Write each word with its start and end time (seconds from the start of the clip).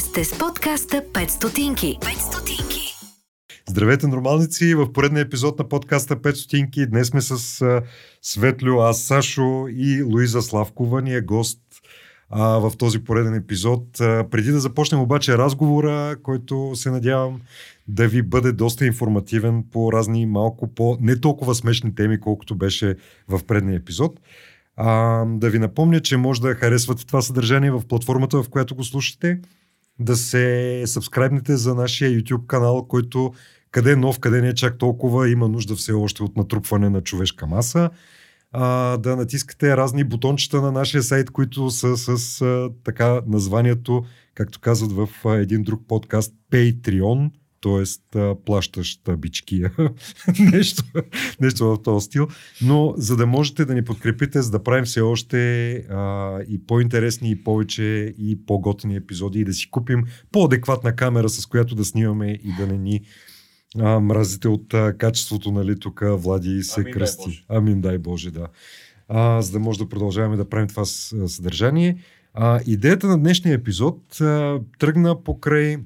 Сте 0.00 0.24
с 0.24 0.38
подкаста 0.38 1.04
5 1.12 1.28
стотинки. 1.28 1.98
5 2.00 2.18
стотинки. 2.18 2.94
Здравейте, 3.68 4.06
нормалници! 4.06 4.74
В 4.74 4.92
поредния 4.92 5.22
епизод 5.22 5.58
на 5.58 5.68
подкаста 5.68 6.16
5 6.16 6.32
стотинки. 6.32 6.86
Днес 6.86 7.08
сме 7.08 7.20
с 7.20 7.82
Светлю, 8.22 8.80
аз 8.80 9.02
Сашо 9.02 9.66
и 9.68 10.02
Луиза 10.02 10.42
Славкова. 10.42 11.02
Ни 11.02 11.14
е 11.14 11.20
гост 11.20 11.60
а, 12.30 12.58
в 12.58 12.72
този 12.78 13.04
пореден 13.04 13.34
епизод. 13.34 13.84
Преди 14.30 14.50
да 14.50 14.60
започнем 14.60 15.00
обаче 15.00 15.38
разговора, 15.38 16.16
който 16.22 16.72
се 16.74 16.90
надявам 16.90 17.40
да 17.88 18.08
ви 18.08 18.22
бъде 18.22 18.52
доста 18.52 18.86
информативен 18.86 19.64
по 19.72 19.92
разни 19.92 20.26
малко 20.26 20.74
по 20.74 20.96
не 21.00 21.20
толкова 21.20 21.54
смешни 21.54 21.94
теми, 21.94 22.20
колкото 22.20 22.54
беше 22.54 22.96
в 23.28 23.40
предния 23.46 23.76
епизод. 23.76 24.20
А, 24.76 25.24
да 25.26 25.50
ви 25.50 25.58
напомня, 25.58 26.00
че 26.00 26.16
може 26.16 26.40
да 26.40 26.54
харесвате 26.54 27.06
това 27.06 27.22
съдържание 27.22 27.70
в 27.70 27.82
платформата, 27.88 28.42
в 28.42 28.48
която 28.48 28.74
го 28.74 28.84
слушате, 28.84 29.40
да 30.00 30.16
се 30.16 30.82
сабскрайбнете 30.86 31.56
за 31.56 31.74
нашия 31.74 32.10
YouTube 32.10 32.46
канал, 32.46 32.86
който 32.88 33.32
къде 33.70 33.92
е 33.92 33.96
нов, 33.96 34.18
къде 34.18 34.40
не 34.40 34.48
е 34.48 34.54
чак 34.54 34.78
толкова, 34.78 35.30
има 35.30 35.48
нужда 35.48 35.76
все 35.76 35.92
още 35.92 36.22
от 36.22 36.36
натрупване 36.36 36.90
на 36.90 37.00
човешка 37.00 37.46
маса. 37.46 37.90
А, 38.52 38.96
да 38.96 39.16
натискате 39.16 39.76
разни 39.76 40.04
бутончета 40.04 40.60
на 40.60 40.72
нашия 40.72 41.02
сайт, 41.02 41.30
които 41.30 41.70
са 41.70 41.96
с 41.96 42.40
а, 42.40 42.70
така 42.84 43.20
названието, 43.26 44.04
както 44.34 44.60
казват 44.60 44.92
в 44.92 45.08
а, 45.24 45.36
един 45.36 45.62
друг 45.62 45.82
подкаст, 45.88 46.34
Patreon 46.52 47.30
т.е. 47.62 48.34
плащаща 48.44 49.16
бичкия. 49.16 49.72
нещо, 50.52 50.84
нещо 51.40 51.64
в 51.64 51.82
този 51.82 52.04
стил. 52.04 52.28
Но 52.62 52.94
за 52.96 53.16
да 53.16 53.26
можете 53.26 53.64
да 53.64 53.74
ни 53.74 53.84
подкрепите, 53.84 54.42
за 54.42 54.50
да 54.50 54.62
правим 54.62 54.84
все 54.84 55.00
още 55.00 55.70
а, 55.72 56.38
и 56.48 56.66
по-интересни, 56.66 57.30
и 57.30 57.44
повече, 57.44 58.14
и 58.18 58.38
по-готини 58.46 58.96
епизоди, 58.96 59.40
и 59.40 59.44
да 59.44 59.52
си 59.52 59.70
купим 59.70 60.04
по-адекватна 60.32 60.96
камера, 60.96 61.28
с 61.28 61.46
която 61.46 61.74
да 61.74 61.84
снимаме 61.84 62.30
и 62.30 62.52
да 62.58 62.66
не 62.66 62.78
ни 62.78 63.00
а, 63.78 64.00
мразите 64.00 64.48
от 64.48 64.74
а, 64.74 64.94
качеството, 64.98 65.52
нали, 65.52 65.78
тук 65.78 66.02
Влади 66.04 66.62
се 66.62 66.80
Амин 66.80 66.92
кръсти. 66.92 67.44
Дай 67.48 67.58
Амин 67.58 67.80
дай 67.80 67.98
Боже, 67.98 68.30
да. 68.30 68.46
А, 69.08 69.42
за 69.42 69.52
да 69.52 69.58
може 69.58 69.78
да 69.78 69.88
продължаваме 69.88 70.36
да 70.36 70.48
правим 70.48 70.68
това 70.68 70.84
съдържание. 70.84 71.98
А, 72.34 72.60
идеята 72.66 73.06
на 73.06 73.18
днешния 73.18 73.54
епизод 73.54 74.20
а, 74.20 74.60
тръгна 74.78 75.22
покрай 75.22 75.76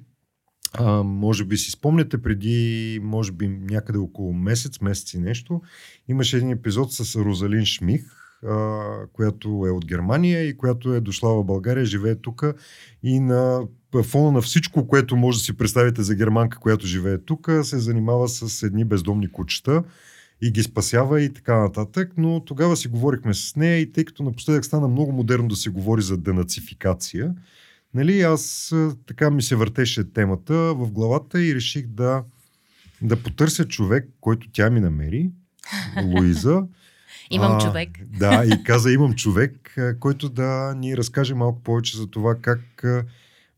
а, 0.78 1.03
може 1.03 1.44
би 1.44 1.56
си 1.56 1.70
спомняте, 1.70 2.22
преди, 2.22 3.00
може 3.03 3.33
би 3.33 3.48
някъде 3.48 3.98
около 3.98 4.33
месец, 4.33 4.80
месец 4.80 5.14
и 5.14 5.19
нещо, 5.19 5.61
имаше 6.08 6.36
един 6.36 6.50
епизод 6.50 6.92
с 6.92 7.17
Розалин 7.17 7.64
Шмих, 7.64 8.05
а, 8.47 8.80
която 9.12 9.48
е 9.67 9.70
от 9.70 9.86
Германия 9.86 10.48
и 10.48 10.56
която 10.56 10.95
е 10.95 11.00
дошла 11.00 11.34
в 11.34 11.45
България, 11.45 11.84
живее 11.84 12.14
тук 12.14 12.45
и 13.02 13.20
на 13.20 13.61
фона 14.02 14.33
на 14.33 14.41
всичко, 14.41 14.86
което 14.86 15.17
може 15.17 15.39
да 15.39 15.45
си 15.45 15.56
представите 15.56 16.02
за 16.02 16.14
германка, 16.14 16.58
която 16.58 16.86
живее 16.86 17.19
тук, 17.19 17.50
се 17.62 17.78
занимава 17.78 18.28
с 18.28 18.62
едни 18.62 18.84
бездомни 18.84 19.33
кучета 19.33 19.84
и 20.42 20.50
ги 20.50 20.62
спасява 20.62 21.22
и 21.22 21.33
така 21.33 21.58
нататък. 21.58 22.12
Но 22.17 22.41
тогава 22.45 22.77
си 22.77 22.89
говорихме 22.89 23.34
с 23.34 23.56
нея 23.56 23.78
и 23.78 23.92
тъй 23.92 24.05
като 24.05 24.22
напоследък 24.22 24.64
стана 24.64 24.89
много 24.89 25.12
модерно 25.12 25.48
да 25.48 25.56
се 25.56 25.70
говори 25.70 26.02
за 26.02 26.17
денацификация, 26.17 27.34
Нали, 27.95 28.20
аз 28.20 28.75
така 29.06 29.31
ми 29.31 29.42
се 29.42 29.56
въртеше 29.56 30.12
темата 30.12 30.55
в 30.55 30.91
главата 30.91 31.42
и 31.42 31.55
реших 31.55 31.87
да, 31.87 32.25
да 33.03 33.23
потърся 33.23 33.69
човек, 33.69 34.09
който 34.20 34.48
тя 34.53 34.70
ми 34.70 34.81
намери, 34.81 35.31
Луиза. 36.05 36.67
имам 37.31 37.53
а, 37.53 37.61
човек. 37.61 37.89
Да, 38.19 38.45
и 38.45 38.64
каза, 38.64 38.92
имам 38.92 39.14
човек, 39.14 39.77
който 40.01 40.28
да 40.28 40.75
ни 40.77 40.97
разкаже 40.97 41.34
малко 41.34 41.62
повече 41.62 41.97
за 41.97 42.11
това 42.11 42.34
как 42.34 42.84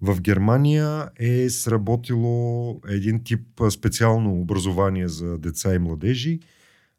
в 0.01 0.20
Германия 0.20 1.09
е 1.17 1.50
сработило 1.50 2.81
един 2.89 3.25
тип 3.25 3.41
специално 3.71 4.41
образование 4.41 5.09
за 5.09 5.39
деца 5.39 5.75
и 5.75 5.78
младежи, 5.78 6.41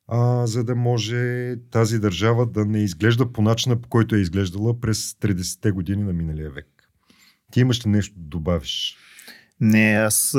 а, 0.08 0.48
за 0.48 0.64
да 0.64 0.76
може 0.76 1.56
тази 1.72 2.00
държава 2.00 2.46
да 2.46 2.66
не 2.66 2.84
изглежда 2.84 3.32
по 3.32 3.42
начина, 3.42 3.82
по 3.82 3.90
който 3.90 4.16
е 4.16 4.20
изглеждала 4.20 4.80
през 4.80 5.14
30-те 5.14 5.72
години 5.72 6.04
на 6.04 6.14
миналия 6.14 6.50
век. 6.50 6.77
Ти 7.52 7.60
имаш 7.60 7.86
ли 7.86 7.90
нещо 7.90 8.14
да 8.18 8.28
добавиш? 8.28 8.98
Не, 9.60 9.94
аз 9.94 10.34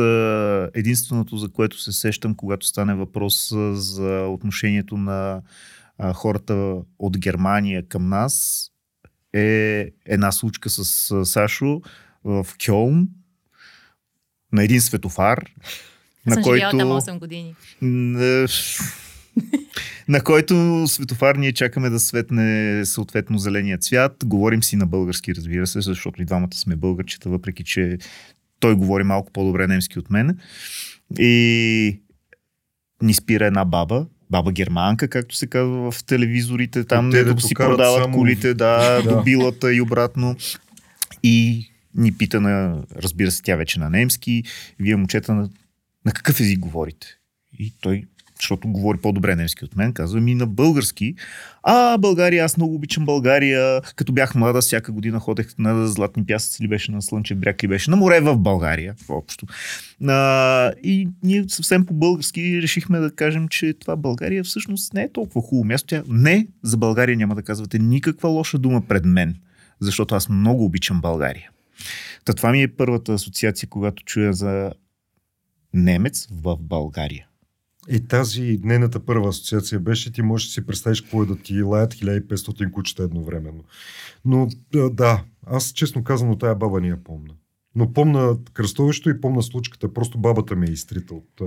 единственото, 0.74 1.36
за 1.36 1.48
което 1.48 1.80
се 1.80 1.92
сещам, 1.92 2.34
когато 2.34 2.66
стане 2.66 2.94
въпрос 2.94 3.52
за 3.72 4.26
отношението 4.28 4.96
на 4.96 5.42
хората 6.14 6.76
от 6.98 7.18
Германия 7.18 7.88
към 7.88 8.08
нас, 8.08 8.64
е 9.34 9.88
една 10.06 10.32
случка 10.32 10.70
с 10.70 10.84
Сашо 11.24 11.80
в 12.24 12.46
Кьолн 12.66 13.08
на 14.52 14.64
един 14.64 14.80
светофар. 14.80 15.44
на 16.26 16.34
съм 16.34 16.42
който... 16.42 16.78
там 16.78 16.88
8 16.88 17.18
години. 17.18 17.54
На 20.08 20.20
който 20.20 20.84
светофар 20.86 21.36
ние 21.36 21.52
чакаме 21.52 21.90
да 21.90 22.00
светне 22.00 22.80
съответно 22.84 23.38
зеления 23.38 23.78
цвят. 23.78 24.24
Говорим 24.24 24.62
си 24.62 24.76
на 24.76 24.86
български, 24.86 25.34
разбира 25.34 25.66
се, 25.66 25.80
защото 25.80 26.22
и 26.22 26.24
двамата 26.24 26.54
сме 26.54 26.76
българчета, 26.76 27.30
въпреки 27.30 27.64
че 27.64 27.98
той 28.60 28.74
говори 28.74 29.04
малко 29.04 29.32
по-добре 29.32 29.66
немски 29.66 29.98
от 29.98 30.10
мен. 30.10 30.38
И 31.18 32.00
ни 33.02 33.14
спира 33.14 33.46
една 33.46 33.64
баба, 33.64 34.06
баба 34.30 34.52
германка, 34.52 35.08
както 35.08 35.36
се 35.36 35.46
казва 35.46 35.90
в 35.90 36.04
телевизорите, 36.04 36.84
там 36.84 37.10
да 37.10 37.40
си 37.40 37.54
продават 37.54 38.02
само... 38.02 38.16
колите, 38.16 38.54
да, 38.54 39.02
да, 39.04 39.10
до 39.10 39.22
билата 39.22 39.74
и 39.74 39.80
обратно. 39.80 40.36
И 41.22 41.66
ни 41.94 42.12
пита 42.12 42.40
на, 42.40 42.82
разбира 42.96 43.30
се, 43.30 43.42
тя 43.42 43.56
вече 43.56 43.80
на 43.80 43.90
немски, 43.90 44.44
вие 44.78 44.96
момчета 44.96 45.34
на, 45.34 45.48
на 46.04 46.12
какъв 46.12 46.40
език 46.40 46.58
говорите? 46.58 47.06
И 47.58 47.74
той 47.80 48.04
защото 48.40 48.68
говори 48.68 48.98
по-добре 48.98 49.36
немски 49.36 49.64
от 49.64 49.76
мен, 49.76 49.92
казва 49.92 50.20
ми 50.20 50.34
на 50.34 50.46
български. 50.46 51.14
А, 51.62 51.98
България, 51.98 52.44
аз 52.44 52.56
много 52.56 52.74
обичам 52.74 53.04
България. 53.04 53.80
Като 53.96 54.12
бях 54.12 54.34
млада, 54.34 54.60
всяка 54.60 54.92
година 54.92 55.18
ходех 55.18 55.58
на 55.58 55.86
Златни 55.86 56.26
пясъци 56.26 56.62
или 56.62 56.68
беше 56.68 56.92
на 56.92 57.02
Слънчев 57.02 57.38
бряг 57.38 57.62
или 57.62 57.68
беше 57.68 57.90
на 57.90 57.96
море 57.96 58.20
в 58.20 58.38
България. 58.38 58.94
А, 60.06 60.72
и 60.82 61.08
ние 61.22 61.44
съвсем 61.48 61.86
по-български 61.86 62.62
решихме 62.62 62.98
да 62.98 63.10
кажем, 63.10 63.48
че 63.48 63.74
това 63.80 63.96
България 63.96 64.44
всъщност 64.44 64.94
не 64.94 65.02
е 65.02 65.12
толкова 65.12 65.42
хубаво 65.42 65.64
място. 65.64 65.86
Тя, 65.86 66.02
не, 66.08 66.46
за 66.62 66.76
България 66.76 67.16
няма 67.16 67.34
да 67.34 67.42
казвате 67.42 67.78
никаква 67.78 68.28
лоша 68.28 68.58
дума 68.58 68.82
пред 68.88 69.04
мен, 69.04 69.34
защото 69.80 70.14
аз 70.14 70.28
много 70.28 70.64
обичам 70.64 71.00
България. 71.00 71.50
Та 72.24 72.32
това 72.32 72.50
ми 72.50 72.62
е 72.62 72.68
първата 72.68 73.12
асоциация, 73.12 73.68
когато 73.68 74.04
чуя 74.04 74.32
за 74.32 74.72
немец 75.74 76.28
в 76.30 76.56
България. 76.60 77.27
И 77.90 78.08
тази 78.08 78.60
нейната 78.62 79.00
първа 79.00 79.28
асоциация 79.28 79.80
беше, 79.80 80.12
ти 80.12 80.22
можеш 80.22 80.46
да 80.46 80.52
си 80.52 80.66
представиш 80.66 81.00
какво 81.00 81.22
е 81.22 81.26
да 81.26 81.36
ти 81.36 81.62
лаят 81.62 81.94
1500 81.94 82.70
кучета 82.70 83.02
едновременно. 83.02 83.64
Но 84.24 84.48
да, 84.92 85.24
аз 85.46 85.72
честно 85.72 86.04
казано 86.04 86.38
тая 86.38 86.54
баба 86.54 86.80
не 86.80 86.88
я 86.88 87.04
помня. 87.04 87.34
Но 87.74 87.92
помна 87.92 88.36
кръстовището 88.52 89.10
и 89.10 89.20
помна 89.20 89.42
случката. 89.42 89.92
Просто 89.92 90.18
бабата 90.18 90.56
ми 90.56 90.66
е 90.66 90.72
изтрита 90.72 91.14
от... 91.14 91.42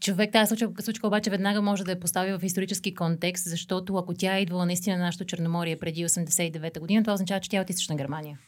Човек 0.00 0.32
тази 0.32 0.48
случка, 0.48 0.82
случка 0.82 1.06
обаче 1.06 1.30
веднага 1.30 1.62
може 1.62 1.84
да 1.84 1.90
я 1.90 2.00
постави 2.00 2.32
в 2.32 2.44
исторически 2.44 2.94
контекст, 2.94 3.44
защото 3.48 3.96
ако 3.96 4.14
тя 4.14 4.36
е 4.36 4.42
идвала 4.42 4.66
наистина 4.66 4.96
на 4.96 5.04
нашото 5.04 5.24
Черноморие 5.24 5.78
преди 5.78 6.04
89-та 6.04 6.80
година, 6.80 7.02
това 7.02 7.12
означава, 7.12 7.40
че 7.40 7.50
тя 7.50 7.56
е 7.56 7.60
от 7.60 7.70
източна 7.70 7.96
Германия. 7.96 8.38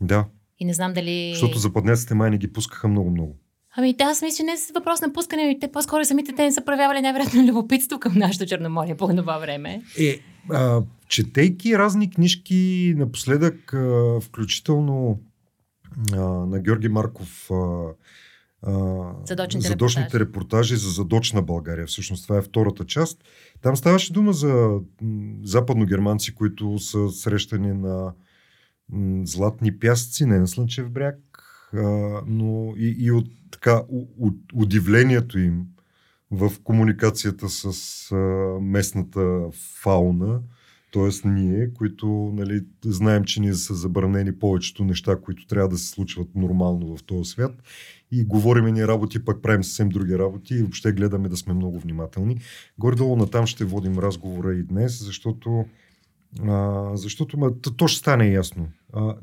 Да. 0.00 0.26
И 0.58 0.64
не 0.64 0.74
знам 0.74 0.92
дали... 0.92 1.30
Защото 1.32 1.58
западняците 1.58 2.14
май 2.14 2.30
не 2.30 2.38
ги 2.38 2.52
пускаха 2.52 2.88
много-много. 2.88 3.36
Ами 3.76 3.94
да, 3.94 4.04
аз 4.04 4.22
мисля, 4.22 4.36
че 4.36 4.42
не 4.42 4.52
е 4.52 4.56
въпрос 4.74 5.00
на 5.00 5.12
пускане, 5.12 5.58
те 5.60 5.72
по-скоро 5.72 6.04
самите 6.04 6.32
те 6.32 6.42
не 6.42 6.52
са 6.52 6.64
проявявали 6.64 7.00
най-вероятно 7.00 7.46
любопитство 7.46 7.98
към 7.98 8.18
нашото 8.18 8.46
Черноморие 8.46 8.96
по 8.96 9.08
това 9.08 9.38
време. 9.38 9.82
Е, 9.98 10.18
а, 10.50 10.82
четейки 11.08 11.78
разни 11.78 12.10
книжки 12.10 12.94
напоследък, 12.96 13.74
а, 13.74 14.20
включително 14.20 15.20
а, 16.12 16.20
на 16.20 16.60
Георги 16.60 16.88
Марков 16.88 17.50
а, 17.50 17.94
задочните, 19.24 19.68
задочните 19.68 20.04
репортажи. 20.06 20.20
репортажи 20.20 20.76
за 20.76 20.90
задочна 20.90 21.42
България. 21.42 21.86
Всъщност 21.86 22.22
това 22.22 22.36
е 22.38 22.42
втората 22.42 22.84
част. 22.84 23.24
Там 23.62 23.76
ставаше 23.76 24.12
дума 24.12 24.32
за 24.32 24.80
западногерманци, 25.42 26.34
които 26.34 26.78
са 26.78 27.10
срещани 27.10 27.72
на 27.72 28.12
златни 29.24 29.78
пясъци, 29.78 30.26
не 30.26 30.38
на 30.38 30.48
Слънчев 30.48 30.90
бряг, 30.90 31.18
но 32.26 32.74
и, 32.76 32.96
и 32.98 33.10
от 33.10 33.26
така 33.50 33.82
удивлението 34.54 35.38
им 35.38 35.66
в 36.30 36.52
комуникацията 36.64 37.48
с 37.48 38.14
местната 38.60 39.40
фауна, 39.82 40.40
т.е. 40.92 41.28
ние, 41.28 41.72
които 41.74 42.06
нали, 42.34 42.60
знаем, 42.84 43.24
че 43.24 43.40
ние 43.40 43.54
са 43.54 43.74
забранени 43.74 44.38
повечето 44.38 44.84
неща, 44.84 45.20
които 45.20 45.46
трябва 45.46 45.68
да 45.68 45.78
се 45.78 45.88
случват 45.88 46.34
нормално 46.34 46.96
в 46.96 47.04
този 47.04 47.30
свят 47.30 47.62
и 48.12 48.24
говориме 48.24 48.72
ни 48.72 48.86
работи, 48.86 49.24
пък 49.24 49.42
правим 49.42 49.64
съвсем 49.64 49.88
други 49.88 50.18
работи 50.18 50.54
и 50.54 50.62
въобще 50.62 50.92
гледаме 50.92 51.28
да 51.28 51.36
сме 51.36 51.54
много 51.54 51.80
внимателни. 51.80 52.40
Горе-долу 52.78 53.16
натам 53.16 53.46
ще 53.46 53.64
водим 53.64 53.98
разговора 53.98 54.54
и 54.54 54.62
днес, 54.62 55.04
защото, 55.04 55.64
а, 56.42 56.90
защото 56.96 57.38
ма, 57.38 57.60
то, 57.60 57.74
то 57.74 57.88
ще 57.88 57.98
стане 57.98 58.28
ясно. 58.28 58.68
А, 58.92 59.16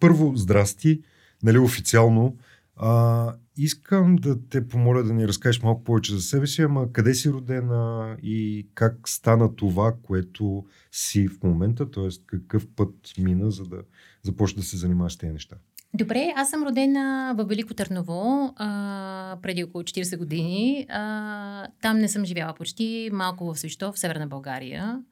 първо, 0.00 0.36
здрасти. 0.36 1.02
Нали, 1.42 1.58
официално. 1.58 2.36
А, 2.76 3.34
искам 3.56 4.16
да 4.16 4.48
те 4.48 4.68
помоля 4.68 5.02
да 5.02 5.14
ни 5.14 5.28
разкажеш 5.28 5.62
малко 5.62 5.84
повече 5.84 6.14
за 6.14 6.20
себе 6.20 6.46
си, 6.46 6.62
ама 6.62 6.92
къде 6.92 7.14
си 7.14 7.30
родена 7.30 8.16
и 8.22 8.68
как 8.74 9.08
стана 9.08 9.56
това, 9.56 9.94
което 10.02 10.64
си 10.92 11.28
в 11.28 11.42
момента, 11.42 11.90
т.е. 11.90 12.08
какъв 12.26 12.66
път 12.76 12.94
мина, 13.18 13.50
за 13.50 13.64
да 13.64 13.76
започнеш 14.22 14.64
да 14.64 14.70
се 14.70 14.76
занимаваш 14.76 15.12
с 15.12 15.18
тези 15.18 15.32
неща. 15.32 15.56
Добре, 15.94 16.32
аз 16.36 16.50
съм 16.50 16.62
родена 16.62 17.34
в 17.38 17.44
Велико 17.44 17.74
Търново 17.74 18.54
а, 18.56 19.36
преди 19.42 19.64
около 19.64 19.84
40 19.84 20.18
години. 20.18 20.86
А, 20.88 21.66
там 21.82 21.98
не 21.98 22.08
съм 22.08 22.24
живяла 22.24 22.54
почти, 22.54 23.10
малко 23.12 23.54
в 23.54 23.58
Свищов, 23.58 23.98
Северна 23.98 24.26
България. 24.26 25.02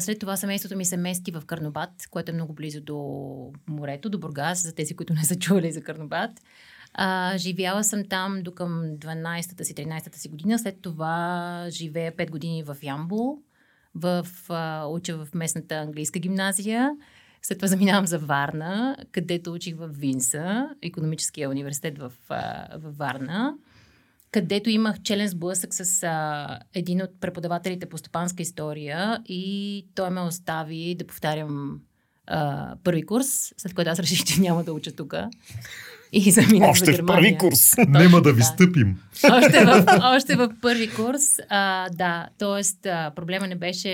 След 0.00 0.18
това 0.18 0.36
семейството 0.36 0.76
ми 0.76 0.84
се 0.84 0.96
мести 0.96 1.30
в 1.30 1.42
Карнобат, 1.46 1.90
което 2.10 2.30
е 2.30 2.34
много 2.34 2.52
близо 2.52 2.80
до 2.80 2.98
морето, 3.68 4.08
до 4.10 4.18
Бургас, 4.18 4.62
за 4.62 4.74
тези, 4.74 4.94
които 4.94 5.14
не 5.14 5.24
са 5.24 5.38
чували 5.38 5.72
за 5.72 5.82
Карнобат. 5.82 6.30
А, 6.94 7.38
живяла 7.38 7.84
съм 7.84 8.04
там 8.08 8.42
до 8.42 8.54
към 8.54 8.82
12-та 8.82 9.64
си, 9.64 9.74
13-та 9.74 10.18
си 10.18 10.28
година. 10.28 10.58
След 10.58 10.82
това 10.82 11.66
живея 11.68 12.12
5 12.16 12.30
години 12.30 12.62
в 12.62 12.76
Ямбул, 12.82 13.38
в, 13.94 14.26
а, 14.48 14.86
уча 14.86 15.24
в 15.24 15.34
местната 15.34 15.74
английска 15.74 16.18
гимназия. 16.18 16.96
След 17.42 17.58
това 17.58 17.68
заминавам 17.68 18.06
за 18.06 18.18
Варна, 18.18 18.96
където 19.12 19.52
учих 19.52 19.76
в 19.76 19.88
Винса, 19.88 20.68
економическия 20.82 21.50
университет 21.50 21.98
в, 21.98 22.12
а, 22.28 22.68
в 22.78 22.90
Варна, 22.98 23.54
където 24.32 24.70
имах 24.70 25.02
челен 25.02 25.28
сблъсък 25.28 25.74
с 25.74 26.02
а, 26.02 26.58
един 26.74 27.02
от 27.02 27.10
преподавателите 27.20 27.88
по 27.88 27.98
стопанска 27.98 28.42
история 28.42 29.22
и 29.26 29.86
той 29.94 30.10
ме 30.10 30.20
остави 30.20 30.94
да 30.94 31.06
повтарям 31.06 31.80
а, 32.26 32.76
първи 32.84 33.02
курс, 33.02 33.54
след 33.56 33.74
което 33.74 33.90
аз 33.90 33.98
реших, 33.98 34.24
че 34.24 34.40
няма 34.40 34.64
да 34.64 34.72
уча 34.72 34.92
тук. 34.92 35.14
И 36.12 36.30
заминах 36.30 36.70
Още 36.70 36.84
за 36.84 36.92
в 36.92 36.94
Германия. 36.96 37.22
първи 37.22 37.38
курс. 37.38 37.74
Нема 37.88 38.20
да 38.20 38.32
ви 38.32 38.40
така. 38.40 38.44
стъпим. 38.44 38.98
Още 39.32 39.64
в, 39.64 39.84
още 40.16 40.36
в 40.36 40.50
първи 40.62 40.90
курс. 40.90 41.20
А, 41.48 41.88
да, 41.88 42.28
т.е. 42.38 42.62
проблема 43.16 43.46
не 43.46 43.54
беше 43.54 43.90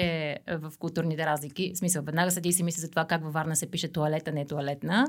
в 0.51 0.73
културните 0.79 1.27
разлики. 1.27 1.73
В 1.75 1.79
смисъл, 1.79 2.03
веднага 2.03 2.31
седи 2.31 2.49
и 2.49 2.53
си 2.53 2.63
мисли 2.63 2.81
за 2.81 2.91
това 2.91 3.05
как 3.05 3.23
във 3.25 3.33
Варна 3.33 3.57
се 3.57 3.67
пише 3.67 3.89
туалета, 3.89 4.33
не 4.33 4.47
туалетна. 4.47 5.09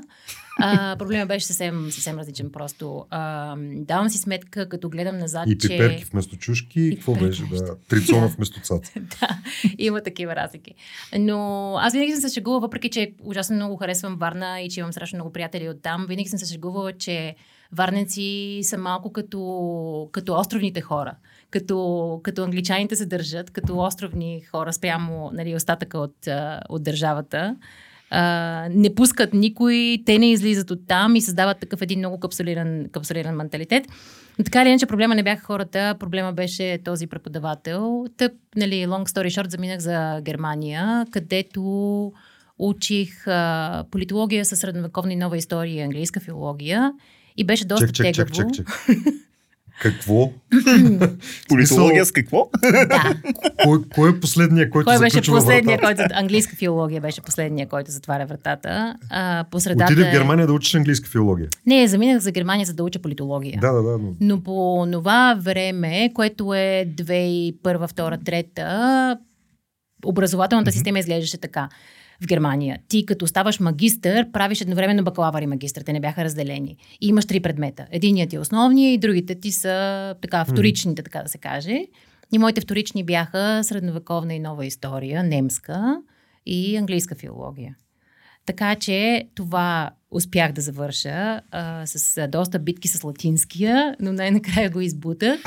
А, 0.60 0.96
проблема 0.96 1.26
беше 1.26 1.46
съвсем, 1.46 1.90
съвсем 1.90 2.18
различен 2.18 2.50
просто. 2.52 3.06
А, 3.10 3.54
давам 3.58 4.08
си 4.08 4.18
сметка, 4.18 4.68
като 4.68 4.88
гледам 4.88 5.18
назад, 5.18 5.44
И 5.48 5.58
че... 5.58 5.68
пиперки 5.68 6.04
вместо 6.04 6.36
чушки, 6.36 6.80
И 6.80 6.88
и 6.88 6.94
какво 6.96 7.14
беше? 7.14 7.42
Да, 7.42 7.76
трицона 7.88 8.20
Да. 8.28 8.28
вместо 8.28 8.60
цаца. 8.60 8.92
да, 8.96 9.28
има 9.78 10.00
такива 10.00 10.36
разлики. 10.36 10.74
Но 11.18 11.38
аз 11.78 11.92
винаги 11.92 12.12
съм 12.12 12.20
се 12.20 12.34
шегувала, 12.34 12.60
въпреки 12.60 12.90
че 12.90 13.12
ужасно 13.22 13.56
много 13.56 13.76
харесвам 13.76 14.16
Варна 14.16 14.60
и 14.60 14.70
че 14.70 14.80
имам 14.80 14.92
страшно 14.92 15.16
много 15.16 15.32
приятели 15.32 15.68
от 15.68 15.82
там, 15.82 16.06
винаги 16.08 16.28
съм 16.28 16.38
се 16.38 16.52
шегувала, 16.52 16.92
че 16.98 17.34
варненци 17.72 18.60
са 18.62 18.78
малко 18.78 19.12
като, 19.12 20.08
като 20.12 20.34
островните 20.34 20.80
хора. 20.80 21.14
Като, 21.50 22.20
като 22.22 22.44
англичаните 22.44 22.96
се 22.96 23.06
държат, 23.06 23.50
като 23.50 23.78
островни 23.78 24.40
хора 24.40 24.72
спрямо 24.72 25.30
нали, 25.34 25.54
остатъка 25.54 25.98
от, 25.98 26.28
от 26.68 26.82
държавата. 26.82 27.56
А, 28.10 28.68
не 28.70 28.94
пускат 28.94 29.34
никой, 29.34 29.98
те 30.06 30.18
не 30.18 30.30
излизат 30.30 30.70
от 30.70 30.86
там 30.86 31.16
и 31.16 31.20
създават 31.20 31.60
такъв 31.60 31.82
един 31.82 31.98
много 31.98 32.20
капсулиран, 32.20 32.88
капсулиран 32.92 33.36
менталитет. 33.36 33.84
Но 34.38 34.44
така 34.44 34.62
или 34.62 34.68
иначе 34.68 34.86
проблема 34.86 35.14
не 35.14 35.22
бяха 35.22 35.44
хората, 35.44 35.94
проблема 36.00 36.32
беше 36.32 36.78
този 36.84 37.06
преподавател. 37.06 38.06
Тъп, 38.16 38.32
нали, 38.56 38.86
long 38.86 39.08
story 39.08 39.26
short, 39.26 39.50
заминах 39.50 39.78
за 39.78 40.20
Германия, 40.22 41.06
където 41.10 42.12
учих 42.58 43.26
а, 43.26 43.84
политология 43.90 44.44
със 44.44 44.58
средновековна 44.58 45.12
и 45.12 45.16
нова 45.16 45.36
история 45.36 45.74
и 45.74 45.80
английска 45.80 46.20
филология. 46.20 46.92
И 47.36 47.44
беше 47.44 47.64
доста 47.64 47.86
Чек, 47.86 47.94
чек, 47.94 48.14
чек, 48.14 48.32
тегаво. 48.32 48.50
чек, 48.52 48.66
чек. 48.66 48.68
Какво? 49.80 50.32
Политология 51.48 52.04
с 52.04 52.12
какво? 52.12 52.50
Да. 52.62 53.14
Кой, 53.64 53.78
кой 53.94 54.10
е 54.10 54.20
последния, 54.20 54.70
който 54.70 54.90
Кой 54.90 54.98
беше 54.98 55.10
заключва 55.10 55.34
последния, 55.34 55.78
вратата? 55.78 56.02
който... 56.02 56.20
Английска 56.20 56.56
филология 56.56 57.00
беше 57.00 57.20
последния, 57.20 57.68
който 57.68 57.90
затваря 57.90 58.26
вратата. 58.26 58.96
А, 59.10 59.44
по 59.50 59.60
средата... 59.60 59.92
Отиде 59.92 60.04
в 60.04 60.08
е- 60.08 60.10
Германия 60.10 60.46
да 60.46 60.52
учиш 60.52 60.74
английска 60.74 61.08
филология. 61.08 61.48
Не, 61.66 61.88
заминах 61.88 62.18
за 62.18 62.30
Германия, 62.30 62.66
за 62.66 62.74
да 62.74 62.84
уча 62.84 62.98
политология. 62.98 63.58
Да, 63.60 63.72
да, 63.72 63.82
да. 63.82 63.98
Но... 63.98 64.14
Но 64.20 64.42
по 64.42 64.86
това 64.92 65.38
време, 65.40 66.10
което 66.14 66.54
е 66.54 66.86
2001, 66.96 67.52
2, 67.62 68.44
3, 68.54 69.18
образователната 70.04 70.72
система 70.72 70.98
изглеждаше 70.98 71.38
така 71.38 71.68
в 72.20 72.26
Германия. 72.26 72.78
Ти 72.88 73.06
като 73.06 73.26
ставаш 73.26 73.60
магистър, 73.60 74.32
правиш 74.32 74.60
едновременно 74.60 75.04
бакалавър 75.04 75.42
и 75.42 75.46
магистър. 75.46 75.82
Те 75.82 75.92
не 75.92 76.00
бяха 76.00 76.24
разделени. 76.24 76.76
И 77.00 77.08
имаш 77.08 77.26
три 77.26 77.40
предмета. 77.40 77.86
Единият 77.90 78.30
ти 78.30 78.36
е 78.36 78.38
основния 78.38 78.92
и 78.92 78.98
другите 78.98 79.34
ти 79.34 79.52
са 79.52 80.14
така, 80.22 80.44
вторичните, 80.44 81.02
така 81.02 81.22
да 81.22 81.28
се 81.28 81.38
каже. 81.38 81.86
И 82.32 82.38
моите 82.38 82.60
вторични 82.60 83.04
бяха 83.04 83.60
средновековна 83.64 84.34
и 84.34 84.38
нова 84.38 84.66
история, 84.66 85.22
немска 85.22 86.02
и 86.46 86.76
английска 86.76 87.14
филология. 87.14 87.76
Така 88.46 88.74
че 88.74 89.28
това 89.34 89.90
успях 90.10 90.52
да 90.52 90.60
завърша 90.60 91.40
а, 91.50 91.86
с 91.86 92.18
а, 92.18 92.28
доста 92.28 92.58
битки 92.58 92.88
с 92.88 93.04
латинския, 93.04 93.96
но 94.00 94.12
най-накрая 94.12 94.70
го 94.70 94.80
избутах. 94.80 95.40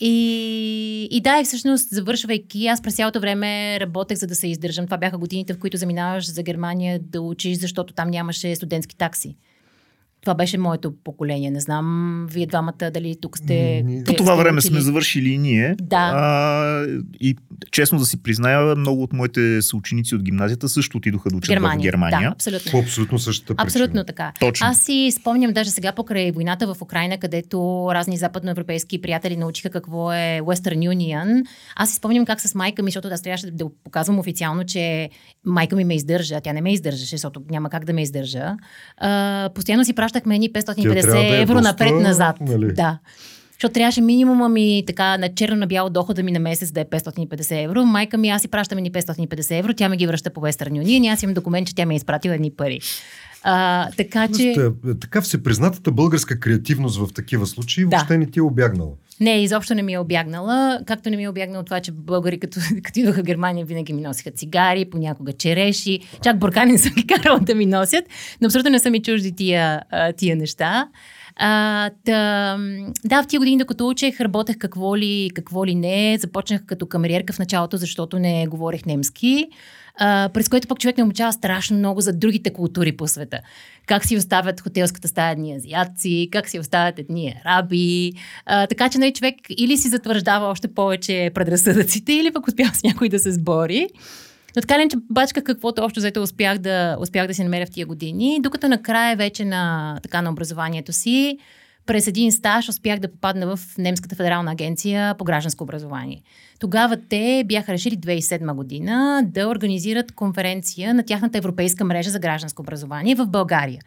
И, 0.00 1.08
и 1.10 1.20
да, 1.20 1.40
и 1.40 1.44
всъщност, 1.44 1.88
завършвайки, 1.90 2.66
аз 2.66 2.82
през 2.82 2.96
цялото 2.96 3.20
време 3.20 3.80
работех 3.80 4.18
за 4.18 4.26
да 4.26 4.34
се 4.34 4.48
издържам. 4.48 4.84
Това 4.84 4.98
бяха 4.98 5.18
годините, 5.18 5.54
в 5.54 5.58
които 5.58 5.76
заминаваш 5.76 6.32
за 6.32 6.42
Германия 6.42 7.00
да 7.02 7.20
учиш, 7.20 7.58
защото 7.58 7.94
там 7.94 8.10
нямаше 8.10 8.56
студентски 8.56 8.96
такси. 8.96 9.36
Това 10.20 10.34
беше 10.34 10.58
моето 10.58 10.92
поколение. 11.04 11.50
Не 11.50 11.60
знам, 11.60 12.26
вие 12.30 12.46
двамата 12.46 12.90
дали 12.94 13.16
тук 13.20 13.38
сте. 13.38 13.84
По 14.06 14.12
това 14.12 14.34
сте 14.34 14.42
време 14.42 14.58
учили. 14.58 14.72
сме 14.72 14.80
завършили 14.80 15.28
и 15.28 15.38
ние. 15.38 15.76
Да. 15.82 16.12
А, 16.14 16.86
и 17.20 17.36
честно 17.70 17.98
да 17.98 18.04
си 18.04 18.22
призная, 18.22 18.76
много 18.76 19.02
от 19.02 19.12
моите 19.12 19.62
съученици 19.62 20.14
от 20.14 20.22
гимназията 20.22 20.68
също 20.68 20.96
отидоха 20.96 21.30
да 21.30 21.36
учат 21.36 21.48
Германия. 21.48 21.78
в 21.78 21.82
Германия. 21.82 22.20
Да, 22.20 22.34
абсолютно. 22.34 22.70
По 22.70 22.78
абсолютно 22.78 23.18
същата 23.18 23.54
причина. 23.54 23.64
Абсолютно 23.66 24.04
така. 24.04 24.32
Точно. 24.40 24.66
Аз 24.66 24.80
си 24.80 25.10
спомням 25.20 25.52
даже 25.52 25.70
сега 25.70 25.92
покрай 25.92 26.30
войната 26.30 26.74
в 26.74 26.82
Украина, 26.82 27.18
където 27.18 27.88
разни 27.94 28.16
западноевропейски 28.16 29.00
приятели 29.00 29.36
научиха 29.36 29.70
какво 29.70 30.12
е 30.12 30.40
Western 30.42 30.88
Union. 30.88 31.44
Аз 31.76 31.90
си 31.90 31.96
спомням 31.96 32.26
как 32.26 32.40
с 32.40 32.54
майка 32.54 32.82
ми, 32.82 32.90
защото 32.90 33.08
аз 33.08 33.22
трябваше 33.22 33.50
да 33.50 33.64
показвам 33.84 34.18
официално, 34.18 34.64
че 34.64 35.10
майка 35.46 35.76
ми 35.76 35.84
ме 35.84 35.94
издържа. 35.94 36.40
Тя 36.40 36.52
не 36.52 36.60
ме 36.60 36.72
издържаше, 36.72 37.16
защото 37.16 37.42
няма 37.50 37.70
как 37.70 37.84
да 37.84 37.92
ме 37.92 38.02
издържа. 38.02 38.56
А, 38.96 39.50
постоянно 39.54 39.84
си 39.84 39.92
пращахме 40.12 40.34
едни 40.34 40.52
Тя 40.52 40.62
трябва 40.62 40.82
550 40.82 41.06
да 41.06 41.36
е 41.36 41.40
евро 41.40 41.60
напред-назад. 41.60 42.36
нали? 42.40 42.72
Да. 42.72 42.98
Защото 43.52 43.72
трябваше 43.72 44.00
минимума 44.00 44.48
ми 44.48 44.84
така 44.86 45.18
на 45.18 45.34
черно 45.34 45.56
на 45.56 45.66
бяло 45.66 45.90
дохода 45.90 46.22
ми 46.22 46.32
на 46.32 46.38
месец 46.38 46.72
да 46.72 46.80
е 46.80 46.84
550 46.84 47.64
евро. 47.64 47.84
Майка 47.84 48.18
ми, 48.18 48.28
аз 48.28 48.42
си 48.42 48.48
пращам 48.48 48.78
едни 48.78 48.92
550 48.92 49.58
евро, 49.58 49.74
тя 49.74 49.88
ме 49.88 49.96
ги 49.96 50.06
връща 50.06 50.30
по 50.30 50.40
Western 50.40 50.70
Union 50.70 51.06
и 51.06 51.08
аз 51.08 51.22
имам 51.22 51.34
документ, 51.34 51.68
че 51.68 51.74
тя 51.74 51.86
ми 51.86 51.94
е 51.94 51.96
изпратила 51.96 52.34
едни 52.34 52.50
пари. 52.50 52.80
А, 53.42 53.88
така 53.96 54.28
че... 54.28 54.42
Вижте, 54.42 54.70
така 55.00 55.20
всепризнатата 55.20 55.92
българска 55.92 56.40
креативност 56.40 56.98
в 56.98 57.12
такива 57.14 57.46
случаи 57.46 57.84
Да. 57.84 57.96
въобще 57.96 58.18
не 58.18 58.26
ти 58.26 58.38
е 58.38 58.42
обягнала. 58.42 58.90
Не, 59.20 59.42
изобщо 59.42 59.74
не 59.74 59.82
ми 59.82 59.92
е 59.92 59.98
обягнала. 59.98 60.80
Както 60.86 61.10
не 61.10 61.16
ми 61.16 61.24
е 61.24 61.28
обягнало 61.28 61.64
това, 61.64 61.80
че 61.80 61.92
българи, 61.92 62.40
като, 62.40 62.60
като 62.82 63.00
идваха 63.00 63.20
в 63.20 63.24
Германия, 63.24 63.66
винаги 63.66 63.92
ми 63.92 64.02
носиха 64.02 64.30
цигари, 64.30 64.90
понякога 64.90 65.32
череши. 65.32 66.00
Чак 66.22 66.38
буркани 66.38 66.78
съм 66.78 66.92
ги 66.92 67.06
карала 67.06 67.40
да 67.40 67.54
ми 67.54 67.66
носят, 67.66 68.04
но 68.40 68.46
абсолютно 68.46 68.70
не 68.70 68.78
са 68.78 68.90
ми 68.90 69.02
чужди 69.02 69.32
тия, 69.32 69.82
тия 70.16 70.36
неща. 70.36 70.88
А, 71.36 71.90
м, 72.58 72.92
да, 73.04 73.22
в 73.22 73.26
тия 73.26 73.40
години, 73.40 73.58
докато 73.58 73.88
учех, 73.88 74.20
работех 74.20 74.58
какво 74.58 74.96
ли, 74.96 75.30
какво 75.34 75.66
ли 75.66 75.74
не. 75.74 76.18
Започнах 76.20 76.64
като 76.66 76.86
камериерка 76.86 77.32
в 77.32 77.38
началото, 77.38 77.76
защото 77.76 78.18
не 78.18 78.46
говорех 78.46 78.86
немски. 78.86 79.48
През 80.32 80.48
което 80.48 80.68
пък 80.68 80.78
човек 80.78 80.96
не 80.96 81.04
обучава 81.04 81.32
страшно 81.32 81.76
много 81.76 82.00
за 82.00 82.12
другите 82.12 82.52
култури 82.52 82.96
по 82.96 83.08
света. 83.08 83.40
Как 83.86 84.04
си 84.04 84.16
оставят 84.16 84.60
хотелската 84.60 85.08
стая 85.08 85.32
едни 85.32 85.54
азиатци, 85.54 86.28
как 86.32 86.48
си 86.48 86.58
оставят 86.58 86.98
едни 86.98 87.34
араби. 87.44 88.12
А, 88.46 88.66
така 88.66 88.88
че 88.88 88.98
нали, 88.98 89.12
човек 89.12 89.34
или 89.58 89.76
си 89.76 89.88
затвърждава 89.88 90.46
още 90.46 90.68
повече 90.68 91.30
предразсъдъците, 91.34 92.12
или 92.12 92.32
пък 92.32 92.48
успява 92.48 92.74
с 92.74 92.82
някой 92.82 93.08
да 93.08 93.18
се 93.18 93.32
сбори. 93.32 93.88
Но 94.56 94.62
така 94.62 94.78
ли, 94.78 94.88
че 94.90 94.96
бачках 95.10 95.44
каквото 95.44 95.82
общо 95.82 96.00
взето 96.00 96.22
успях 96.22 96.58
да, 96.58 96.96
успях 97.00 97.26
да 97.26 97.34
си 97.34 97.44
намеря 97.44 97.66
в 97.66 97.70
тия 97.70 97.86
години, 97.86 98.38
докато 98.42 98.68
накрая 98.68 99.16
вече 99.16 99.44
на, 99.44 99.98
така, 100.02 100.22
на 100.22 100.30
образованието 100.30 100.92
си, 100.92 101.38
през 101.86 102.06
един 102.06 102.32
стаж 102.32 102.68
успях 102.68 102.98
да 102.98 103.12
попадна 103.12 103.56
в 103.56 103.60
Немската 103.78 104.16
федерална 104.16 104.52
агенция 104.52 105.14
по 105.18 105.24
гражданско 105.24 105.64
образование. 105.64 106.22
Тогава 106.58 106.96
те 107.08 107.44
бяха 107.46 107.72
решили 107.72 107.96
2007 107.96 108.54
година 108.54 109.22
да 109.26 109.48
организират 109.48 110.12
конференция 110.12 110.94
на 110.94 111.02
тяхната 111.02 111.38
европейска 111.38 111.84
мрежа 111.84 112.10
за 112.10 112.18
гражданско 112.18 112.62
образование 112.62 113.14
в 113.14 113.26
България. 113.26 113.80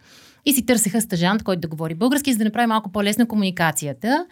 И 0.46 0.54
си 0.54 0.66
търсеха 0.66 1.02
стажант, 1.02 1.44
който 1.44 1.60
да 1.60 1.68
говори 1.68 1.96
български, 1.96 2.32
за 2.32 2.38
да 2.38 2.44
направи 2.44 2.68
малко 2.68 2.92
по-лесна 2.92 3.28
комуникацията. 3.28 4.26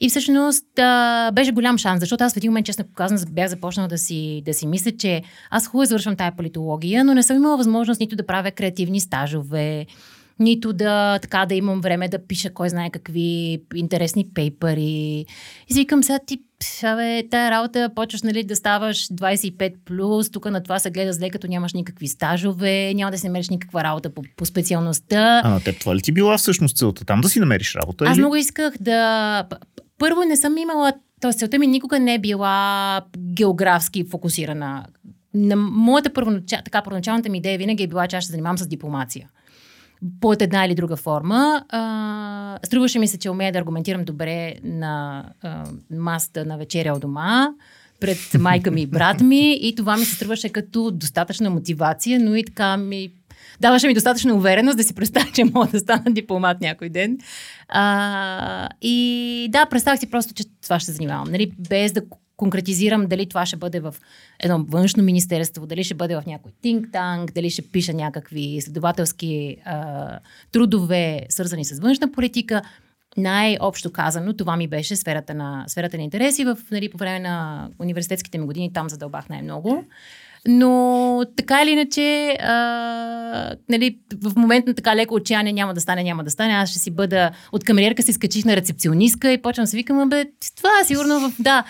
И 0.00 0.08
всъщност 0.08 0.78
а, 0.78 1.30
беше 1.30 1.52
голям 1.52 1.78
шанс, 1.78 2.00
защото 2.00 2.24
аз 2.24 2.34
в 2.34 2.36
един 2.36 2.50
момент, 2.50 2.66
честно 2.66 2.84
казано, 2.94 3.20
бях 3.30 3.48
започнала 3.48 3.88
да 3.88 3.98
си, 3.98 4.42
да 4.44 4.54
си 4.54 4.66
мисля, 4.66 4.90
че 4.98 5.22
аз 5.50 5.66
хубаво 5.66 5.84
завършвам 5.84 6.16
тая 6.16 6.36
политология, 6.36 7.04
но 7.04 7.14
не 7.14 7.22
съм 7.22 7.36
имала 7.36 7.56
възможност 7.56 8.00
нито 8.00 8.16
да 8.16 8.26
правя 8.26 8.50
креативни 8.50 9.00
стажове, 9.00 9.86
нито 10.38 10.72
да, 10.72 11.18
така, 11.18 11.46
да 11.46 11.54
имам 11.54 11.80
време 11.80 12.08
да 12.08 12.26
пиша 12.26 12.50
кой 12.50 12.68
знае 12.68 12.90
какви 12.90 13.60
интересни 13.74 14.28
пейпери. 14.34 15.26
И 15.68 15.74
си 15.74 15.80
викам 15.80 16.02
сега 16.02 16.18
ти, 16.26 16.40
абе, 16.82 17.28
тая 17.30 17.50
работа 17.50 17.90
почваш 17.94 18.22
нали, 18.22 18.44
да 18.44 18.56
ставаш 18.56 19.08
25+, 19.08 19.74
плюс, 19.84 20.30
тук 20.30 20.50
на 20.50 20.62
това 20.62 20.78
се 20.78 20.90
гледа 20.90 21.12
зле, 21.12 21.30
като 21.30 21.46
нямаш 21.46 21.72
никакви 21.72 22.08
стажове, 22.08 22.94
няма 22.94 23.10
да 23.10 23.18
си 23.18 23.26
намериш 23.26 23.48
никаква 23.48 23.84
работа 23.84 24.10
по, 24.10 24.22
по 24.36 24.46
специалността. 24.46 25.42
А 25.44 25.50
на 25.50 25.60
теб 25.60 25.80
това 25.80 25.96
ли 25.96 26.02
ти 26.02 26.12
била 26.12 26.38
всъщност 26.38 26.76
целта? 26.76 27.04
Там 27.04 27.20
да 27.20 27.28
си 27.28 27.40
намериш 27.40 27.74
работа? 27.74 28.04
Аз 28.04 28.16
или? 28.16 28.20
много 28.20 28.36
исках 28.36 28.74
да... 28.80 29.44
Първо 29.98 30.24
не 30.24 30.36
съм 30.36 30.58
имала... 30.58 30.92
Тоест, 31.20 31.38
целта 31.38 31.58
ми 31.58 31.66
никога 31.66 31.98
не 31.98 32.14
е 32.14 32.18
била 32.18 33.00
географски 33.18 34.04
фокусирана. 34.10 34.84
На 35.34 35.56
моята 35.56 36.12
първоначал, 36.12 36.58
така, 36.64 36.82
първоначалната 36.82 37.28
ми 37.28 37.38
идея 37.38 37.58
винаги 37.58 37.82
е 37.82 37.86
била, 37.86 38.06
че 38.06 38.16
аз 38.16 38.24
ще 38.24 38.30
занимавам 38.30 38.58
с 38.58 38.66
дипломация. 38.66 39.28
Под 40.20 40.42
една 40.42 40.64
или 40.64 40.74
друга 40.74 40.96
форма. 40.96 41.64
А, 41.68 42.58
струваше 42.66 42.98
ми 42.98 43.08
се, 43.08 43.18
че 43.18 43.30
умея 43.30 43.52
да 43.52 43.58
аргументирам 43.58 44.04
добре 44.04 44.54
на 44.64 45.24
а, 45.42 45.64
масата 45.90 46.44
на 46.44 46.58
вечеря 46.58 46.94
у 46.96 46.98
дома 46.98 47.48
пред 48.00 48.18
майка 48.38 48.70
ми 48.70 48.82
и 48.82 48.86
брат 48.86 49.20
ми 49.20 49.58
и 49.62 49.74
това 49.74 49.96
ми 49.96 50.04
се 50.04 50.14
струваше 50.14 50.48
като 50.48 50.90
достатъчна 50.90 51.50
мотивация, 51.50 52.20
но 52.20 52.34
и 52.34 52.44
така 52.44 52.76
ми 52.76 53.10
даваше 53.60 53.86
ми 53.86 53.94
достатъчна 53.94 54.34
увереност 54.34 54.76
да 54.76 54.84
си 54.84 54.94
представя, 54.94 55.30
че 55.34 55.44
мога 55.44 55.66
да 55.66 55.78
стана 55.78 56.04
дипломат 56.08 56.60
някой 56.60 56.88
ден. 56.88 57.18
А, 57.68 58.68
и 58.82 59.48
да, 59.50 59.66
представях 59.66 60.00
си 60.00 60.10
просто, 60.10 60.34
че 60.34 60.44
това 60.62 60.80
ще 60.80 60.92
занимавам. 60.92 61.30
Нали, 61.30 61.52
без 61.68 61.92
да 61.92 62.02
конкретизирам 62.38 63.06
дали 63.06 63.28
това 63.28 63.46
ще 63.46 63.56
бъде 63.56 63.80
в 63.80 63.94
едно 64.40 64.64
външно 64.68 65.02
министерство, 65.02 65.66
дали 65.66 65.84
ще 65.84 65.94
бъде 65.94 66.16
в 66.16 66.22
някой 66.26 66.52
think 66.64 66.90
tank, 66.90 67.32
дали 67.34 67.50
ще 67.50 67.62
пиша 67.62 67.92
някакви 67.92 68.40
изследователски 68.40 69.56
а, 69.64 70.18
трудове, 70.52 71.26
свързани 71.28 71.64
с 71.64 71.80
външна 71.80 72.12
политика. 72.12 72.62
Най-общо 73.16 73.92
казано, 73.92 74.32
това 74.32 74.56
ми 74.56 74.68
беше 74.68 74.96
сферата 74.96 75.34
на, 75.34 75.64
сферата 75.66 75.96
на 75.96 76.02
интереси. 76.02 76.44
В, 76.44 76.58
нали, 76.70 76.90
по 76.90 76.98
време 76.98 77.20
на 77.20 77.68
университетските 77.78 78.38
ми 78.38 78.46
години 78.46 78.72
там 78.72 78.88
задълбах 78.88 79.28
най-много. 79.28 79.84
Но 80.50 81.22
така 81.36 81.62
или 81.62 81.70
иначе, 81.70 82.36
а, 82.40 83.54
нали, 83.68 83.98
в 84.22 84.36
момент 84.36 84.66
на 84.66 84.74
така 84.74 84.96
леко 84.96 85.14
отчаяние 85.14 85.52
няма 85.52 85.74
да 85.74 85.80
стане, 85.80 86.02
няма 86.02 86.24
да 86.24 86.30
стане. 86.30 86.52
Аз 86.52 86.70
ще 86.70 86.78
си 86.78 86.90
бъда 86.90 87.30
от 87.52 87.64
камериерка 87.64 88.02
си 88.02 88.12
скачих 88.12 88.44
на 88.44 88.56
рецепционистка 88.56 89.32
и 89.32 89.42
почвам 89.42 89.64
да 89.64 89.70
се 89.70 89.76
викам, 89.76 90.08
бе, 90.08 90.24
това 90.56 90.70
сигурно 90.84 91.20
в, 91.20 91.32
да, 91.38 91.64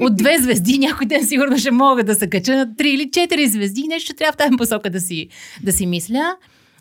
от 0.00 0.16
две 0.16 0.38
звезди 0.38 0.78
някой 0.78 1.06
ден 1.06 1.26
сигурно 1.26 1.58
ще 1.58 1.70
мога 1.70 2.04
да 2.04 2.14
се 2.14 2.30
кача 2.30 2.56
на 2.56 2.76
три 2.76 2.90
или 2.90 3.10
четири 3.10 3.48
звезди. 3.48 3.88
Нещо 3.88 4.04
ще 4.04 4.16
трябва 4.16 4.32
в 4.32 4.36
тази 4.36 4.56
посока 4.56 4.90
да 4.90 5.00
си, 5.00 5.28
да 5.62 5.72
си 5.72 5.86
мисля. 5.86 6.36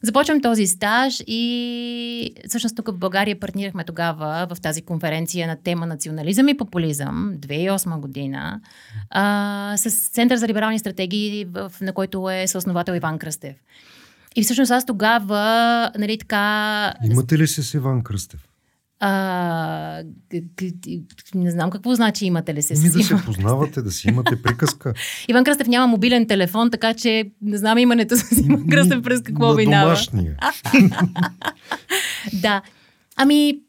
Започвам 0.06 0.42
този 0.42 0.68
стаж 0.68 1.24
и 1.28 2.36
всъщност 2.48 2.76
тук 2.76 2.88
в 2.88 2.98
България 2.98 3.40
партнирахме 3.40 3.84
тогава 3.84 4.48
в 4.50 4.62
тази 4.62 4.82
конференция 4.82 5.48
на 5.48 5.56
тема 5.64 5.86
национализъм 5.86 6.48
и 6.48 6.58
популизъм, 6.58 7.34
2008 7.38 8.00
година, 8.00 8.62
а, 9.10 9.74
с 9.78 10.10
Център 10.10 10.38
за 10.38 10.48
либерални 10.48 10.80
стратегии, 10.80 11.46
в, 11.46 11.72
на 11.82 11.94
който 11.94 12.30
е 12.30 12.48
съосновател 12.48 12.94
Иван 12.94 13.20
Кръстев. 13.20 13.56
И 14.36 14.44
всъщност 14.44 14.72
аз 14.72 14.86
тогава, 14.86 15.92
нали 15.98 16.18
така... 16.18 16.94
Имате 17.12 17.38
ли 17.38 17.48
се 17.48 17.64
с 17.64 17.74
Иван 17.74 18.04
Кръстев? 18.04 18.48
А, 19.06 20.04
не 21.36 21.52
знам 21.52 21.70
какво 21.70 21.96
значи 21.96 22.26
имате 22.26 22.54
ли 22.54 22.62
се 22.62 22.74
Ми 22.74 22.90
да 22.90 23.04
се 23.04 23.16
познавате, 23.26 23.82
да 23.82 23.92
си 23.92 24.08
имате 24.08 24.42
приказка. 24.42 24.94
Иван 25.28 25.44
Кръстев 25.44 25.68
няма 25.68 25.88
мобилен 25.88 26.28
телефон, 26.28 26.72
така 26.72 26.94
че 26.94 27.32
не 27.42 27.58
знам 27.58 27.78
имането 27.78 28.18
с 28.18 28.32
Иван 28.32 28.68
Кръстев 28.68 29.02
през 29.02 29.22
какво 29.22 29.48
На 29.48 29.56
минава. 29.56 29.86
домашния. 29.86 30.36
Да. 32.34 32.62
Ами, 33.16 33.60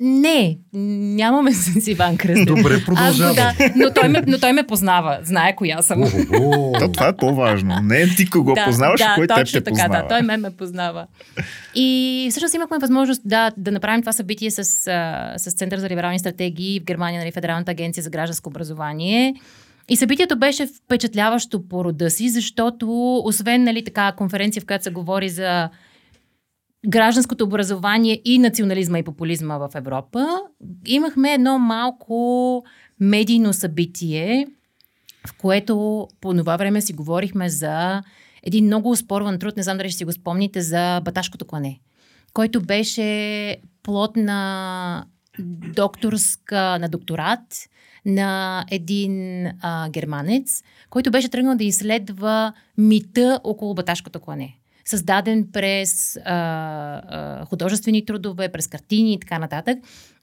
не, 0.00 0.58
нямаме 0.72 1.52
с 1.52 1.88
Иван 1.88 2.16
Кръстев. 2.16 2.46
Добре, 2.46 2.84
продължавам. 2.84 3.34
да, 3.34 3.54
но, 3.76 3.90
той 3.94 4.08
ме, 4.08 4.22
но 4.26 4.38
той 4.38 4.52
ме 4.52 4.62
познава, 4.62 5.18
знае 5.22 5.56
коя 5.56 5.82
съм. 5.82 6.02
То, 6.80 6.92
това 6.92 7.08
е 7.08 7.16
по-важно. 7.16 7.74
Не 7.82 8.00
е 8.00 8.08
ти 8.08 8.30
кого 8.30 8.54
познаваш, 8.64 9.00
а 9.00 9.14
кой 9.14 9.26
теб 9.26 9.46
те 9.46 9.52
така, 9.52 9.70
познава. 9.70 10.02
Да, 10.02 10.08
той 10.08 10.22
ме 10.22 10.36
ме 10.36 10.50
познава. 10.50 11.06
И 11.74 12.28
всъщност 12.30 12.54
имахме 12.54 12.78
възможност 12.78 13.22
да, 13.24 13.52
да 13.56 13.72
направим 13.72 14.02
това 14.02 14.12
събитие 14.12 14.50
с, 14.50 14.64
с 15.36 15.52
Център 15.56 15.78
за 15.78 15.88
либерални 15.88 16.18
стратегии 16.18 16.80
в 16.80 16.84
Германия, 16.84 17.20
нали, 17.20 17.32
Федералната 17.32 17.70
агенция 17.70 18.02
за 18.02 18.10
гражданско 18.10 18.48
образование. 18.48 19.34
И 19.88 19.96
събитието 19.96 20.38
беше 20.38 20.66
впечатляващо 20.66 21.68
по 21.68 21.84
рода 21.84 22.10
си, 22.10 22.28
защото 22.28 23.16
освен 23.24 23.64
нали, 23.64 23.84
така 23.84 24.12
конференция, 24.12 24.62
в 24.62 24.66
която 24.66 24.84
се 24.84 24.90
говори 24.90 25.28
за 25.28 25.68
гражданското 26.88 27.44
образование 27.44 28.20
и 28.24 28.38
национализма 28.38 28.98
и 28.98 29.02
популизма 29.02 29.58
в 29.58 29.68
Европа, 29.74 30.26
имахме 30.86 31.32
едно 31.32 31.58
малко 31.58 32.64
медийно 33.00 33.52
събитие, 33.52 34.46
в 35.26 35.32
което 35.38 36.08
по 36.20 36.34
това 36.34 36.56
време 36.56 36.80
си 36.80 36.92
говорихме 36.92 37.48
за 37.48 38.02
един 38.42 38.64
много 38.64 38.90
успорван 38.90 39.38
труд, 39.38 39.56
не 39.56 39.62
знам 39.62 39.78
дали 39.78 39.88
ще 39.88 39.98
си 39.98 40.04
го 40.04 40.12
спомните, 40.12 40.60
за 40.60 41.00
баташкото 41.04 41.44
клане, 41.44 41.80
който 42.32 42.60
беше 42.60 43.56
плод 43.82 44.16
на 44.16 45.04
докторска, 45.74 46.78
на 46.78 46.88
докторат 46.88 47.68
на 48.06 48.64
един 48.70 49.46
а, 49.46 49.90
германец, 49.90 50.62
който 50.90 51.10
беше 51.10 51.28
тръгнал 51.28 51.56
да 51.56 51.64
изследва 51.64 52.52
мита 52.78 53.40
около 53.44 53.74
баташкото 53.74 54.20
клане. 54.20 54.56
Създаден 54.86 55.46
през 55.52 56.16
а, 56.16 56.22
а, 56.24 57.44
художествени 57.44 58.04
трудове, 58.04 58.48
през 58.48 58.66
картини 58.66 59.12
и 59.12 59.20
така 59.20 59.38
нататък. 59.38 59.78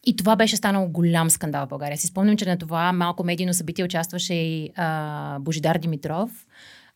И 0.06 0.16
това 0.16 0.36
беше 0.36 0.56
станало 0.56 0.90
голям 0.90 1.30
скандал 1.30 1.66
в 1.66 1.70
България. 1.70 1.98
Си 1.98 2.08
спомням, 2.08 2.38
че 2.38 2.46
на 2.46 2.58
това 2.58 2.94
малко 2.94 3.24
медийно 3.24 3.54
събитие 3.54 3.86
участваше 3.86 4.34
и 4.34 4.70
а, 4.76 5.40
Божидар 5.40 5.78
Димитров. 5.78 6.46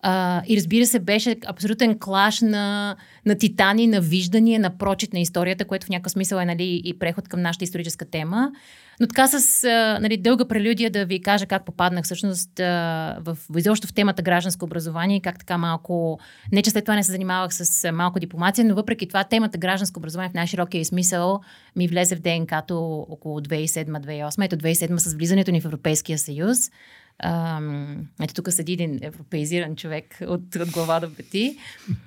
А, 0.01 0.43
и 0.47 0.57
разбира 0.57 0.85
се, 0.85 0.99
беше 0.99 1.35
абсолютен 1.47 1.99
клаш 1.99 2.41
на, 2.41 2.95
на 3.25 3.35
титани, 3.35 3.87
на 3.87 4.01
виждания, 4.01 4.59
на 4.59 4.77
прочит 4.77 5.13
на 5.13 5.19
историята, 5.19 5.65
което 5.65 5.85
в 5.85 5.89
някакъв 5.89 6.11
смисъл 6.11 6.39
е 6.39 6.45
нали, 6.45 6.81
и 6.85 6.99
преход 6.99 7.27
към 7.27 7.41
нашата 7.41 7.63
историческа 7.63 8.05
тема. 8.05 8.51
Но 8.99 9.07
така 9.07 9.27
с 9.27 9.63
а, 9.63 9.99
нали, 10.01 10.17
дълга 10.17 10.45
прелюдия 10.45 10.89
да 10.89 11.05
ви 11.05 11.21
кажа 11.21 11.45
как 11.45 11.65
попаднах 11.65 12.05
всъщност 12.05 12.59
а, 12.59 13.17
в, 13.21 13.37
изобщо 13.57 13.87
в 13.87 13.93
темата 13.93 14.21
гражданско 14.21 14.65
образование 14.65 15.17
и 15.17 15.21
как 15.21 15.39
така 15.39 15.57
малко, 15.57 16.19
не 16.51 16.61
че 16.61 16.69
след 16.69 16.85
това 16.85 16.95
не 16.95 17.03
се 17.03 17.11
занимавах 17.11 17.53
с 17.53 17.91
малко 17.91 18.19
дипломация, 18.19 18.65
но 18.65 18.75
въпреки 18.75 19.07
това 19.07 19.23
темата 19.23 19.57
гражданско 19.57 19.99
образование 19.99 20.29
в 20.29 20.33
най-широкия 20.33 20.85
смисъл 20.85 21.41
ми 21.75 21.87
влезе 21.87 22.15
в 22.15 22.19
ДНК-то 22.19 23.05
около 23.09 23.39
2007-2008. 23.39 24.45
Ето 24.45 24.55
2007 24.55 24.97
с 24.97 25.13
влизането 25.13 25.51
ни 25.51 25.61
в 25.61 25.65
Европейския 25.65 26.17
съюз. 26.17 26.71
Ам, 27.23 28.07
ето 28.21 28.33
тук 28.33 28.51
седи 28.51 28.73
един 28.73 28.99
европеизиран 29.01 29.75
човек 29.75 30.19
от, 30.27 30.55
от 30.55 30.71
глава 30.71 30.99
до 30.99 31.15
пети. 31.15 31.57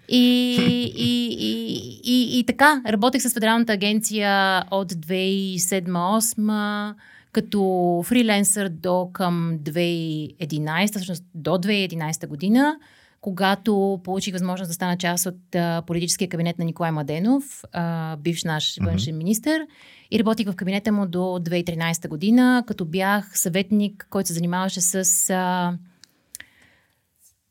И, 0.08 0.56
и, 0.96 1.36
и, 1.38 1.76
и, 2.04 2.38
и 2.38 2.44
така, 2.44 2.82
работех 2.88 3.22
с 3.22 3.34
Федералната 3.34 3.72
агенция 3.72 4.64
от 4.70 4.92
2007-2008 4.92 6.94
като 7.32 8.02
фриленсър 8.06 8.68
до 8.68 9.10
към 9.12 9.58
2011, 9.62 10.90
всъщност 10.90 11.24
до 11.34 11.50
2011 11.50 12.26
година, 12.26 12.76
когато 13.20 14.00
получих 14.04 14.32
възможност 14.32 14.68
да 14.68 14.74
стана 14.74 14.98
част 14.98 15.26
от 15.26 15.54
а, 15.54 15.82
политическия 15.86 16.28
кабинет 16.28 16.58
на 16.58 16.64
Николай 16.64 16.90
Маденов, 16.90 17.64
а, 17.72 18.16
бивш 18.16 18.44
наш 18.44 18.78
външен 18.82 19.16
министр. 19.16 19.66
И 20.10 20.18
работих 20.18 20.46
в 20.46 20.56
кабинета 20.56 20.92
му 20.92 21.06
до 21.06 21.18
2013 21.18 22.08
година, 22.08 22.64
като 22.66 22.84
бях 22.84 23.38
съветник, 23.38 24.06
който 24.10 24.26
се 24.26 24.34
занимаваше 24.34 24.80
с 24.80 25.30
а, 25.30 25.72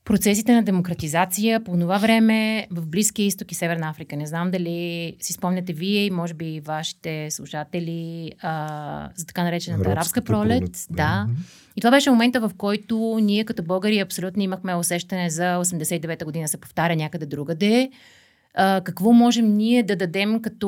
процесите 0.10 0.54
на 0.54 0.64
демократизация 0.64 1.64
по 1.64 1.80
това 1.80 1.98
време 1.98 2.68
в 2.72 2.88
Близкия 2.88 3.26
изток 3.26 3.52
и 3.52 3.56
Северна 3.56 3.90
Африка. 3.90 4.16
Не 4.16 4.26
знам 4.26 4.52
дали 4.52 5.16
си 5.20 5.34
спомняте 5.34 5.74
вие 5.74 6.06
и 6.06 6.12
може 6.12 6.34
би 6.34 6.60
вашите 6.60 7.32
слушатели 7.32 8.32
а, 8.42 9.10
за 9.16 9.26
така 9.26 9.44
наречената 9.44 9.90
арабска 9.90 10.22
пролет. 10.22 10.60
пролет, 10.60 10.86
да. 10.90 10.96
да. 10.96 11.28
И 11.76 11.82
това 11.82 11.92
беше 11.92 12.10
момента, 12.10 12.40
в 12.40 12.52
който 12.58 13.20
ние 13.22 13.46
като 13.46 13.64
българи 13.64 14.00
абсолютно 14.00 14.44
имахме 14.44 14.76
усещане 14.76 15.30
за 15.30 15.44
89-та 15.44 16.26
година 16.26 16.48
се 16.48 16.58
повтаря 16.58 16.96
някъде 16.96 17.26
другаде. 17.26 17.92
Какво 18.58 19.14
можем 19.14 19.58
ние 19.58 19.84
да 19.84 19.96
дадем 19.96 20.42
като 20.42 20.68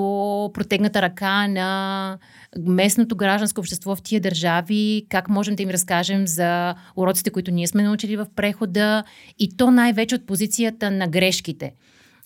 протегната 0.53 1.01
ръка 1.01 1.47
на 1.47 2.17
местното 2.59 3.15
гражданско 3.15 3.59
общество 3.59 3.95
в 3.95 4.01
тия 4.01 4.21
държави, 4.21 5.05
как 5.09 5.29
можем 5.29 5.55
да 5.55 5.63
им 5.63 5.69
разкажем 5.69 6.27
за 6.27 6.75
уроците, 6.95 7.29
които 7.29 7.51
ние 7.51 7.67
сме 7.67 7.83
научили 7.83 8.17
в 8.17 8.25
прехода 8.35 9.03
и 9.39 9.57
то 9.57 9.71
най-вече 9.71 10.15
от 10.15 10.25
позицията 10.25 10.91
на 10.91 11.07
грешките. 11.07 11.73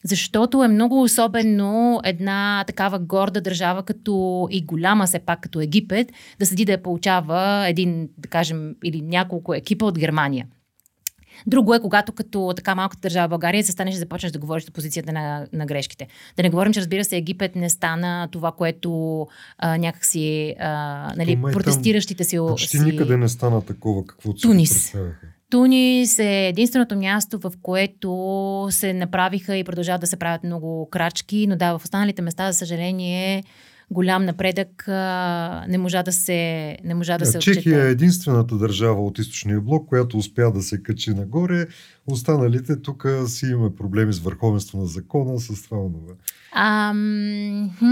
Защото 0.04 0.64
е 0.64 0.68
много 0.68 1.02
особено 1.02 2.02
една 2.04 2.64
такава 2.68 3.00
горда 3.00 3.42
държава, 3.42 3.84
като 3.84 4.48
и 4.52 4.66
голяма 4.66 5.06
все 5.06 5.20
пак 5.20 5.42
като 5.42 5.62
Египет, 5.62 6.12
да 6.40 6.46
седи 6.46 6.66
да 6.66 6.72
я 6.72 6.84
получава 6.84 7.68
един, 7.68 8.10
да 8.18 8.30
кажем, 8.30 8.76
или 8.84 9.02
няколко 9.02 9.54
екипа 9.54 9.86
от 9.86 10.00
Германия. 10.00 10.48
Друго 11.48 11.74
е, 11.74 11.80
когато 11.80 12.12
като 12.12 12.54
така 12.56 12.76
малката 12.76 13.02
държава 13.02 13.28
България 13.28 13.64
застанеш 13.64 13.96
и 13.96 13.98
започнеш 13.98 14.32
да 14.32 14.40
говориш 14.40 14.66
за 14.66 14.72
позицията 14.72 15.14
на, 15.14 15.48
на 15.54 15.66
грешките. 15.66 16.08
Да 16.38 16.44
не 16.44 16.50
говорим, 16.50 16.74
че 16.74 16.80
разбира 16.80 17.04
се, 17.04 17.18
Египет 17.18 17.56
не 17.56 17.70
стана 17.70 18.28
това, 18.32 18.52
което 18.52 19.28
а, 19.58 19.78
някакси 19.78 20.56
а, 20.60 21.14
нали, 21.18 21.36
май 21.36 21.54
там 21.54 21.64
протестиращите 21.64 22.24
си... 22.24 22.38
Почти 22.38 22.78
си... 22.78 22.84
никъде 22.84 23.18
не 23.18 23.28
стана 23.30 23.62
такова, 23.62 24.06
каквото 24.06 24.42
Тунис. 24.42 24.96
Тунис 25.50 26.20
е 26.20 26.48
единственото 26.48 26.96
място, 26.96 27.40
в 27.40 27.52
което 27.62 28.68
се 28.72 28.94
направиха 28.94 29.56
и 29.56 29.64
продължават 29.64 30.02
да 30.02 30.08
се 30.08 30.18
правят 30.18 30.44
много 30.44 30.90
крачки, 30.90 31.48
но 31.48 31.56
да, 31.56 31.78
в 31.78 31.84
останалите 31.84 32.22
места, 32.22 32.52
за 32.52 32.58
съжаление, 32.58 33.44
голям 33.92 34.26
напредък 34.26 34.88
а, 34.88 35.66
не 35.68 35.78
можа 35.78 36.04
да 36.04 36.12
се, 36.12 36.78
не 36.84 36.94
можа 36.94 37.18
да 37.18 37.26
се 37.26 37.40
Чехия 37.40 37.76
е 37.76 37.78
отчете. 37.78 37.90
единствената 37.90 38.56
държава 38.56 39.06
от 39.06 39.20
източния 39.20 39.62
блок, 39.62 39.90
която 39.90 40.18
успя 40.18 40.52
да 40.52 40.62
се 40.62 40.84
качи 40.84 41.14
нагоре. 41.14 41.68
Останалите 42.08 42.82
тук 42.82 43.06
си 43.28 43.46
имаме 43.46 43.76
проблеми 43.76 44.14
с 44.14 44.20
върховенство 44.20 44.78
на 44.78 44.86
закона, 44.86 45.40
с 45.40 45.64
това 45.64 45.78
онова. 45.78 46.14
Ам, 46.52 47.70
хм, 47.80 47.86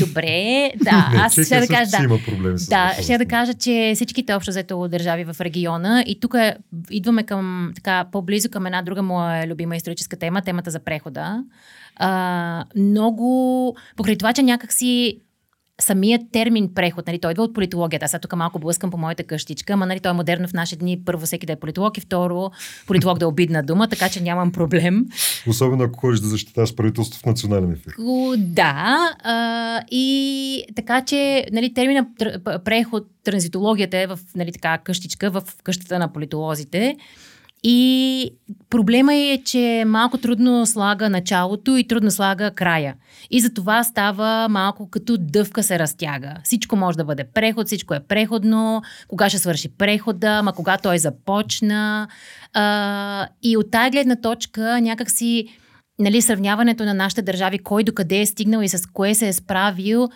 добре, 0.00 0.72
да, 0.84 1.08
Не, 1.12 1.18
аз 1.18 1.32
ще 1.32 1.60
да 1.60 1.66
кажа, 1.66 1.90
да. 1.90 2.04
има 2.04 2.18
проблеми 2.26 2.58
с 2.58 2.68
Да, 2.68 2.92
ще 3.02 3.18
да 3.18 3.26
кажа, 3.26 3.54
че 3.54 3.92
всичките 3.94 4.34
общо 4.34 4.50
взето 4.50 4.88
държави 4.88 5.24
в 5.24 5.36
региона 5.40 6.04
и 6.06 6.20
тук 6.20 6.34
идваме 6.90 7.22
към 7.22 7.72
така 7.74 8.04
по-близо 8.12 8.50
към 8.50 8.66
една 8.66 8.82
друга 8.82 9.02
моя 9.02 9.46
любима 9.46 9.76
историческа 9.76 10.16
тема, 10.16 10.42
темата 10.42 10.70
за 10.70 10.78
прехода. 10.78 11.44
А, 11.96 12.64
много, 12.76 13.76
покрай 13.96 14.16
това, 14.16 14.32
че 14.32 14.42
някакси 14.42 15.18
самият 15.80 16.22
термин 16.32 16.74
преход, 16.74 17.06
нали, 17.06 17.18
той 17.18 17.32
идва 17.32 17.42
от 17.42 17.54
политологията. 17.54 18.04
Аз 18.04 18.10
сега 18.10 18.20
тук 18.20 18.36
малко 18.36 18.58
блъскам 18.58 18.90
по 18.90 18.98
моята 18.98 19.24
къщичка, 19.24 19.72
ама 19.72 19.86
нали, 19.86 20.00
той 20.00 20.10
е 20.10 20.14
модерно 20.14 20.48
в 20.48 20.52
наши 20.52 20.76
дни. 20.76 21.02
Първо 21.04 21.26
всеки 21.26 21.46
да 21.46 21.52
е 21.52 21.56
политолог 21.56 21.98
и 21.98 22.00
второ 22.00 22.50
политолог 22.86 23.18
да 23.18 23.24
е 23.24 23.28
обидна 23.28 23.62
дума, 23.62 23.88
така 23.88 24.08
че 24.08 24.22
нямам 24.22 24.52
проблем. 24.52 25.06
Особено 25.48 25.84
ако 25.84 26.00
ходиш 26.00 26.20
да 26.20 26.28
защитаваш 26.28 26.74
правителство 26.74 27.20
в 27.20 27.26
национален 27.26 27.72
ефект. 27.72 27.96
Да, 28.38 29.14
а, 29.24 29.80
и 29.90 30.64
така 30.76 31.04
че 31.04 31.46
нали, 31.52 31.74
термина 31.74 32.06
преход, 32.64 33.06
транзитологията 33.24 33.98
е 33.98 34.06
в 34.06 34.18
нали, 34.36 34.52
така, 34.52 34.78
къщичка, 34.78 35.30
в 35.30 35.42
къщата 35.62 35.98
на 35.98 36.12
политолозите. 36.12 36.96
И 37.64 38.30
проблема 38.70 39.14
е, 39.14 39.38
че 39.44 39.84
малко 39.86 40.18
трудно 40.18 40.66
слага 40.66 41.10
началото 41.10 41.76
и 41.76 41.88
трудно 41.88 42.10
слага 42.10 42.50
края. 42.50 42.94
И 43.30 43.40
за 43.40 43.54
това 43.54 43.84
става 43.84 44.48
малко 44.48 44.90
като 44.90 45.16
дъвка 45.18 45.62
се 45.62 45.78
разтяга. 45.78 46.34
Всичко 46.44 46.76
може 46.76 46.98
да 46.98 47.04
бъде 47.04 47.24
преход, 47.34 47.66
всичко 47.66 47.94
е 47.94 48.00
преходно, 48.00 48.82
кога 49.08 49.28
ще 49.28 49.38
свърши 49.38 49.68
прехода, 49.68 50.42
ма 50.42 50.52
кога 50.52 50.78
той 50.78 50.98
започна. 50.98 52.08
А, 52.52 53.28
и 53.42 53.56
от 53.56 53.70
тази 53.70 53.90
гледна 53.90 54.16
точка 54.16 54.80
някакси 54.80 55.48
нали, 55.98 56.22
сравняването 56.22 56.84
на 56.84 56.94
нашите 56.94 57.22
държави, 57.22 57.58
кой 57.58 57.84
докъде 57.84 58.20
е 58.20 58.26
стигнал 58.26 58.62
и 58.62 58.68
с 58.68 58.86
кое 58.92 59.14
се 59.14 59.28
е 59.28 59.32
справил, 59.32 60.08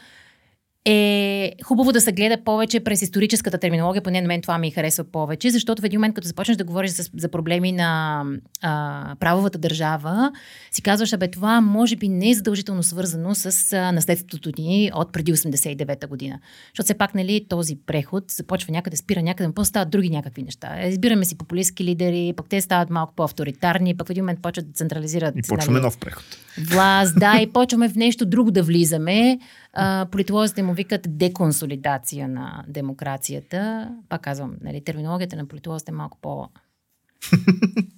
е 0.87 1.53
хубаво 1.65 1.93
да 1.93 2.01
се 2.01 2.13
гледа 2.13 2.45
повече 2.45 2.81
през 2.81 3.03
историческата 3.03 3.59
терминология, 3.59 4.03
поне 4.03 4.21
на 4.21 4.29
мен 4.29 4.43
това 4.43 4.59
ми 4.59 4.71
харесва 4.71 5.05
повече, 5.05 5.51
защото 5.51 5.83
в 5.83 5.85
един 5.85 6.01
момент, 6.01 6.15
като 6.15 6.29
започнеш 6.29 6.57
да 6.57 6.65
говориш 6.65 6.91
за, 6.91 7.11
за 7.17 7.29
проблеми 7.29 7.73
на 7.73 8.23
а, 8.63 9.15
правовата 9.21 9.59
държава, 9.59 10.33
си 10.71 10.83
казваш, 10.83 11.13
абе 11.13 11.29
това 11.29 11.61
може 11.61 11.97
би 11.97 12.09
не 12.09 12.31
е 12.31 12.35
задължително 12.35 12.83
свързано 12.83 13.35
с 13.35 13.73
а, 13.73 13.93
наследството 13.93 14.51
ни 14.59 14.91
от 14.95 15.13
преди 15.13 15.35
89-та 15.35 16.07
година. 16.07 16.39
Защото 16.71 16.85
все 16.85 16.95
пак, 16.95 17.15
нали, 17.15 17.47
този 17.49 17.77
преход 17.87 18.31
започва 18.31 18.73
някъде, 18.73 18.97
спира 18.97 19.23
някъде, 19.23 19.47
но 19.47 19.55
после 19.55 19.69
стават 19.69 19.91
други 19.91 20.11
някакви 20.11 20.43
неща. 20.43 20.87
Избираме 20.87 21.25
си 21.25 21.39
популистски 21.39 21.85
лидери, 21.85 22.33
пък 22.37 22.47
те 22.49 22.61
стават 22.61 22.91
малко 22.91 23.13
по-авторитарни, 23.17 23.97
пък 23.97 24.07
в 24.07 24.11
един 24.11 24.25
момент 24.25 24.43
почват 24.43 24.67
да 24.67 24.73
централизират 24.73 25.35
И 25.37 25.43
почваме 25.43 25.79
нали, 25.79 25.85
нов 25.85 25.99
преход. 25.99 26.25
власт, 26.71 27.19
да, 27.19 27.39
и 27.43 27.53
почваме 27.53 27.89
в 27.89 27.97
нещо 27.97 28.27
друго 28.27 28.51
да 28.51 28.63
влизаме. 28.63 29.39
А, 29.73 30.07
политолозите 30.11 30.63
му 30.63 30.75
викат 30.77 31.19
деконсолидация 31.19 32.29
на 32.29 32.65
демокрацията. 32.69 33.91
Пак 34.09 34.23
казвам, 34.23 34.57
нали, 34.61 34.85
терминологията 34.85 35.37
на 35.37 35.47
политолозите 35.47 35.91
е 35.91 35.95
малко 35.95 36.19
по... 36.23 36.49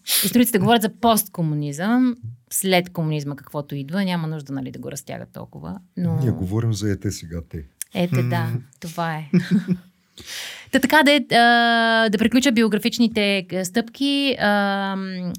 Историците 0.24 0.58
говорят 0.58 0.82
за 0.82 0.88
посткомунизъм, 1.00 2.16
след 2.50 2.90
комунизма 2.90 3.36
каквото 3.36 3.74
идва, 3.74 4.04
няма 4.04 4.28
нужда 4.28 4.52
нали, 4.52 4.70
да 4.70 4.78
го 4.78 4.90
разтягат 4.90 5.28
толкова. 5.32 5.80
Но... 5.96 6.20
Ние 6.20 6.30
говорим 6.30 6.72
за 6.72 6.90
ете 6.90 7.10
сега 7.10 7.40
те. 7.48 7.64
Ете, 7.94 8.22
да, 8.22 8.52
това 8.80 9.16
е. 9.16 9.30
Та 10.72 10.78
така 10.78 11.02
да, 11.02 11.12
е, 11.12 11.20
да 12.10 12.18
приключа 12.18 12.52
биографичните 12.52 13.46
а, 13.52 13.64
стъпки. 13.64 14.36
А, 14.40 14.96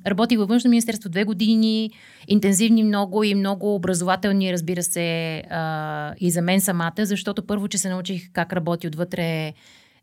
работих 0.07 0.37
във 0.37 0.49
външно 0.49 0.69
министерство 0.69 1.09
две 1.09 1.23
години, 1.23 1.91
интензивни 2.27 2.83
много 2.83 3.23
и 3.23 3.35
много 3.35 3.75
образователни, 3.75 4.53
разбира 4.53 4.83
се, 4.83 5.43
и 6.19 6.31
за 6.31 6.41
мен 6.41 6.61
самата, 6.61 6.93
защото 6.97 7.47
първо, 7.47 7.67
че 7.67 7.77
се 7.77 7.89
научих 7.89 8.29
как 8.33 8.53
работи 8.53 8.87
отвътре 8.87 9.53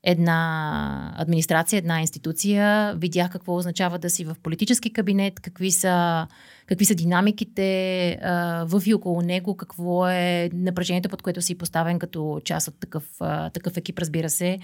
една 0.02 1.14
администрация, 1.16 1.78
една 1.78 2.00
институция, 2.00 2.94
видях 2.96 3.30
какво 3.30 3.56
означава 3.56 3.98
да 3.98 4.10
си 4.10 4.24
в 4.24 4.36
политически 4.42 4.92
кабинет, 4.92 5.40
какви 5.40 5.70
са, 5.70 6.26
какви 6.66 6.84
са 6.84 6.94
динамиките 6.94 8.18
в 8.66 8.82
и 8.86 8.94
около 8.94 9.22
него, 9.22 9.56
какво 9.56 10.08
е 10.08 10.50
напрежението, 10.52 11.08
под 11.08 11.22
което 11.22 11.42
си 11.42 11.58
поставен 11.58 11.98
като 11.98 12.40
част 12.44 12.68
от 12.68 12.74
такъв, 12.80 13.04
такъв 13.52 13.76
екип, 13.76 13.98
разбира 13.98 14.30
се. 14.30 14.58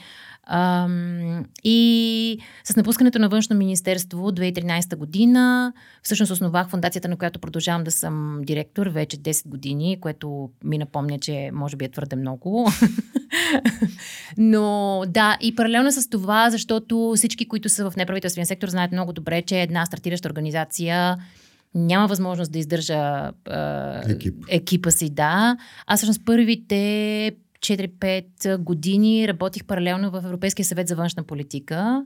И 1.65 2.39
с 2.65 2.77
напускането 2.77 3.19
на 3.19 3.29
външно 3.29 3.57
министерство 3.57 4.31
2013 4.31 4.97
година, 4.97 5.73
всъщност 6.03 6.33
основах 6.33 6.69
фундацията, 6.69 7.09
на 7.09 7.17
която 7.17 7.39
продължавам 7.39 7.85
да 7.85 7.91
съм 7.91 8.41
директор 8.43 8.87
вече 8.87 9.17
10 9.17 9.49
години, 9.49 9.99
което 10.01 10.51
ми 10.65 10.79
напомня, 10.79 11.19
че 11.19 11.51
може 11.53 11.77
би 11.77 11.85
е 11.85 11.89
твърде 11.89 12.17
много. 12.17 12.69
Но 14.37 15.03
да, 15.09 15.39
и 15.41 15.55
паралелно 15.55 15.93
с 15.93 16.09
това, 16.09 16.51
защото 16.51 17.13
всички, 17.17 17.49
които 17.49 17.69
са 17.69 17.91
в 17.91 17.97
неправителствения 17.97 18.47
сектор, 18.47 18.69
знаят 18.69 18.93
много 18.93 19.13
добре, 19.13 19.43
че 19.43 19.63
една 19.63 19.87
стартираща 19.87 20.29
организация 20.29 21.17
няма 21.75 22.07
възможност 22.07 22.53
да 22.53 22.59
издържа 22.59 23.31
е, 24.07 24.13
Екип. 24.13 24.45
екипа 24.49 24.91
си, 24.91 25.11
да. 25.11 25.57
Аз 25.87 25.99
всъщност 25.99 26.25
първите 26.25 27.33
4-5 27.61 28.59
години 28.59 29.29
работих 29.29 29.65
паралелно 29.65 30.11
в 30.11 30.23
Европейския 30.25 30.65
съвет 30.65 30.89
за 30.89 30.97
външна 30.97 31.23
политика 31.23 32.05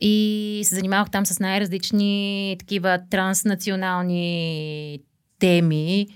и 0.00 0.60
се 0.64 0.74
занимавах 0.74 1.10
там 1.10 1.26
с 1.26 1.40
най-различни 1.40 2.56
такива 2.58 2.98
транснационални 3.10 5.00
теми, 5.38 6.06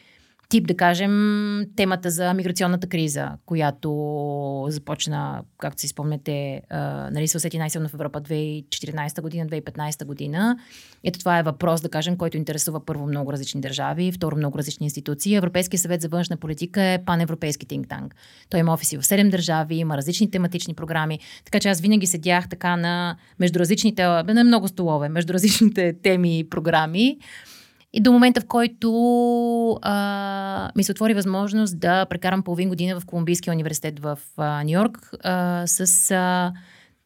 тип, 0.54 0.66
да 0.66 0.76
кажем, 0.76 1.66
темата 1.76 2.10
за 2.10 2.34
миграционната 2.34 2.86
криза, 2.86 3.28
която 3.46 4.66
започна, 4.68 5.42
както 5.58 5.80
си 5.80 5.88
спомняте, 5.88 6.62
а, 6.70 7.10
нали, 7.10 7.28
се 7.28 7.36
усети 7.36 7.58
най-силно 7.58 7.88
в 7.88 7.94
Европа 7.94 8.20
2014 8.20 9.20
година, 9.20 9.46
2015 9.46 10.04
година. 10.04 10.56
Ето 11.04 11.18
това 11.18 11.38
е 11.38 11.42
въпрос, 11.42 11.80
да 11.80 11.88
кажем, 11.88 12.16
който 12.16 12.36
интересува 12.36 12.84
първо 12.84 13.06
много 13.06 13.32
различни 13.32 13.60
държави, 13.60 14.12
второ 14.12 14.36
много 14.36 14.58
различни 14.58 14.86
институции. 14.86 15.34
Европейския 15.34 15.78
съвет 15.78 16.00
за 16.00 16.08
външна 16.08 16.36
политика 16.36 16.82
е 16.82 17.04
паневропейски 17.04 17.66
think 17.66 17.86
tank. 17.86 18.12
Той 18.50 18.60
има 18.60 18.72
офиси 18.72 18.96
в 18.96 19.02
7 19.02 19.30
държави, 19.30 19.74
има 19.74 19.96
различни 19.96 20.30
тематични 20.30 20.74
програми, 20.74 21.18
така 21.44 21.60
че 21.60 21.68
аз 21.68 21.80
винаги 21.80 22.06
седях 22.06 22.48
така 22.48 22.76
на 22.76 23.16
между 23.38 23.58
различните, 23.58 24.02
на 24.04 24.44
много 24.44 24.68
столове, 24.68 25.08
между 25.08 25.32
различните 25.32 25.94
теми 26.02 26.38
и 26.38 26.48
програми. 26.48 27.18
И 27.96 28.00
до 28.00 28.12
момента, 28.12 28.40
в 28.40 28.46
който 28.46 28.90
а, 29.82 30.70
ми 30.76 30.84
се 30.84 30.92
отвори 30.92 31.14
възможност 31.14 31.78
да 31.78 32.06
прекарам 32.06 32.42
половин 32.42 32.68
година 32.68 33.00
в 33.00 33.06
Колумбийския 33.06 33.52
университет 33.52 34.00
в 34.00 34.18
Нью 34.38 34.72
Йорк 34.72 35.10
с 35.66 36.10
а, 36.10 36.52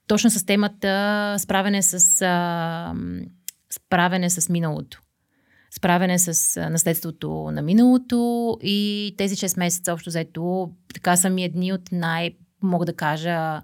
точно 0.07 0.31
с 0.31 0.47
темата 0.47 1.37
справяне 1.39 1.83
с, 1.83 2.23
а, 2.23 2.95
справяне 3.71 4.31
с 4.31 4.49
миналото. 4.49 5.01
Справяне 5.71 6.19
с 6.19 6.61
наследството 6.71 7.51
на 7.53 7.63
миналото 7.63 8.59
и 8.63 9.15
тези 9.19 9.37
6 9.37 9.59
месеца 9.59 9.93
общо 9.93 10.11
взето 10.11 10.71
така 10.95 11.17
са 11.17 11.31
ми 11.31 11.45
едни 11.45 11.73
от 11.73 11.93
най, 11.93 12.31
мога 12.63 12.87
да 12.87 12.93
кажа, 12.93 13.63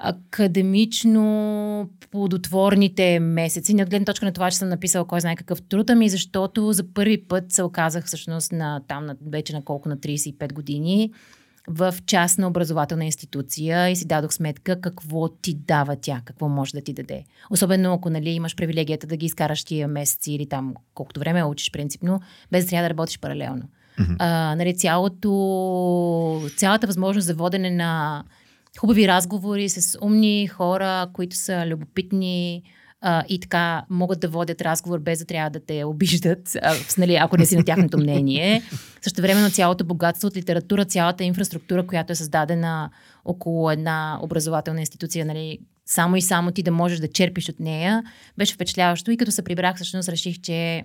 академично 0.00 1.88
плодотворните 2.10 3.20
месеци. 3.20 3.74
Не 3.74 3.82
от 3.82 3.90
гледна 3.90 4.04
точка 4.04 4.26
на 4.26 4.32
това, 4.32 4.50
че 4.50 4.56
съм 4.56 4.68
написала 4.68 5.06
кой 5.06 5.20
знае 5.20 5.36
какъв 5.36 5.62
труд, 5.62 5.90
ами 5.90 6.08
защото 6.08 6.72
за 6.72 6.92
първи 6.94 7.22
път 7.22 7.52
се 7.52 7.62
оказах 7.62 8.06
всъщност 8.06 8.52
на 8.52 8.80
там 8.88 9.06
на, 9.06 9.16
вече 9.30 9.52
на 9.52 9.64
колко 9.64 9.88
на 9.88 9.96
35 9.96 10.52
години 10.52 11.12
в 11.68 11.94
частна 12.06 12.46
образователна 12.46 13.04
институция 13.04 13.88
и 13.88 13.96
си 13.96 14.06
дадох 14.06 14.32
сметка 14.32 14.80
какво 14.80 15.28
ти 15.28 15.54
дава 15.54 15.96
тя, 15.96 16.22
какво 16.24 16.48
може 16.48 16.72
да 16.72 16.80
ти 16.80 16.92
даде. 16.92 17.24
Особено 17.50 17.92
ако 17.92 18.10
нали, 18.10 18.30
имаш 18.30 18.56
привилегията 18.56 19.06
да 19.06 19.16
ги 19.16 19.26
изкараш 19.26 19.64
тия 19.64 19.88
месеци 19.88 20.32
или 20.32 20.48
там 20.48 20.74
колкото 20.94 21.20
време 21.20 21.44
учиш 21.44 21.70
принципно, 21.70 22.20
без 22.50 22.64
да 22.64 22.70
трябва 22.70 22.84
да 22.84 22.90
работиш 22.90 23.18
паралелно. 23.18 23.62
Mm-hmm. 23.98 24.16
А, 24.18 24.54
нали, 24.56 24.76
цялото, 24.76 26.48
цялата 26.56 26.86
възможност 26.86 27.26
за 27.26 27.34
водене 27.34 27.70
на 27.70 28.24
хубави 28.78 29.08
разговори 29.08 29.68
с 29.68 29.98
умни 30.00 30.46
хора, 30.46 31.08
които 31.12 31.36
са 31.36 31.66
любопитни, 31.66 32.62
а, 33.00 33.24
и 33.28 33.40
така 33.40 33.84
могат 33.90 34.20
да 34.20 34.28
водят 34.28 34.62
разговор 34.62 34.98
без 34.98 35.18
да 35.18 35.24
трябва 35.24 35.50
да 35.50 35.60
те 35.66 35.84
обиждат, 35.84 36.56
а, 36.62 36.74
нали, 36.98 37.14
ако 37.14 37.36
не 37.36 37.46
си 37.46 37.56
на 37.56 37.64
тяхното 37.64 37.98
мнение. 37.98 38.62
Също 39.02 39.22
времено 39.22 39.50
цялото 39.50 39.84
богатство 39.84 40.28
от 40.28 40.36
литература, 40.36 40.84
цялата 40.84 41.24
инфраструктура, 41.24 41.86
която 41.86 42.12
е 42.12 42.16
създадена 42.16 42.90
около 43.24 43.70
една 43.70 44.18
образователна 44.22 44.80
институция, 44.80 45.26
нали, 45.26 45.58
само 45.86 46.16
и 46.16 46.22
само 46.22 46.50
ти 46.50 46.62
да 46.62 46.70
можеш 46.70 46.98
да 46.98 47.08
черпиш 47.08 47.48
от 47.48 47.60
нея, 47.60 48.02
беше 48.38 48.54
впечатляващо. 48.54 49.10
И 49.10 49.16
като 49.16 49.32
се 49.32 49.42
прибрах, 49.42 49.76
всъщност 49.76 50.08
реших, 50.08 50.40
че 50.40 50.84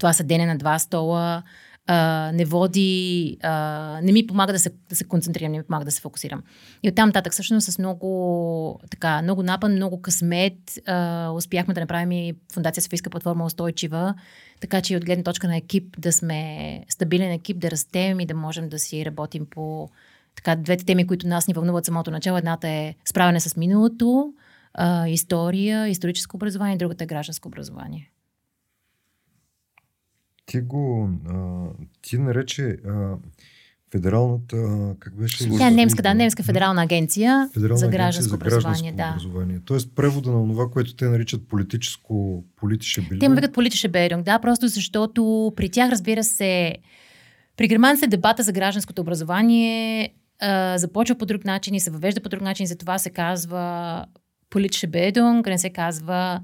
това 0.00 0.12
съдене 0.12 0.46
на 0.46 0.58
два 0.58 0.78
стола 0.78 1.42
а, 1.86 2.30
не 2.34 2.44
води, 2.44 3.36
а, 3.42 4.00
не 4.02 4.12
ми 4.12 4.26
помага 4.26 4.52
да 4.52 4.58
се, 4.58 4.70
да 4.88 4.96
се 4.96 5.04
концентрирам, 5.04 5.52
не 5.52 5.58
ми 5.58 5.64
помага 5.64 5.84
да 5.84 5.90
се 5.90 6.00
фокусирам. 6.00 6.42
И 6.82 6.88
оттам 6.88 7.08
нататък 7.08 7.32
всъщност 7.32 7.72
с 7.72 7.78
много, 7.78 8.80
така, 8.90 9.22
много 9.22 9.42
напън, 9.42 9.72
много 9.72 10.02
късмет 10.02 10.78
а, 10.86 11.30
успяхме 11.30 11.74
да 11.74 11.80
направим 11.80 12.12
и 12.12 12.34
Фундация 12.54 12.82
Софийска 12.82 13.10
платформа 13.10 13.44
устойчива, 13.44 14.14
така 14.60 14.80
че 14.80 14.94
и 14.94 14.96
от 14.96 15.04
гледна 15.04 15.24
точка 15.24 15.48
на 15.48 15.56
екип 15.56 16.00
да 16.00 16.12
сме 16.12 16.84
стабилен 16.88 17.32
екип, 17.32 17.58
да 17.58 17.70
растем 17.70 18.20
и 18.20 18.26
да 18.26 18.34
можем 18.34 18.68
да 18.68 18.78
си 18.78 19.06
работим 19.06 19.46
по 19.50 19.88
така, 20.36 20.56
двете 20.56 20.84
теми, 20.84 21.06
които 21.06 21.26
нас 21.26 21.48
ни 21.48 21.54
вълнуват 21.54 21.84
самото 21.84 22.10
начало. 22.10 22.38
Едната 22.38 22.68
е 22.68 22.94
справяне 23.04 23.40
с 23.40 23.56
миналото, 23.56 24.32
история, 25.06 25.88
историческо 25.88 26.36
образование, 26.36 26.76
другата 26.76 27.04
е 27.04 27.06
гражданско 27.06 27.48
образование. 27.48 28.11
Ти 30.46 30.60
го, 30.60 31.10
а, 31.28 31.64
ти 32.02 32.18
нарече 32.18 32.76
а, 32.86 33.16
федералната, 33.92 34.56
как 34.98 35.16
беше? 35.16 35.48
Тя 35.58 35.68
е 35.68 35.70
немска, 35.70 36.02
да, 36.02 36.14
немска 36.14 36.42
федерална 36.42 36.82
агенция 36.82 37.50
Федерална 37.54 37.78
за 37.78 37.86
агенция 37.86 37.98
гражданско 37.98 38.28
за 38.28 38.36
образование. 38.36 38.92
гражданско 38.92 38.96
Да. 38.96 39.08
образование. 39.10 39.60
Тоест 39.64 39.94
превода 39.94 40.30
на 40.30 40.48
това, 40.48 40.70
което 40.70 40.94
те 40.94 41.04
наричат 41.04 41.48
политическо, 41.48 42.44
политише 42.56 43.08
Те 43.20 43.28
му 43.28 43.34
викат 43.34 43.52
политише 43.52 43.88
Беринг, 43.88 44.24
да, 44.24 44.38
просто 44.38 44.68
защото 44.68 45.52
при 45.56 45.68
тях, 45.68 45.90
разбира 45.90 46.24
се, 46.24 46.76
при 47.56 47.68
германците 47.68 48.06
дебата 48.06 48.42
за 48.42 48.52
гражданското 48.52 49.02
образование 49.02 50.14
а, 50.40 50.78
започва 50.78 51.18
по 51.18 51.26
друг 51.26 51.44
начин 51.44 51.74
и 51.74 51.80
се 51.80 51.90
въвежда 51.90 52.20
по 52.20 52.28
друг 52.28 52.40
начин, 52.42 52.66
затова 52.66 52.98
се 52.98 53.10
казва 53.10 54.04
политише 54.50 54.90
Bildung, 54.90 55.48
не 55.48 55.58
се 55.58 55.70
казва 55.70 56.40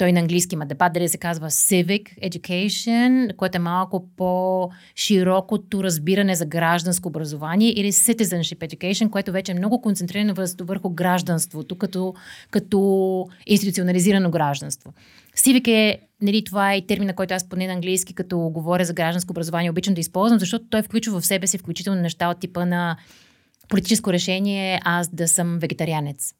той 0.00 0.12
на 0.12 0.20
английски 0.20 0.54
има 0.54 0.66
дебат, 0.66 0.92
дали 0.92 1.08
се 1.08 1.18
казва 1.18 1.50
civic 1.50 2.30
education, 2.30 3.36
което 3.36 3.56
е 3.56 3.60
малко 3.60 4.08
по-широкото 4.16 5.84
разбиране 5.84 6.34
за 6.34 6.46
гражданско 6.46 7.08
образование 7.08 7.70
или 7.70 7.92
citizenship 7.92 8.58
education, 8.58 9.10
което 9.10 9.32
вече 9.32 9.52
е 9.52 9.54
много 9.54 9.80
концентрирано 9.80 10.34
върху 10.60 10.90
гражданството, 10.90 11.78
като, 11.78 12.14
като 12.50 13.28
институционализирано 13.46 14.30
гражданство. 14.30 14.92
Civic 15.36 15.68
е, 15.68 16.00
нали, 16.22 16.44
това 16.44 16.72
е 16.72 16.76
и 16.76 16.86
термина, 16.86 17.14
който 17.14 17.34
аз 17.34 17.48
поне 17.48 17.66
на 17.66 17.72
английски, 17.72 18.14
като 18.14 18.38
говоря 18.38 18.84
за 18.84 18.92
гражданско 18.92 19.32
образование, 19.32 19.70
обичам 19.70 19.94
да 19.94 20.00
използвам, 20.00 20.38
защото 20.40 20.64
той 20.70 20.82
включва 20.82 21.20
в 21.20 21.26
себе 21.26 21.46
си 21.46 21.58
включително 21.58 22.00
неща 22.00 22.28
от 22.28 22.40
типа 22.40 22.64
на 22.64 22.96
политическо 23.68 24.12
решение 24.12 24.80
аз 24.84 25.08
да 25.08 25.28
съм 25.28 25.58
вегетарианец 25.58 26.34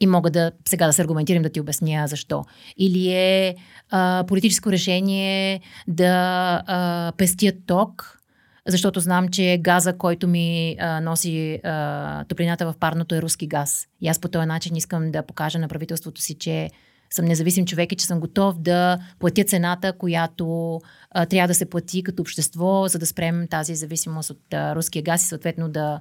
и 0.00 0.06
мога 0.06 0.30
да 0.30 0.52
сега 0.68 0.86
да 0.86 0.92
се 0.92 1.02
аргументирам 1.02 1.42
да 1.42 1.48
ти 1.48 1.60
обясня 1.60 2.08
защо. 2.08 2.44
Или 2.76 3.12
е 3.12 3.56
а, 3.90 4.24
политическо 4.28 4.72
решение 4.72 5.60
да 5.88 6.62
а, 6.66 7.12
пестя 7.16 7.52
ток, 7.66 8.20
защото 8.66 9.00
знам, 9.00 9.28
че 9.28 9.58
газа, 9.60 9.98
който 9.98 10.28
ми 10.28 10.76
а, 10.80 11.00
носи 11.00 11.60
а, 11.64 12.24
топлината 12.24 12.72
в 12.72 12.74
парното 12.80 13.14
е 13.14 13.22
руски 13.22 13.46
газ. 13.46 13.86
И 14.00 14.08
аз 14.08 14.18
по 14.18 14.28
този 14.28 14.46
начин 14.46 14.76
искам 14.76 15.10
да 15.10 15.22
покажа 15.22 15.58
на 15.58 15.68
правителството 15.68 16.20
си, 16.20 16.34
че 16.34 16.70
съм 17.10 17.24
независим 17.24 17.66
човек 17.66 17.92
и 17.92 17.96
че 17.96 18.06
съм 18.06 18.20
готов 18.20 18.58
да 18.58 18.98
платя 19.18 19.44
цената, 19.44 19.92
която 19.92 20.80
а, 21.10 21.26
трябва 21.26 21.48
да 21.48 21.54
се 21.54 21.70
плати 21.70 22.02
като 22.02 22.22
общество, 22.22 22.88
за 22.88 22.98
да 22.98 23.06
спрем 23.06 23.46
тази 23.50 23.74
зависимост 23.74 24.30
от 24.30 24.54
а, 24.54 24.74
руския 24.74 25.02
газ 25.02 25.24
и 25.24 25.28
съответно 25.28 25.68
да, 25.68 26.00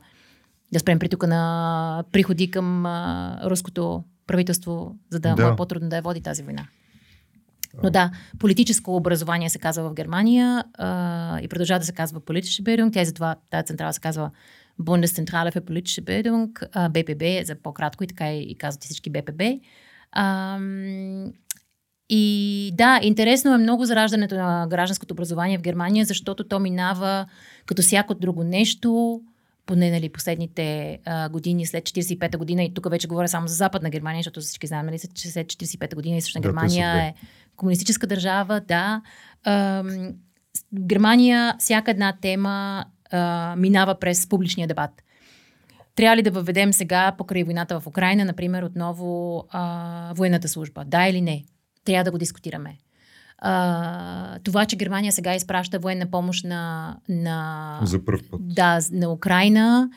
да 0.74 0.80
спрем 0.80 1.00
притока 1.00 1.28
на 1.28 2.04
приходи 2.12 2.52
към 2.52 2.86
а, 2.86 3.40
руското 3.46 4.04
правителство, 4.28 4.96
за 5.10 5.20
да, 5.20 5.36
Да. 5.36 5.48
му 5.48 5.54
е 5.54 5.56
по-трудно 5.56 5.90
да 5.90 5.96
я 5.96 6.02
води 6.02 6.22
тази 6.22 6.44
война. 6.44 6.68
Но 7.84 7.90
да, 7.90 8.12
политическо 8.40 8.96
образование 8.96 9.50
се 9.50 9.60
казва 9.60 9.90
в 9.90 9.94
Германия 9.94 10.64
а, 10.74 11.40
и 11.42 11.48
продължава 11.48 11.80
да 11.80 11.86
се 11.86 11.94
казва 11.94 12.20
политическа 12.20 12.64
Bildung. 12.64 12.94
Тя 12.94 13.02
и 13.02 13.06
затова 13.06 13.36
тази 13.50 13.66
централа 13.66 13.94
се 13.94 14.02
казва 14.02 14.32
Bundeszentrale 14.82 15.52
für 15.52 15.62
politische 15.62 16.02
Bildung, 16.02 16.68
а, 16.74 16.90
БПБ 16.90 17.46
за 17.46 17.56
по-кратко 17.56 18.04
и 18.04 18.08
така 18.08 18.34
и, 18.34 18.56
казват 18.56 18.84
всички 18.84 19.10
БПБ. 19.10 19.44
Ам, 20.12 21.32
и 22.10 22.72
да, 22.74 23.00
интересно 23.04 23.54
е 23.54 23.58
много 23.58 23.86
зараждането 23.86 24.36
на 24.36 24.68
гражданското 24.70 25.14
образование 25.14 25.58
в 25.58 25.62
Германия, 25.62 26.06
защото 26.06 26.44
то 26.44 26.60
минава 26.60 27.26
като 27.66 27.82
всяко 27.82 28.14
друго 28.14 28.44
нещо, 28.44 29.22
поне 29.66 29.92
нали, 29.92 30.10
последните 30.10 31.00
а, 31.06 31.30
години 31.30 31.66
след 31.66 31.84
45-та 31.84 32.38
година, 32.38 32.64
и 32.64 32.74
тук 32.74 32.90
вече 32.90 33.08
говоря 33.08 33.28
само 33.28 33.48
за 33.48 33.56
Западна 33.56 33.90
Германия, 33.90 34.20
защото 34.20 34.42
всички 34.42 34.68
знаем, 34.68 34.86
нали, 34.86 35.00
че 35.14 35.28
след 35.28 35.48
45-та 35.48 35.96
година 35.96 36.18
Източна 36.18 36.42
Да, 36.42 36.48
Германия 36.48 36.96
е 36.96 37.14
комунистическа 37.56 38.08
държава, 38.08 38.62
да. 38.68 39.02
В 39.46 40.14
Германия 40.74 41.56
всяка 41.60 41.92
една 41.92 42.18
тема 42.22 42.86
а, 43.12 43.56
минава 43.58 43.96
през 44.00 44.30
публичния 44.30 44.68
дебат. 44.68 45.04
Трябва 45.96 46.18
ли 46.18 46.22
да 46.22 46.32
въведем 46.32 46.74
сега, 46.74 47.16
покрай 47.18 47.44
войната 47.44 47.80
в 47.80 47.88
Украина, 47.88 48.26
например, 48.26 48.64
отново 48.64 49.44
а, 49.50 50.14
военната 50.16 50.48
служба? 50.48 50.84
Да 50.86 51.08
или 51.08 51.22
не? 51.22 51.44
Трябва 51.86 52.04
да 52.04 52.12
го 52.12 52.18
дискутираме. 52.18 52.78
А, 53.46 54.40
това, 54.40 54.66
че 54.66 54.76
Германия 54.76 55.12
сега 55.12 55.36
изпраща 55.36 55.80
военна 55.80 56.12
помощ 56.12 56.46
на, 56.46 56.96
на, 57.10 57.80
За 57.84 58.06
първ 58.06 58.20
път. 58.32 58.40
да, 58.44 58.80
на 58.92 59.12
Украина. 59.12 59.90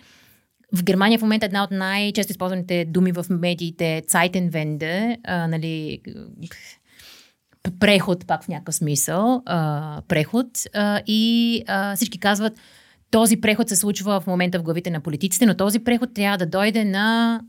В 0.73 0.85
Германия 0.85 1.19
в 1.19 1.23
момента 1.23 1.47
една 1.47 1.65
от 1.65 1.71
най-често 1.71 2.31
използваните 2.31 2.85
думи 2.85 3.13
в 3.13 3.27
медиите 3.31 3.97
е 3.97 4.03
Zeitenwende, 4.03 5.17
а, 5.25 5.49
нали, 5.49 6.01
преход, 7.81 8.27
пак 8.27 8.45
в 8.45 8.49
някакъв 8.49 8.75
смисъл, 8.75 9.43
а, 9.47 10.03
преход. 10.09 10.47
А, 10.75 11.01
и 11.07 11.63
а, 11.67 11.97
всички 11.97 12.19
казват, 12.19 12.53
този 13.11 13.41
преход 13.41 13.69
се 13.69 13.77
случва 13.77 14.21
в 14.21 14.27
момента 14.27 14.59
в 14.59 14.63
главите 14.63 14.91
на 14.91 15.01
политиците, 15.01 15.47
но 15.47 15.55
този 15.55 15.79
преход 15.79 16.15
трябва 16.15 16.39
да 16.39 16.47
дойде 16.47 16.85
на 16.85 17.41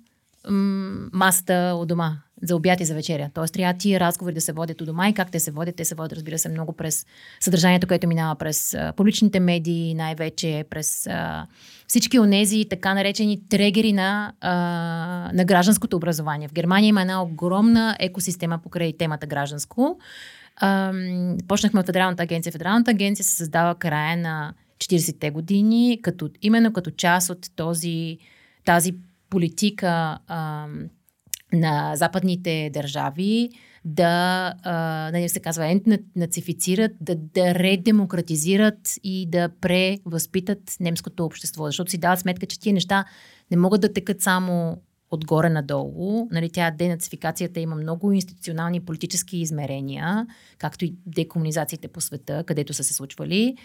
м- 0.49 1.09
масата 1.13 1.77
у 1.81 1.85
дома, 1.85 2.17
за 2.43 2.55
обяд 2.55 2.79
и 2.79 2.85
за 2.85 2.93
вечеря. 2.93 3.29
Тоест 3.33 3.53
трябва 3.53 3.77
тия 3.77 3.99
разговори 3.99 4.33
да 4.33 4.41
се 4.41 4.51
водят 4.51 4.81
у 4.81 4.85
дома 4.85 5.09
и 5.09 5.13
как 5.13 5.31
те 5.31 5.39
се 5.39 5.51
водят. 5.51 5.75
Те 5.75 5.85
се 5.85 5.95
водят, 5.95 6.13
разбира 6.13 6.37
се, 6.37 6.49
много 6.49 6.73
през 6.73 7.05
съдържанието, 7.39 7.87
което 7.87 8.07
минава 8.07 8.35
през 8.35 8.73
а, 8.73 8.93
публичните 8.97 9.39
медии, 9.39 9.93
най-вече 9.93 10.65
през 10.69 11.07
а, 11.07 11.47
всички 11.87 12.19
онези 12.19 12.65
така 12.69 12.93
наречени 12.93 13.41
трегери 13.49 13.93
на, 13.93 14.33
а, 14.41 14.51
на 15.33 15.45
гражданското 15.45 15.95
образование. 15.95 16.47
В 16.47 16.53
Германия 16.53 16.87
има 16.87 17.01
една 17.01 17.23
огромна 17.23 17.97
екосистема 17.99 18.59
покрай 18.63 18.93
темата 18.97 19.27
гражданско. 19.27 19.99
Ам, 20.61 21.37
почнахме 21.47 21.79
от 21.79 21.85
Федералната 21.85 22.23
агенция. 22.23 22.51
Федералната 22.51 22.91
агенция 22.91 23.23
се 23.25 23.35
създава 23.35 23.75
края 23.75 24.17
на 24.17 24.53
40-те 24.77 25.29
години, 25.29 25.99
като, 26.01 26.29
именно 26.41 26.73
като 26.73 26.91
част 26.91 27.29
от 27.29 27.47
този, 27.55 28.17
тази 28.65 28.93
политика 29.29 30.17
ам, 30.27 30.89
на 31.53 31.95
западните 31.95 32.69
държави 32.73 33.49
да, 33.85 34.53
а, 34.63 35.09
нали 35.13 35.29
се 35.29 35.39
казва, 35.39 35.67
етнацифицират, 35.67 36.91
да, 37.01 37.15
да 37.15 37.55
редемократизират 37.55 38.79
и 39.03 39.25
да 39.29 39.49
превъзпитат 39.61 40.59
немското 40.79 41.25
общество. 41.25 41.65
Защото 41.65 41.91
си 41.91 41.97
дават 41.97 42.19
сметка, 42.19 42.45
че 42.45 42.59
тия 42.59 42.73
неща 42.73 43.05
не 43.51 43.57
могат 43.57 43.81
да 43.81 43.93
текат 43.93 44.21
само 44.21 44.77
отгоре 45.11 45.49
надолу. 45.49 46.27
Нали, 46.31 46.49
тя 46.49 46.71
денацификацията 46.71 47.59
има 47.59 47.75
много 47.75 48.11
институционални 48.11 48.79
политически 48.79 49.37
измерения, 49.37 50.27
както 50.57 50.85
и 50.85 50.95
декомунизациите 51.05 51.87
по 51.87 52.01
света, 52.01 52.43
където 52.47 52.73
са 52.73 52.83
се 52.83 52.93
случвали. 52.93 53.55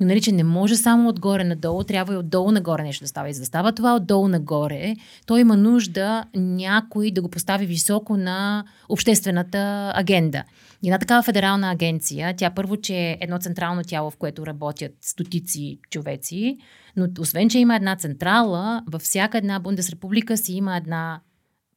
Но 0.00 0.06
нали, 0.06 0.20
че 0.20 0.32
не 0.32 0.44
може 0.44 0.76
само 0.76 1.08
отгоре 1.08 1.44
надолу, 1.44 1.84
трябва 1.84 2.14
и 2.14 2.16
отдолу 2.16 2.50
нагоре 2.50 2.82
нещо 2.82 3.04
да 3.04 3.08
става. 3.08 3.28
И 3.28 3.34
за 3.34 3.40
да 3.40 3.46
става 3.46 3.72
това 3.72 3.96
отдолу 3.96 4.28
нагоре, 4.28 4.96
той 5.26 5.40
има 5.40 5.56
нужда 5.56 6.24
някой 6.34 7.10
да 7.10 7.22
го 7.22 7.28
постави 7.28 7.66
високо 7.66 8.16
на 8.16 8.64
обществената 8.88 9.92
агенда. 9.94 10.44
И 10.82 10.88
една 10.88 10.98
такава 10.98 11.22
федерална 11.22 11.70
агенция, 11.70 12.34
тя 12.36 12.50
първо, 12.50 12.76
че 12.76 12.94
е 12.94 13.18
едно 13.20 13.38
централно 13.38 13.82
тяло, 13.84 14.10
в 14.10 14.16
което 14.16 14.46
работят 14.46 14.92
стотици 15.00 15.78
човеци, 15.90 16.58
но 16.96 17.08
освен, 17.20 17.48
че 17.48 17.58
има 17.58 17.76
една 17.76 17.96
централа, 17.96 18.82
във 18.86 19.02
всяка 19.02 19.38
една 19.38 19.58
Бундесрепублика 19.58 20.36
си 20.36 20.52
има 20.52 20.76
една 20.76 21.20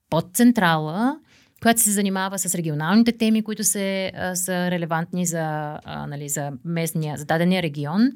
подцентрала, 0.10 1.20
която 1.62 1.82
се 1.82 1.91
занимава 1.91 2.39
с 2.39 2.56
регионалните 2.56 3.12
теми, 3.12 3.43
които 3.43 3.63
се, 3.63 4.12
са 4.34 4.71
релевантни 4.71 5.26
за, 5.26 5.78
нали, 6.08 6.30
за 6.30 6.52
местния, 6.65 7.17
за 7.17 7.26
дадения 7.26 7.62
регион. 7.62 8.12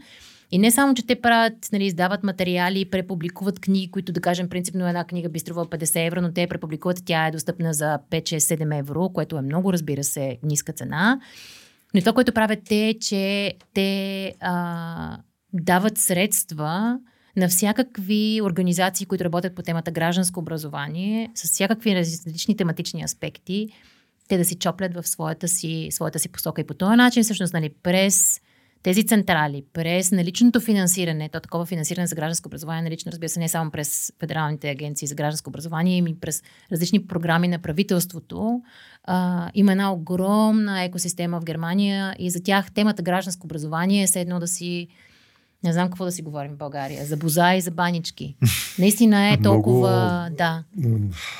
И 0.52 0.58
не 0.58 0.72
само, 0.72 0.94
че 0.94 1.06
те 1.06 1.22
правят, 1.22 1.54
нали, 1.74 1.86
издават 1.86 2.24
материали, 2.24 2.90
препубликуват 2.90 3.60
книги, 3.60 3.92
които 3.92 4.12
да 4.12 4.22
кажем 4.22 4.50
принципно 4.50 4.88
една 4.88 5.04
книга 5.04 5.30
би 5.30 5.40
струвала 5.40 5.68
50 5.68 6.08
евро, 6.08 6.22
но 6.22 6.34
те 6.34 6.48
препубликуват, 6.48 7.02
тя 7.06 7.28
е 7.28 7.32
достъпна 7.32 7.74
за 7.74 8.00
5-6-7 8.12 8.80
евро, 8.80 9.10
което 9.10 9.38
е 9.38 9.42
много, 9.42 9.74
разбира 9.74 10.04
се, 10.04 10.38
ниска 10.44 10.74
цена. 10.74 11.20
Но 11.94 12.00
това, 12.00 12.14
което 12.14 12.34
правят 12.34 12.60
те, 12.66 12.88
е, 12.88 13.00
че 13.00 13.54
те 13.74 14.34
а, 14.40 15.18
дават 15.54 15.98
средства 15.98 17.00
на 17.36 17.50
всякакви 17.50 18.42
организации, 18.44 19.06
които 19.06 19.24
работят 19.24 19.56
по 19.56 19.62
темата 19.62 19.92
гражданско 19.92 20.40
образование, 20.40 21.32
с 21.36 21.44
всякакви 21.52 21.96
различни 21.96 22.58
тематични 22.58 23.04
аспекти, 23.04 23.70
те 24.28 24.38
да 24.38 24.46
си 24.46 24.56
чоплят 24.56 24.94
в 24.94 25.08
своята 25.08 25.48
си, 25.48 25.88
своята 25.92 26.20
си 26.20 26.30
посока. 26.30 26.62
И 26.62 26.68
по 26.68 26.74
този 26.74 26.96
начин, 26.96 27.24
всъщност, 27.24 27.54
нали, 27.54 27.70
през 27.84 28.42
тези 28.86 29.06
централи, 29.06 29.64
през 29.74 30.12
наличното 30.12 30.60
финансиране, 30.60 31.30
то 31.30 31.40
такова 31.40 31.66
финансиране 31.66 32.08
за 32.08 32.16
гражданско 32.16 32.48
образование, 32.48 32.84
налично, 32.84 33.12
разбира 33.12 33.30
се, 33.30 33.40
не 33.40 33.50
само 33.50 33.72
през 33.72 34.14
федералните 34.20 34.70
агенции 34.70 35.08
за 35.08 35.16
гражданско 35.16 35.50
образование, 35.50 36.00
ами 36.00 36.16
през 36.20 36.44
различни 36.72 37.08
програми 37.08 37.48
на 37.48 37.60
правителството, 37.60 38.62
а, 39.04 39.50
има 39.54 39.72
една 39.72 39.94
огромна 39.94 40.84
екосистема 40.84 41.40
в 41.40 41.44
Германия 41.44 42.16
и 42.20 42.30
за 42.30 42.44
тях 42.44 42.72
темата 42.72 43.04
гражданско 43.04 43.48
образование 43.48 44.08
е 44.16 44.20
едно 44.20 44.40
да 44.40 44.48
си 44.48 44.88
не 45.66 45.74
знам 45.74 45.88
какво 45.88 46.06
да 46.06 46.12
си 46.12 46.22
говорим 46.22 46.52
в 46.52 46.58
България. 46.58 47.06
За 47.06 47.18
боза 47.18 47.56
и 47.56 47.62
за 47.62 47.72
банички. 47.72 48.38
Наистина 48.80 49.34
е 49.34 49.42
толкова... 49.42 50.20
Много... 50.22 50.36
Да. 50.38 50.64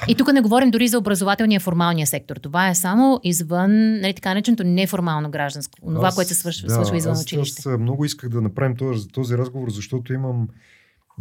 И 0.08 0.16
тук 0.16 0.34
не 0.34 0.42
говорим 0.42 0.72
дори 0.72 0.88
за 0.88 0.98
образователния 0.98 1.60
формалния 1.60 2.08
сектор. 2.08 2.36
Това 2.36 2.70
е 2.70 2.76
само 2.76 3.20
извън, 3.24 4.00
нали, 4.00 4.14
така 4.14 4.30
нареченото 4.30 4.64
неформално 4.64 5.32
гражданско. 5.32 5.80
Това, 5.82 6.12
което 6.12 6.28
се 6.28 6.36
свършва, 6.36 6.68
да, 6.68 6.74
свършва 6.74 6.98
извън 6.98 7.14
аз, 7.14 7.24
училище. 7.24 7.70
Аз 7.70 7.80
много 7.80 8.06
исках 8.06 8.30
да 8.30 8.42
направим 8.42 8.76
този, 8.76 9.08
този 9.08 9.38
разговор, 9.38 9.70
защото 9.70 10.14
имам, 10.14 10.48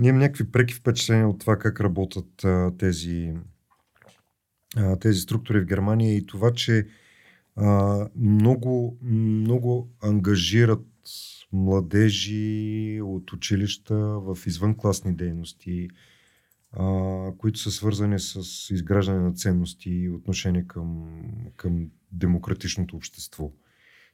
имам 0.03 0.19
някакви 0.19 0.51
преки 0.51 0.75
впечатления 0.75 1.29
от 1.29 1.39
това 1.39 1.57
как 1.57 1.81
работят 1.81 2.45
а, 2.45 2.71
тези, 2.79 3.33
а, 4.77 4.97
тези 4.97 5.21
структури 5.21 5.61
в 5.61 5.65
Германия 5.65 6.17
и 6.17 6.27
това, 6.27 6.51
че 6.51 6.87
а, 7.57 7.99
много, 8.17 8.99
много 9.03 9.89
ангажират 10.03 10.81
младежи 11.55 13.01
от 13.03 13.33
училища 13.33 13.97
в 13.97 14.39
извънкласни 14.47 15.17
дейности, 15.17 15.89
а, 16.73 17.33
които 17.39 17.59
са 17.59 17.71
свързани 17.71 18.19
с 18.19 18.71
изграждане 18.71 19.21
на 19.21 19.33
ценности 19.33 19.91
и 19.91 20.11
отношение 20.11 20.67
към, 20.67 21.21
към 21.57 21.91
демократичното 22.13 22.97
общество. 22.97 23.53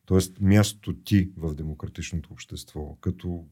Тоест 0.04 0.40
мястото 0.40 0.92
ти 0.92 1.30
в 1.36 1.54
демократичното 1.54 2.32
общество, 2.32 2.96
като, 3.00 3.44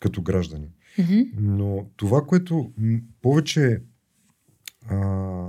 като 0.00 0.22
граждани. 0.22 0.68
Mm-hmm. 0.98 1.30
Но 1.36 1.90
това, 1.96 2.26
което 2.26 2.72
повече, 3.22 3.82
а, 4.86 5.48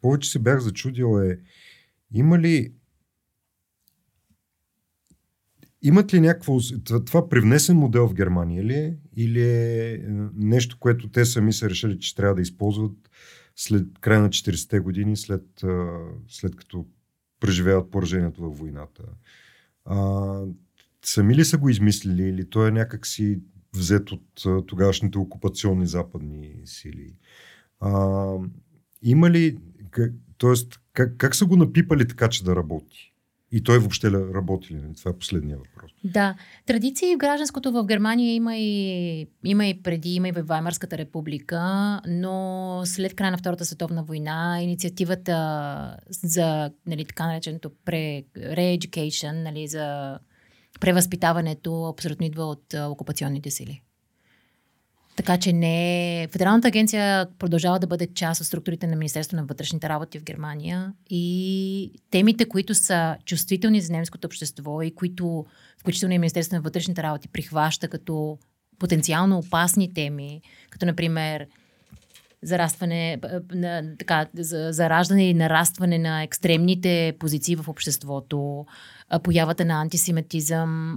повече 0.00 0.30
се 0.30 0.38
бях 0.38 0.60
зачудил 0.60 1.20
е, 1.22 1.38
има 2.14 2.38
ли 2.38 2.72
Имат 5.82 6.14
ли 6.14 6.20
някакво... 6.20 6.58
Това 7.06 7.28
привнесен 7.28 7.76
модел 7.76 8.08
в 8.08 8.14
Германия 8.14 8.64
ли 8.64 8.74
е? 8.74 8.96
Или 9.16 9.42
е, 9.42 9.92
е 9.92 9.98
нещо, 10.34 10.76
което 10.80 11.08
те 11.08 11.24
сами 11.24 11.52
са 11.52 11.70
решили, 11.70 11.98
че 11.98 12.14
трябва 12.14 12.34
да 12.34 12.42
използват 12.42 13.10
след 13.56 13.86
края 14.00 14.20
на 14.20 14.28
40-те 14.28 14.80
години, 14.80 15.16
след, 15.16 15.64
след 16.28 16.56
като 16.56 16.86
преживяват 17.40 17.90
поражението 17.90 18.42
във 18.42 18.58
войната? 18.58 19.02
А, 19.84 20.40
сами 21.04 21.34
ли 21.34 21.44
са 21.44 21.58
го 21.58 21.68
измислили 21.68 22.22
или 22.22 22.50
то 22.50 22.66
е 22.66 22.70
някакси 22.70 23.40
взет 23.74 24.10
от 24.12 24.66
тогавашните 24.66 25.18
окупационни 25.18 25.86
западни 25.86 26.54
сили? 26.64 27.14
А, 27.80 28.34
има 29.02 29.30
ли... 29.30 29.58
Тоест, 30.38 30.80
как, 30.92 31.16
как 31.16 31.34
са 31.34 31.46
го 31.46 31.56
напипали 31.56 32.08
така, 32.08 32.28
че 32.28 32.44
да 32.44 32.56
работи? 32.56 33.11
И 33.52 33.62
той 33.62 33.78
въобще 33.78 34.10
работи 34.10 34.74
ли? 34.74 34.80
Това 34.98 35.10
е 35.10 35.18
последния 35.18 35.56
въпрос. 35.56 35.90
Да. 36.04 36.34
Традиции 36.66 37.14
в 37.14 37.18
гражданското 37.18 37.72
в 37.72 37.84
Германия 37.84 38.34
има 38.34 38.56
и, 38.56 39.26
има 39.44 39.66
и 39.66 39.82
преди, 39.82 40.14
има 40.14 40.28
и 40.28 40.32
в 40.32 40.42
Ваймарската 40.42 40.98
република, 40.98 41.60
но 42.06 42.82
след 42.84 43.14
края 43.14 43.30
на 43.30 43.38
Втората 43.38 43.64
световна 43.64 44.04
война 44.04 44.58
инициативата 44.62 45.96
за 46.10 46.70
нали, 46.86 47.04
така 47.04 47.26
нареченото 47.26 47.70
re-education, 47.88 49.42
нали, 49.42 49.68
за 49.68 50.18
превъзпитаването 50.80 51.84
абсолютно 51.84 52.26
идва 52.26 52.44
от 52.44 52.74
окупационните 52.74 53.50
сили. 53.50 53.82
Така 55.16 55.38
че 55.38 55.52
не. 55.52 56.28
Федералната 56.32 56.68
агенция 56.68 57.26
продължава 57.38 57.78
да 57.78 57.86
бъде 57.86 58.06
част 58.14 58.40
от 58.40 58.46
структурите 58.46 58.86
на 58.86 58.96
Министерство 58.96 59.36
на 59.36 59.44
вътрешните 59.44 59.88
работи 59.88 60.18
в 60.18 60.24
Германия 60.24 60.92
и 61.10 61.92
темите, 62.10 62.44
които 62.44 62.74
са 62.74 63.16
чувствителни 63.24 63.80
за 63.80 63.92
немското 63.92 64.26
общество 64.26 64.82
и 64.82 64.94
които, 64.94 65.46
включително 65.78 66.14
и 66.14 66.18
Министерство 66.18 66.56
на 66.56 66.62
вътрешните 66.62 67.02
работи, 67.02 67.28
прихваща 67.28 67.88
като 67.88 68.38
потенциално 68.78 69.38
опасни 69.38 69.94
теми, 69.94 70.42
като 70.70 70.86
например 70.86 71.46
зарастване, 72.42 73.18
на, 73.54 73.82
така, 73.98 74.26
за, 74.34 74.68
зараждане 74.72 75.28
и 75.28 75.34
нарастване 75.34 75.98
на 75.98 76.22
екстремните 76.22 77.14
позиции 77.18 77.56
в 77.56 77.68
обществото, 77.68 78.66
появата 79.22 79.64
на 79.64 79.80
антисемитизъм, 79.80 80.96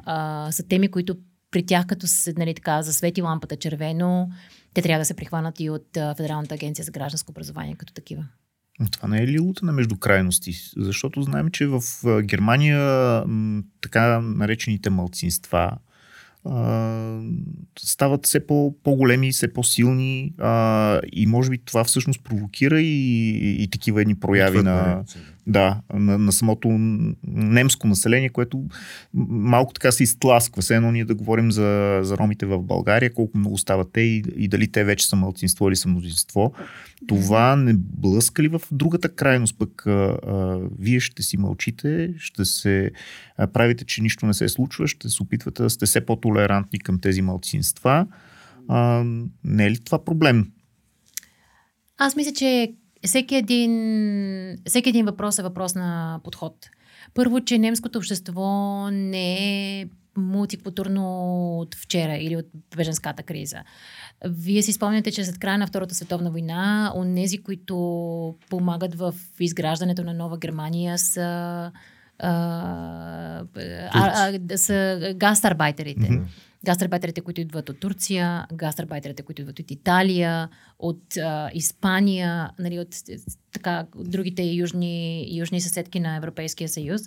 са 0.51 0.63
теми, 0.69 0.87
които 0.87 1.15
при 1.55 1.65
тях, 1.65 1.85
като 1.87 2.07
се 2.07 2.33
нали, 2.37 2.53
така, 2.53 2.81
засвети 2.81 3.21
лампата 3.21 3.55
червено, 3.55 4.29
те 4.73 4.81
трябва 4.81 5.01
да 5.01 5.05
се 5.05 5.13
прихванат 5.13 5.59
и 5.59 5.69
от 5.69 5.87
Федералната 6.17 6.55
агенция 6.55 6.85
за 6.85 6.91
гражданско 6.91 7.31
образование 7.31 7.75
като 7.75 7.93
такива. 7.93 8.25
Това 8.91 9.07
не 9.07 9.21
е 9.23 9.27
ли 9.27 9.39
лута 9.39 9.65
на 9.65 9.71
междукрайности? 9.71 10.51
Защото 10.77 11.21
знаем, 11.21 11.49
че 11.49 11.67
в 11.67 11.81
Германия 12.21 12.79
така 13.81 14.19
наречените 14.19 14.89
малцинства 14.89 15.71
а, 16.45 17.19
стават 17.79 18.25
все 18.25 18.47
по, 18.47 18.75
по-големи, 18.83 19.31
все 19.31 19.53
по-силни 19.53 20.33
а, 20.39 20.99
и 21.13 21.27
може 21.27 21.49
би 21.49 21.57
това 21.57 21.83
всъщност 21.83 22.23
провокира 22.23 22.81
и, 22.81 23.63
и 23.63 23.67
такива 23.67 24.01
едни 24.01 24.15
прояви 24.15 24.61
на, 24.61 25.03
да, 25.47 25.81
на, 25.93 26.17
на 26.17 26.31
самото 26.31 26.67
немско 27.27 27.87
население, 27.87 28.29
което 28.29 28.63
малко 29.13 29.73
така 29.73 29.91
се 29.91 30.03
изтласква. 30.03 30.61
Все 30.61 30.75
едно 30.75 30.91
ние 30.91 31.05
да 31.05 31.15
говорим 31.15 31.51
за, 31.51 31.99
за 32.03 32.17
ромите 32.17 32.45
в 32.45 32.61
България, 32.61 33.13
колко 33.13 33.37
много 33.37 33.57
стават 33.57 33.89
те 33.93 34.01
и, 34.01 34.23
и 34.35 34.47
дали 34.47 34.71
те 34.71 34.83
вече 34.83 35.07
са 35.07 35.15
мълцинство 35.15 35.67
или 35.67 35.75
са 35.75 35.89
мнозинство. 35.89 36.53
Това 37.07 37.55
не 37.55 37.73
блъска 37.77 38.43
ли 38.43 38.47
в 38.47 38.61
другата 38.71 39.09
крайност? 39.09 39.57
Пък 39.57 39.87
а, 39.87 39.91
а, 39.91 40.59
вие 40.79 40.99
ще 40.99 41.23
си 41.23 41.37
мълчите, 41.37 42.13
ще 42.17 42.45
се 42.45 42.91
а, 43.37 43.47
правите, 43.47 43.85
че 43.85 44.01
нищо 44.01 44.25
не 44.25 44.33
се 44.33 44.49
случва, 44.49 44.87
ще 44.87 45.09
се 45.09 45.23
опитвате 45.23 45.63
да 45.63 45.69
сте 45.69 45.85
все 45.85 46.05
по-толерантни 46.05 46.79
към 46.79 46.99
тези 46.99 47.21
мълцинства. 47.21 48.07
А, 48.67 49.03
не 49.43 49.65
е 49.65 49.71
ли 49.71 49.79
това 49.79 50.05
проблем? 50.05 50.51
Аз 51.97 52.15
мисля, 52.15 52.33
че 52.33 52.73
всеки 53.05 53.35
един, 53.35 53.71
всеки 54.67 54.89
един 54.89 55.05
въпрос 55.05 55.39
е 55.39 55.43
въпрос 55.43 55.75
на 55.75 56.19
подход. 56.23 56.69
Първо, 57.13 57.41
че 57.41 57.59
немското 57.59 57.97
общество 57.97 58.89
не 58.91 59.79
е 59.79 59.85
мултикултурно 60.17 61.59
от 61.59 61.75
вчера 61.75 62.15
или 62.17 62.37
от 62.37 62.45
беженската 62.77 63.23
криза. 63.23 63.57
Вие 64.25 64.61
си 64.61 64.73
спомняте, 64.73 65.11
че 65.11 65.25
след 65.25 65.39
края 65.39 65.57
на 65.57 65.67
Втората 65.67 65.95
световна 65.95 66.31
война, 66.31 66.93
онези, 66.95 67.37
които 67.37 67.75
помагат 68.49 68.95
в 68.95 69.13
изграждането 69.39 70.03
на 70.03 70.13
нова 70.13 70.37
Германия 70.37 70.97
са, 70.97 71.21
а, 72.19 72.31
а, 73.93 74.31
а, 74.51 74.57
са 74.57 75.13
гастарбайтерите. 75.15 76.01
Mm-hmm 76.01 76.25
гастарбайтерите, 76.65 77.21
които 77.21 77.41
идват 77.41 77.69
от 77.69 77.79
Турция, 77.79 78.47
гастарбайтерите, 78.53 79.23
които 79.23 79.41
идват 79.41 79.59
от 79.59 79.71
Италия, 79.71 80.49
от 80.79 81.17
а, 81.17 81.49
Испания, 81.53 82.49
нали, 82.59 82.79
от 82.79 82.95
така, 83.53 83.85
другите 83.95 84.43
южни, 84.43 85.27
южни 85.31 85.61
съседки 85.61 85.99
на 85.99 86.15
Европейския 86.15 86.69
съюз. 86.69 87.01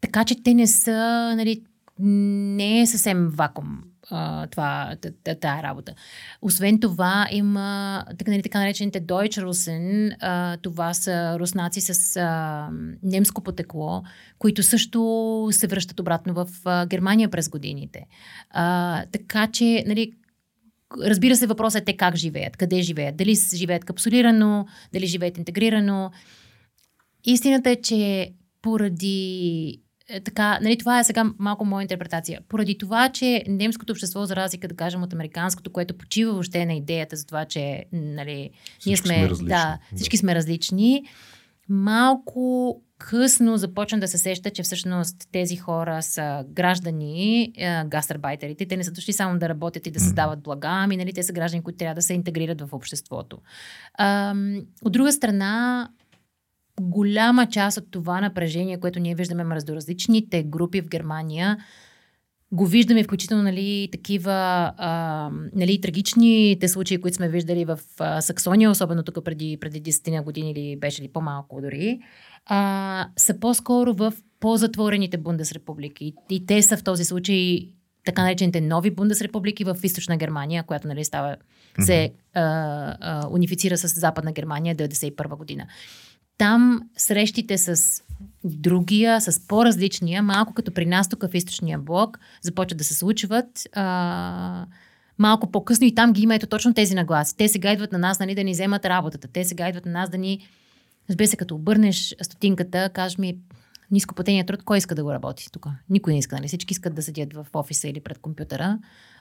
Така 0.00 0.24
че 0.24 0.42
те 0.42 0.54
не 0.54 0.66
са, 0.66 1.34
нали, 1.36 1.62
не 1.98 2.80
е 2.80 2.86
съвсем 2.86 3.28
вакуум 3.28 3.82
това, 4.50 4.96
тая 5.40 5.62
работа. 5.62 5.94
Освен 6.42 6.80
това, 6.80 7.28
има 7.30 8.04
нали, 8.26 8.42
така 8.42 8.58
наречените 8.58 9.06
Deutsche 9.06 9.44
Russen, 9.44 10.16
а, 10.20 10.56
това 10.56 10.94
са 10.94 11.38
руснаци 11.38 11.80
с 11.80 12.16
а, 12.16 12.68
немско 13.02 13.42
потекло, 13.42 14.02
които 14.38 14.62
също 14.62 15.48
се 15.50 15.66
връщат 15.66 16.00
обратно 16.00 16.34
в 16.34 16.48
а, 16.64 16.86
Германия 16.86 17.28
през 17.28 17.48
годините. 17.48 18.06
А, 18.50 19.04
така 19.12 19.46
че, 19.46 19.84
нали, 19.86 20.12
разбира 21.02 21.36
се, 21.36 21.46
въпросът 21.46 21.82
е 21.82 21.84
те 21.84 21.96
как 21.96 22.16
живеят, 22.16 22.56
къде 22.56 22.82
живеят, 22.82 23.16
дали 23.16 23.34
живеят 23.54 23.84
капсулирано, 23.84 24.66
дали 24.92 25.06
живеят 25.06 25.38
интегрирано. 25.38 26.10
Истината 27.24 27.70
е, 27.70 27.76
че 27.76 28.32
поради 28.62 29.80
така, 30.24 30.58
нали, 30.62 30.78
това 30.78 31.00
е 31.00 31.04
сега 31.04 31.24
малко 31.38 31.64
моя 31.64 31.82
интерпретация. 31.82 32.40
Поради 32.48 32.78
това, 32.78 33.08
че 33.08 33.44
немското 33.48 33.92
общество, 33.92 34.26
за 34.26 34.36
разлика 34.36 34.68
да 34.68 34.76
кажем 34.76 35.02
от 35.02 35.12
американското, 35.12 35.72
което 35.72 35.98
почива 35.98 36.32
въобще 36.32 36.66
на 36.66 36.74
идеята 36.74 37.16
за 37.16 37.26
това, 37.26 37.44
че 37.44 37.84
нали, 37.92 38.50
ние 38.86 38.96
сме, 38.96 39.06
сме 39.06 39.28
различни. 39.28 39.48
да, 39.48 39.78
всички 39.94 40.16
сме 40.16 40.34
различни, 40.34 41.04
малко 41.68 42.80
късно 42.98 43.56
започна 43.56 44.00
да 44.00 44.08
се 44.08 44.18
сеща, 44.18 44.50
че 44.50 44.62
всъщност 44.62 45.16
тези 45.32 45.56
хора 45.56 46.02
са 46.02 46.44
граждани, 46.48 47.52
е, 47.56 47.84
гастарбайтерите. 47.84 48.66
Те 48.66 48.76
не 48.76 48.84
са 48.84 48.92
дошли 48.92 49.12
само 49.12 49.38
да 49.38 49.48
работят 49.48 49.86
и 49.86 49.90
да 49.90 50.00
създават 50.00 50.42
блага, 50.42 50.68
ами 50.70 50.96
нали, 50.96 51.12
те 51.12 51.22
са 51.22 51.32
граждани, 51.32 51.62
които 51.62 51.76
трябва 51.76 51.94
да 51.94 52.02
се 52.02 52.14
интегрират 52.14 52.60
в 52.60 52.68
обществото. 52.72 53.38
Ам, 53.98 54.60
от 54.84 54.92
друга 54.92 55.12
страна, 55.12 55.88
голяма 56.80 57.46
част 57.46 57.78
от 57.78 57.90
това 57.90 58.20
напрежение, 58.20 58.80
което 58.80 59.00
ние 59.00 59.14
виждаме 59.14 59.44
между 59.44 59.74
различните 59.74 60.42
групи 60.42 60.80
в 60.80 60.88
Германия, 60.88 61.58
го 62.52 62.66
виждаме 62.66 63.04
включително 63.04 63.42
нали, 63.42 63.88
такива 63.92 64.32
а, 64.76 65.30
нали, 65.54 65.80
трагичните 65.80 66.68
случаи, 66.68 67.00
които 67.00 67.16
сме 67.16 67.28
виждали 67.28 67.64
в 67.64 67.78
а, 67.98 68.20
Саксония, 68.20 68.70
особено 68.70 69.02
тук 69.02 69.24
преди, 69.24 69.58
преди 69.60 69.82
10 69.92 70.10
на 70.10 70.22
години 70.22 70.50
или 70.50 70.76
беше 70.76 71.02
ли 71.02 71.08
по-малко 71.08 71.60
дори, 71.60 72.00
а, 72.46 73.08
са 73.16 73.40
по-скоро 73.40 73.94
в 73.94 74.12
по-затворените 74.40 75.16
бундесрепублики. 75.18 76.14
И 76.30 76.46
те 76.46 76.62
са 76.62 76.76
в 76.76 76.84
този 76.84 77.04
случай 77.04 77.68
така 78.04 78.22
наречените 78.22 78.60
нови 78.60 78.90
бундесрепублики 78.90 79.64
в 79.64 79.76
източна 79.82 80.16
Германия, 80.16 80.62
която 80.62 80.88
нали, 80.88 81.04
става, 81.04 81.36
се 81.80 82.12
а, 82.34 82.42
а, 83.00 83.28
унифицира 83.30 83.78
с 83.78 84.00
Западна 84.00 84.32
Германия 84.32 84.76
1991 84.76 85.36
година. 85.36 85.66
Там 86.38 86.80
срещите 86.96 87.58
с 87.58 88.02
другия, 88.44 89.20
с 89.20 89.46
по-различния, 89.46 90.22
малко 90.22 90.54
като 90.54 90.74
при 90.74 90.86
нас 90.86 91.08
тук 91.08 91.22
в 91.30 91.34
източния 91.34 91.78
блок, 91.78 92.18
започват 92.42 92.78
да 92.78 92.84
се 92.84 92.94
случват. 92.94 93.46
А, 93.72 94.66
малко 95.18 95.50
по-късно 95.50 95.86
и 95.86 95.94
там 95.94 96.12
ги 96.12 96.22
има 96.22 96.34
ето 96.34 96.46
точно 96.46 96.74
тези 96.74 96.94
нагласи. 96.94 97.36
Те 97.36 97.48
сега 97.48 97.72
идват 97.72 97.92
на 97.92 97.98
нас 97.98 98.20
нали, 98.20 98.34
да 98.34 98.44
ни 98.44 98.52
вземат 98.52 98.84
работата. 98.84 99.28
Те 99.28 99.44
сега 99.44 99.68
идват 99.68 99.86
на 99.86 99.92
нас 99.92 100.10
да 100.10 100.18
ни... 100.18 100.46
Разбира 101.10 101.28
се, 101.28 101.36
като 101.36 101.54
обърнеш 101.54 102.14
стотинката, 102.22 102.90
кажеш 102.94 103.18
ми 103.18 103.38
нископлатения 103.90 104.46
труд, 104.46 104.62
кой 104.62 104.78
иска 104.78 104.94
да 104.94 105.04
го 105.04 105.12
работи 105.12 105.46
тук? 105.52 105.66
Никой 105.90 106.12
не 106.12 106.18
иска, 106.18 106.36
нали? 106.36 106.48
Всички 106.48 106.72
искат 106.72 106.94
да 106.94 107.02
седят 107.02 107.34
в 107.34 107.46
офиса 107.54 107.88
или 107.88 108.00
пред 108.00 108.18
компютъра. 108.18 108.78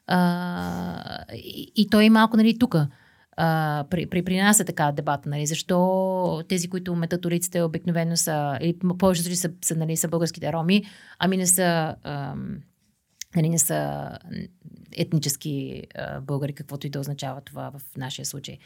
А, 0.08 1.26
и, 1.34 1.72
и 1.76 1.90
той 1.90 2.06
е 2.06 2.10
малко, 2.10 2.38
нали, 2.38 2.60
тук. 2.60 2.76
Uh, 3.40 3.84
при, 3.84 4.06
при, 4.06 4.26
при 4.26 4.38
нас 4.38 4.60
е 4.60 4.66
така 4.66 4.92
дебата, 4.92 5.30
нали? 5.30 5.46
Защо 5.46 6.44
тези, 6.50 6.70
които 6.70 6.96
метат 6.96 7.26
улиците, 7.26 7.62
обикновено 7.62 8.18
са, 8.18 8.58
или 8.62 8.78
повечето 8.98 9.36
са, 9.36 9.52
са, 9.66 9.76
нали, 9.76 9.98
са 9.98 10.08
българските 10.08 10.54
роми, 10.54 10.84
ами 11.20 11.38
не 11.38 11.48
са, 11.48 11.96
ам, 12.04 12.58
нали, 13.36 13.50
не 13.50 13.60
са 13.60 14.10
етнически 14.92 15.84
а, 15.96 16.22
българи, 16.22 16.54
каквото 16.54 16.88
и 16.88 16.90
да 16.90 17.00
означава 17.00 17.42
това 17.42 17.72
в 17.72 17.98
нашия 17.98 18.26
случай. 18.26 18.58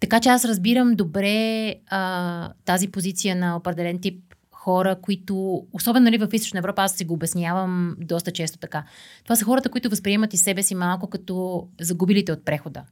Така 0.00 0.20
че 0.20 0.28
аз 0.28 0.44
разбирам 0.44 0.94
добре 0.94 1.74
а, 1.86 2.52
тази 2.64 2.88
позиция 2.88 3.36
на 3.36 3.56
определен 3.56 4.00
тип 4.00 4.34
хора, 4.52 4.96
които, 5.02 5.66
особено 5.72 6.04
нали, 6.04 6.18
в 6.18 6.28
Източна 6.32 6.58
Европа, 6.58 6.82
аз 6.82 6.94
си 6.94 7.04
го 7.04 7.14
обяснявам 7.14 7.96
доста 7.98 8.30
често 8.30 8.58
така. 8.58 8.84
Това 9.24 9.36
са 9.36 9.44
хората, 9.44 9.68
които 9.68 9.90
възприемат 9.90 10.34
и 10.34 10.36
себе 10.36 10.62
си 10.62 10.74
малко 10.74 11.10
като 11.10 11.68
загубилите 11.80 12.32
от 12.32 12.44
прехода 12.44 12.84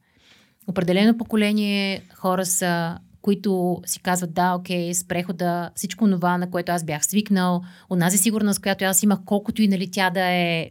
определено 0.66 1.18
поколение 1.18 2.03
хора 2.14 2.46
са, 2.46 2.98
които 3.22 3.81
си 3.87 4.00
казват, 4.00 4.35
да, 4.35 4.55
окей, 4.55 4.94
с 4.94 5.09
прехода, 5.09 5.70
всичко 5.74 6.11
това, 6.11 6.38
на 6.38 6.50
което 6.50 6.72
аз 6.72 6.85
бях 6.85 7.07
свикнал, 7.07 7.62
онази 7.90 8.18
сигурност, 8.18 8.62
която 8.62 8.85
аз 8.85 9.03
имах, 9.03 9.18
колкото 9.24 9.62
и 9.62 9.68
нали, 9.68 9.90
тя 9.90 10.11
да 10.11 10.24
е 10.24 10.70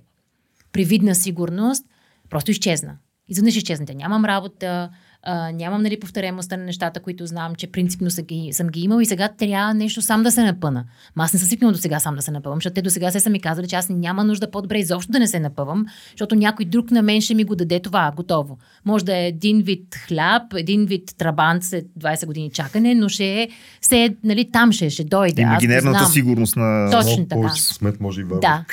привидна 0.72 1.16
сигурност, 1.16 1.86
просто 2.30 2.52
изчезна. 2.52 2.98
Изведнъж 3.28 3.56
изчезна. 3.56 3.86
Нямам 3.96 4.26
работа, 4.26 4.90
а, 5.24 5.52
нямам 5.52 5.82
нали, 5.82 6.00
повторяемостта 6.00 6.58
на 6.58 6.64
нещата, 6.64 7.00
които 7.00 7.26
знам, 7.26 7.56
че 7.56 7.68
принципно 7.72 8.12
са 8.12 8.22
ги, 8.22 8.50
съм 8.54 8.68
ги 8.68 8.82
имал 8.82 9.00
и 9.00 9.06
сега 9.06 9.28
трябва 9.28 9.74
нещо 9.74 10.02
сам 10.02 10.24
да 10.24 10.32
се 10.32 10.44
напъна. 10.44 10.86
Ма 11.16 11.24
аз 11.24 11.34
не 11.34 11.40
съм 11.40 11.48
свикнал 11.48 11.72
до 11.72 11.78
сега 11.78 12.00
сам 12.00 12.16
да 12.16 12.22
се 12.22 12.32
напъвам, 12.32 12.58
защото 12.58 12.74
те 12.74 12.82
до 12.82 12.90
сега 12.90 13.12
се 13.12 13.20
са 13.20 13.30
ми 13.30 13.40
казали, 13.40 13.68
че 13.68 13.76
аз 13.76 13.90
няма 13.90 14.24
нужда 14.24 14.52
по-добре 14.52 14.80
изобщо 14.80 15.12
да 15.12 15.20
не 15.20 15.28
се 15.28 15.40
напъвам, 15.40 15.86
защото 16.12 16.36
някой 16.36 16.66
друг 16.66 16.92
на 16.92 17.02
мен 17.02 17.22
ще 17.22 17.34
ми 17.34 17.44
го 17.44 17.56
даде 17.56 17.80
това, 17.80 18.12
готово. 18.16 18.58
Може 18.86 19.06
да 19.06 19.18
е 19.18 19.28
един 19.28 19.62
вид 19.62 19.96
хляб, 20.08 20.54
един 20.56 20.86
вид 20.86 21.16
трабант 21.18 21.64
след 21.64 21.86
20 22.00 22.26
години 22.26 22.50
чакане, 22.50 22.96
но 22.96 23.10
ще 23.10 23.42
е, 23.42 23.50
се, 23.82 24.16
нали, 24.24 24.52
там 24.52 24.72
ще, 24.72 24.90
ще 24.90 25.04
дойде. 25.04 25.42
Имагинерната 25.42 26.06
сигурност 26.06 26.56
на... 26.56 26.92
Точно 26.92 27.28
така. 27.28 27.50
Смет 27.50 28.00
може 28.00 28.22
и 28.22 28.24
Да, 28.42 28.66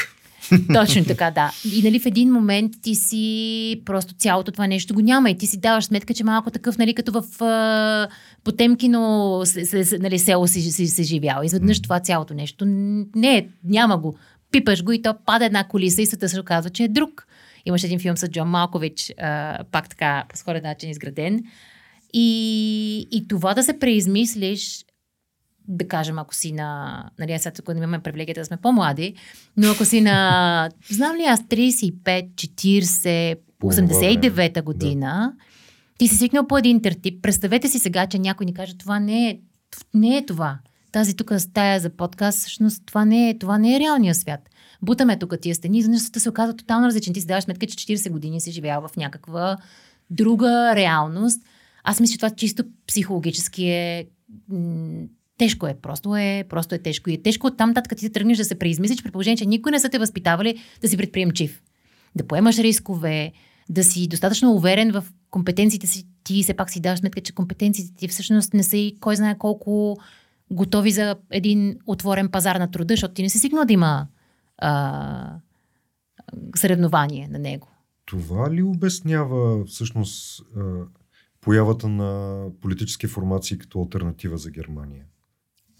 Точно 0.74 1.04
така, 1.04 1.30
да. 1.30 1.52
И 1.74 1.82
нали 1.82 2.00
в 2.00 2.06
един 2.06 2.32
момент 2.32 2.72
ти 2.82 2.94
си 2.94 3.82
просто 3.84 4.14
цялото 4.14 4.52
това 4.52 4.66
нещо 4.66 4.94
го 4.94 5.00
няма 5.00 5.30
и 5.30 5.38
ти 5.38 5.46
си 5.46 5.60
даваш 5.60 5.84
сметка, 5.84 6.14
че 6.14 6.24
малко 6.24 6.50
такъв, 6.50 6.78
нали, 6.78 6.94
като 6.94 7.12
в 7.12 7.42
а, 7.42 8.08
Потемкино 8.44 9.42
с, 9.44 9.84
с, 9.84 9.98
нали, 10.00 10.18
село 10.18 10.46
си, 10.46 10.62
си, 10.62 10.86
си 10.86 11.04
живял. 11.04 11.42
Изведнъж 11.42 11.80
mm. 11.80 11.82
това 11.82 12.00
цялото 12.00 12.34
нещо 12.34 12.64
не, 13.14 13.48
няма 13.64 13.98
го. 13.98 14.16
Пипаш 14.50 14.84
го 14.84 14.92
и 14.92 15.02
то 15.02 15.14
пада 15.26 15.44
една 15.44 15.64
колиса 15.64 16.02
и 16.02 16.06
света 16.06 16.28
се 16.28 16.40
оказва, 16.40 16.70
че 16.70 16.84
е 16.84 16.88
друг. 16.88 17.26
Имаше 17.66 17.86
един 17.86 17.98
филм 17.98 18.16
с 18.16 18.28
Джон 18.28 18.48
Малкович, 18.48 19.12
а, 19.18 19.58
пак 19.72 19.88
така 19.88 20.24
по 20.28 20.36
сходен 20.36 20.62
начин 20.62 20.90
изграден. 20.90 21.44
И, 22.12 23.08
и 23.10 23.28
това 23.28 23.54
да 23.54 23.62
се 23.62 23.78
преизмислиш 23.78 24.84
да 25.70 25.88
кажем, 25.88 26.18
ако 26.18 26.35
си 26.35 26.52
на, 26.52 27.04
нали, 27.18 27.38
сега 27.38 27.52
тук 27.52 27.68
имаме 27.76 27.98
привилегията 27.98 28.40
да 28.40 28.44
сме 28.44 28.56
по-млади, 28.56 29.14
но 29.56 29.70
ако 29.70 29.85
си 29.85 30.00
на, 30.00 30.70
знам 30.90 31.16
ли 31.16 31.22
аз, 31.22 31.40
35, 31.40 32.30
40, 32.30 33.38
89-та 33.62 34.62
година, 34.62 35.33
да. 35.37 35.44
ти 35.98 36.09
си 36.09 36.16
свикнал 36.16 36.46
по 36.46 36.59
един 36.59 36.83
тертип. 36.83 37.22
Представете 37.22 37.68
си 37.68 37.78
сега, 37.78 38.06
че 38.06 38.18
някой 38.18 38.46
ни 38.46 38.54
каже, 38.54 38.78
това 38.78 39.00
не 39.00 39.28
е, 39.28 39.40
не 39.94 40.16
е 40.16 40.26
това. 40.26 40.59
Тази 40.92 41.16
тук 41.16 41.33
стая 41.38 41.80
за 41.80 41.90
подкаст, 41.90 42.38
всъщност 42.38 42.83
това 42.87 43.04
не 43.04 43.30
е, 43.30 43.38
това 43.38 43.59
не 43.59 43.76
е 43.76 43.80
реалния 43.80 44.14
свят. 44.14 44.40
Бутаме 44.83 45.18
тук 45.18 45.35
тия 45.40 45.54
стени, 45.54 45.78
изведнъж 45.78 46.02
се 46.02 46.28
оказва 46.28 46.56
тотално 46.56 46.87
различен. 46.87 47.14
Ти 47.14 47.20
си 47.20 47.26
даваш 47.26 47.44
сметка, 47.44 47.66
че 47.66 47.96
40 47.96 48.11
години 48.11 48.40
си 48.40 48.52
живял 48.52 48.88
в 48.88 48.96
някаква 48.96 49.56
друга 50.11 50.72
реалност. 50.74 51.42
Аз 51.85 52.00
мисля, 52.00 52.12
че 52.12 52.18
това 52.18 52.30
чисто 52.30 52.64
психологически 52.87 53.64
е 53.64 54.06
Тежко 55.40 55.66
е, 55.66 55.74
просто 55.74 56.16
е, 56.16 56.44
просто 56.48 56.74
е 56.74 56.79
тежко. 56.79 57.11
И 57.11 57.14
е 57.14 57.22
тежко 57.22 57.46
оттам 57.46 57.74
татък 57.74 57.98
ти 57.98 58.09
да 58.09 58.12
тръгнеш 58.12 58.38
да 58.38 58.44
се 58.44 58.59
преизмислиш, 58.59 59.03
при 59.03 59.11
положение, 59.11 59.37
че 59.37 59.46
никой 59.46 59.72
не 59.72 59.81
са 59.81 59.88
те 59.88 59.98
възпитавали 59.98 60.59
да 60.81 60.88
си 60.88 60.96
предприемчив. 60.96 61.62
Да 62.16 62.26
поемаш 62.26 62.59
рискове, 62.59 63.33
да 63.68 63.85
си 63.85 64.09
достатъчно 64.09 64.53
уверен 64.53 64.92
в 64.92 65.05
компетенциите 65.31 65.87
си. 65.87 66.07
Ти 66.24 66.42
все 66.42 66.55
пак 66.55 66.70
си 66.70 66.81
даваш 66.81 66.98
сметка, 66.98 67.20
че 67.20 67.35
компетенциите 67.35 67.94
ти 67.94 68.09
всъщност 68.09 68.55
не 68.55 68.62
са 68.62 68.76
и 68.76 68.96
кой 69.00 69.16
знае 69.16 69.38
колко 69.38 69.96
готови 70.50 70.90
за 70.90 71.16
един 71.31 71.79
отворен 71.87 72.29
пазар 72.29 72.57
на 72.57 72.70
труда, 72.70 72.92
защото 72.92 73.14
ти 73.14 73.22
не 73.22 73.29
си 73.29 73.38
сигнал 73.38 73.64
да 73.64 73.72
има 73.72 74.07
а, 74.59 75.37
съревнование 76.57 77.29
на 77.29 77.38
него. 77.38 77.68
Това 78.05 78.50
ли 78.50 78.62
обяснява 78.62 79.64
всъщност 79.64 80.42
появата 81.40 81.88
на 81.88 82.42
политически 82.61 83.07
формации 83.07 83.59
като 83.59 83.81
альтернатива 83.81 84.38
за 84.38 84.50
Германия? 84.50 85.05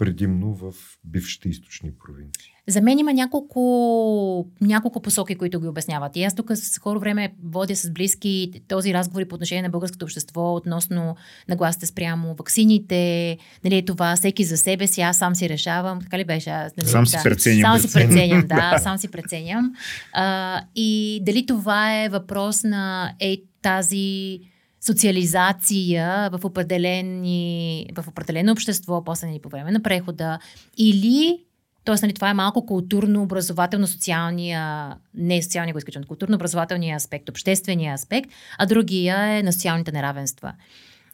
Предимно 0.01 0.55
в 0.55 0.75
бившите 1.05 1.49
източни 1.49 1.91
провинции? 2.05 2.53
За 2.69 2.81
мен 2.81 2.99
има 2.99 3.13
няколко, 3.13 4.47
няколко 4.61 5.03
посоки, 5.03 5.35
които 5.35 5.61
ги 5.61 5.69
обясняват. 5.69 6.17
И 6.17 6.25
аз 6.25 6.35
тук 6.35 6.51
с 6.55 6.79
хора 6.79 6.99
време 6.99 7.35
водя 7.45 7.77
с 7.77 7.91
близки 7.91 8.53
този 8.69 8.95
разговори 8.95 9.25
по 9.25 9.35
отношение 9.35 9.63
на 9.63 9.71
българското 9.71 10.05
общество 10.05 10.55
относно 10.55 11.17
нагласите 11.49 11.87
спрямо 11.87 12.35
ваксините, 12.35 13.39
нали, 13.65 13.85
това 13.85 14.17
всеки 14.17 14.45
за 14.45 14.57
себе 14.57 14.87
си, 14.87 15.01
аз 15.01 15.19
сам 15.19 15.35
си 15.35 15.49
решавам, 15.49 16.01
така 16.01 16.19
ли 16.19 16.25
беше? 16.25 16.51
Аз, 16.51 16.77
нали, 16.77 16.89
сам 16.89 17.05
да, 17.05 17.11
си 17.11 17.17
преценям. 17.25 17.79
Сам 17.79 17.89
си 17.89 17.95
преценям, 17.95 18.47
да, 18.47 18.79
сам 18.79 18.99
си 18.99 19.11
преценям. 19.11 19.73
А, 20.13 20.61
и 20.75 21.21
дали 21.23 21.47
това 21.47 22.05
е 22.05 22.09
въпрос 22.09 22.65
на 22.65 23.15
е, 23.21 23.37
тази 23.63 24.41
социализация 24.81 26.31
в, 26.33 26.45
определени, 26.45 27.87
в 27.97 28.09
определено 28.09 28.53
общество, 28.53 29.05
после 29.05 29.27
нали, 29.27 29.39
по 29.39 29.49
време 29.49 29.71
на 29.71 29.83
прехода, 29.83 30.39
или 30.79 31.41
Тоест, 31.85 32.03
нали, 32.03 32.15
това 32.15 32.31
е 32.31 32.35
малко 32.35 32.67
културно-образователно-социалния, 32.67 34.95
не 35.15 35.43
социалния 35.43 35.73
го 35.73 35.79
изключвам, 35.79 36.05
културно-образователния 36.05 36.97
аспект, 36.97 37.29
обществения 37.29 37.95
аспект, 37.95 38.31
а 38.59 38.67
другия 38.67 39.39
е 39.39 39.43
на 39.43 39.53
социалните 39.53 39.93
неравенства. 39.93 40.53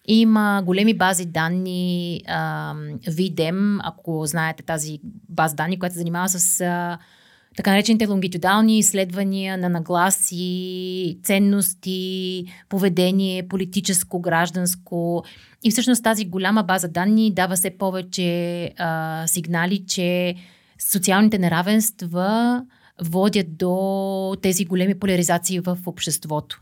Има 0.08 0.62
големи 0.66 0.94
бази 0.94 1.26
данни, 1.26 2.22
Видем, 3.06 3.78
ако 3.82 4.26
знаете 4.26 4.62
тази 4.62 4.98
база 5.28 5.56
данни, 5.56 5.78
която 5.78 5.92
се 5.92 5.98
занимава 5.98 6.28
с 6.28 6.64
така 7.56 7.70
наречените 7.70 8.06
лонгитюдални 8.06 8.78
изследвания 8.78 9.58
на 9.58 9.68
нагласи, 9.68 11.18
ценности, 11.22 12.44
поведение, 12.68 13.48
политическо, 13.48 14.20
гражданско. 14.20 15.24
И 15.64 15.70
всъщност 15.70 16.04
тази 16.04 16.24
голяма 16.24 16.62
база 16.62 16.88
данни 16.88 17.34
дава 17.34 17.56
все 17.56 17.70
повече 17.70 18.70
а, 18.78 19.24
сигнали, 19.26 19.84
че 19.86 20.34
социалните 20.90 21.38
неравенства 21.38 22.62
водят 23.02 23.56
до 23.56 24.36
тези 24.42 24.64
големи 24.64 24.98
поляризации 24.98 25.60
в 25.60 25.78
обществото. 25.86 26.60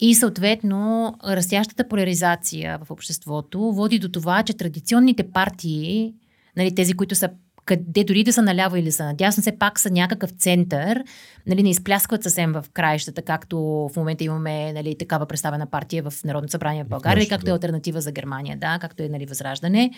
И 0.00 0.14
съответно, 0.14 1.14
растящата 1.24 1.88
поляризация 1.88 2.78
в 2.84 2.90
обществото 2.90 3.60
води 3.60 3.98
до 3.98 4.08
това, 4.08 4.42
че 4.42 4.54
традиционните 4.54 5.30
партии, 5.30 6.14
нали, 6.56 6.74
тези, 6.74 6.92
които 6.92 7.14
са 7.14 7.30
къде 7.64 8.04
дори 8.04 8.24
да 8.24 8.32
са 8.32 8.42
наляво 8.42 8.76
или 8.76 8.92
са 8.92 9.04
надясно, 9.04 9.40
все 9.40 9.58
пак 9.58 9.80
са 9.80 9.90
някакъв 9.90 10.30
център, 10.30 11.04
нали, 11.46 11.62
не 11.62 11.70
изпляскват 11.70 12.22
съвсем 12.22 12.52
в 12.52 12.64
краищата, 12.72 13.22
както 13.22 13.58
в 13.92 13.96
момента 13.96 14.24
имаме 14.24 14.72
нали, 14.72 14.98
такава 14.98 15.26
представена 15.26 15.66
партия 15.66 16.02
в 16.02 16.24
Народното 16.24 16.50
събрание 16.50 16.84
в 16.84 16.88
България, 16.88 17.28
както 17.28 17.50
е 17.50 17.52
альтернатива 17.52 18.00
за 18.00 18.12
Германия, 18.12 18.56
да, 18.56 18.78
както 18.80 19.02
е 19.02 19.08
нали, 19.08 19.26
Възраждане. 19.26 19.90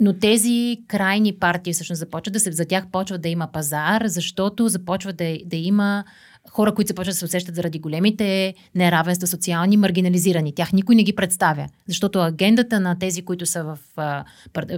Но 0.00 0.12
тези 0.12 0.78
крайни 0.88 1.32
партии 1.32 1.72
всъщност 1.72 1.98
започват 1.98 2.32
да 2.32 2.40
се, 2.40 2.52
за 2.52 2.64
тях 2.64 2.86
почва 2.92 3.18
да 3.18 3.28
има 3.28 3.52
пазар, 3.52 4.02
защото 4.06 4.68
започва 4.68 5.12
да, 5.12 5.38
да 5.44 5.56
има 5.56 6.04
хора, 6.50 6.74
които 6.74 6.88
започват 6.88 7.12
да 7.12 7.18
се 7.18 7.24
усещат 7.24 7.54
заради 7.54 7.78
големите 7.78 8.54
неравенства, 8.74 9.26
социални, 9.26 9.76
маргинализирани. 9.76 10.54
Тях 10.54 10.72
никой 10.72 10.94
не 10.94 11.02
ги 11.02 11.14
представя. 11.14 11.68
Защото 11.88 12.20
агендата 12.20 12.80
на 12.80 12.98
тези, 12.98 13.22
които 13.22 13.46
са 13.46 13.64
в 13.64 13.78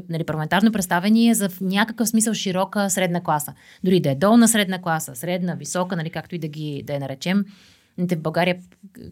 нали, 0.09 0.25
парламентарно 0.25 0.73
представени 0.73 1.31
е 1.31 1.35
за 1.35 1.49
в 1.49 1.61
някакъв 1.61 2.09
смисъл 2.09 2.35
широка 2.35 2.91
средна 2.91 3.21
класа. 3.21 3.55
Дори 3.85 4.01
да 4.01 4.11
е 4.11 4.15
долна 4.15 4.49
средна 4.49 4.83
класа, 4.83 5.15
средна, 5.15 5.55
висока, 5.55 5.97
нали, 5.97 6.11
както 6.11 6.35
и 6.35 6.39
да 6.39 6.49
ги 6.49 6.83
да 6.87 6.93
я 6.93 7.01
наречем. 7.01 7.45
В 7.99 8.17
България, 8.17 8.59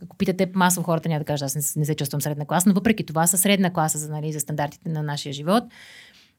ако 0.03 0.17
питате 0.17 0.51
масово 0.55 0.85
хората, 0.85 1.09
няма 1.09 1.19
да 1.19 1.25
кажа, 1.25 1.45
аз 1.45 1.55
не, 1.55 1.81
не 1.81 1.85
се 1.85 1.95
чувствам 1.95 2.21
средна 2.21 2.45
класа, 2.45 2.69
но 2.69 2.75
въпреки 2.75 3.07
това 3.07 3.27
са 3.27 3.39
средна 3.39 3.73
класа 3.73 3.99
за, 3.99 4.09
нали, 4.09 4.33
за 4.33 4.41
стандартите 4.41 4.89
на 4.89 5.03
нашия 5.03 5.33
живот 5.33 5.65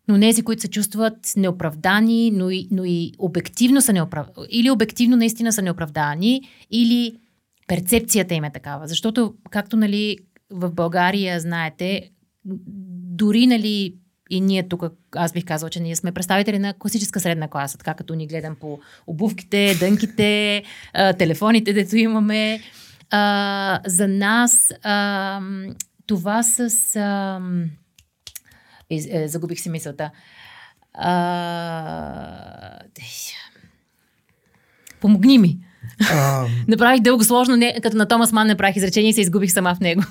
но 0.08 0.18
нези, 0.18 0.42
които 0.42 0.62
се 0.62 0.68
чувстват 0.68 1.34
неоправдани, 1.38 2.32
но 2.32 2.50
и, 2.50 2.68
но 2.72 2.86
и 2.86 3.12
обективно 3.20 3.82
са 3.82 3.94
неоправдани, 3.94 4.48
или 4.50 4.70
обективно 4.70 5.18
наистина 5.18 5.54
са 5.54 5.62
неоправдани, 5.62 6.42
или 6.72 7.16
перцепцията 7.68 8.34
им 8.34 8.44
е 8.44 8.52
такава. 8.52 8.88
Защото, 8.88 9.34
както 9.50 9.78
нали, 9.78 10.18
в 10.50 10.72
България, 10.72 11.40
знаете, 11.40 12.10
дори 12.46 13.48
нали, 13.48 13.96
и 14.30 14.42
ние 14.42 14.68
тук, 14.68 14.84
аз 15.16 15.34
бих 15.34 15.46
казала, 15.46 15.70
че 15.70 15.80
ние 15.80 15.96
сме 15.96 16.12
представители 16.12 16.60
на 16.60 16.74
класическа 16.74 17.20
средна 17.20 17.48
класа, 17.48 17.78
така 17.78 17.94
като 17.94 18.16
ни 18.16 18.28
гледам 18.28 18.56
по 18.56 18.80
обувките, 19.08 19.76
дънките, 19.80 20.64
телефоните, 21.18 21.74
дето 21.74 21.98
имаме. 21.98 22.60
А, 23.10 23.80
за 23.86 24.08
нас 24.08 24.74
а, 24.84 25.42
това 26.06 26.44
с... 26.44 26.70
А, 26.96 27.42
е, 28.92 29.28
загубих 29.28 29.60
си 29.60 29.70
мисълта. 29.70 30.12
А... 30.94 32.80
Помогни 35.02 35.38
ми. 35.38 35.58
А... 36.12 36.46
Направих 36.68 37.02
дълго 37.02 37.24
сложно, 37.24 37.56
не, 37.56 37.80
като 37.84 37.98
на 37.98 38.08
Томас 38.08 38.32
Ман 38.32 38.48
направих 38.48 38.76
изречение 38.76 39.10
и 39.10 39.14
се 39.14 39.22
изгубих 39.22 39.52
сама 39.52 39.76
в 39.76 39.80
него. 39.80 40.02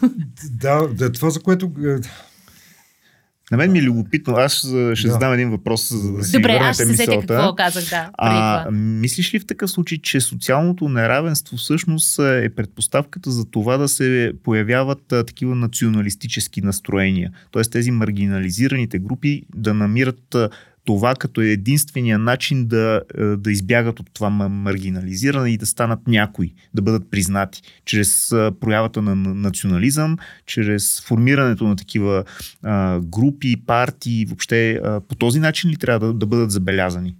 Да, 0.50 0.88
да 0.88 1.12
това 1.12 1.30
за 1.30 1.40
което 1.40 1.72
е, 1.86 1.96
на 3.50 3.56
мен 3.56 3.72
ми 3.72 3.78
е 3.78 3.82
любопитно. 3.82 4.34
Аз 4.36 4.58
ще 4.94 5.06
да. 5.06 5.12
задам 5.12 5.32
един 5.32 5.50
въпрос, 5.50 5.92
за 5.92 6.12
да 6.12 6.24
си 6.24 6.32
Добре, 6.32 6.58
аз 6.60 6.76
ще 6.76 6.86
се 6.86 6.96
сетя 6.96 7.20
какво 7.20 7.54
казах, 7.54 7.84
да. 7.90 8.10
А, 8.18 8.70
мислиш 8.70 9.34
ли 9.34 9.38
в 9.38 9.46
такъв 9.46 9.70
случай, 9.70 9.98
че 9.98 10.20
социалното 10.20 10.88
неравенство 10.88 11.56
всъщност 11.56 12.18
е 12.18 12.50
предпоставката 12.56 13.30
за 13.30 13.44
това 13.44 13.76
да 13.76 13.88
се 13.88 14.32
появяват 14.44 15.12
а, 15.12 15.24
такива 15.24 15.54
националистически 15.54 16.60
настроения? 16.60 17.32
Тоест 17.50 17.72
тези 17.72 17.90
маргинализираните 17.90 18.98
групи 18.98 19.42
да 19.54 19.74
намират 19.74 20.34
а, 20.34 20.48
това 20.90 21.14
като 21.14 21.40
е 21.40 21.46
единствения 21.46 22.18
начин 22.18 22.66
да, 22.66 23.02
е, 23.18 23.24
да 23.24 23.52
избягат 23.52 24.00
от 24.00 24.10
това 24.14 24.30
маргинализиране 24.30 25.50
и 25.50 25.56
да 25.56 25.66
станат 25.66 25.98
някои, 26.06 26.54
да 26.74 26.82
бъдат 26.82 27.10
признати. 27.10 27.62
Чрез 27.84 28.32
е, 28.32 28.50
проявата 28.60 29.02
на 29.02 29.16
национализъм, 29.16 30.16
чрез 30.46 31.00
формирането 31.00 31.64
на 31.64 31.76
такива 31.76 32.24
групи, 33.00 33.56
партии, 33.66 34.26
въобще 34.26 34.80
по 35.08 35.14
този 35.14 35.40
начин 35.40 35.70
ли 35.70 35.76
трябва 35.76 36.06
да, 36.06 36.14
да 36.14 36.26
бъдат 36.26 36.50
забелязани? 36.50 37.14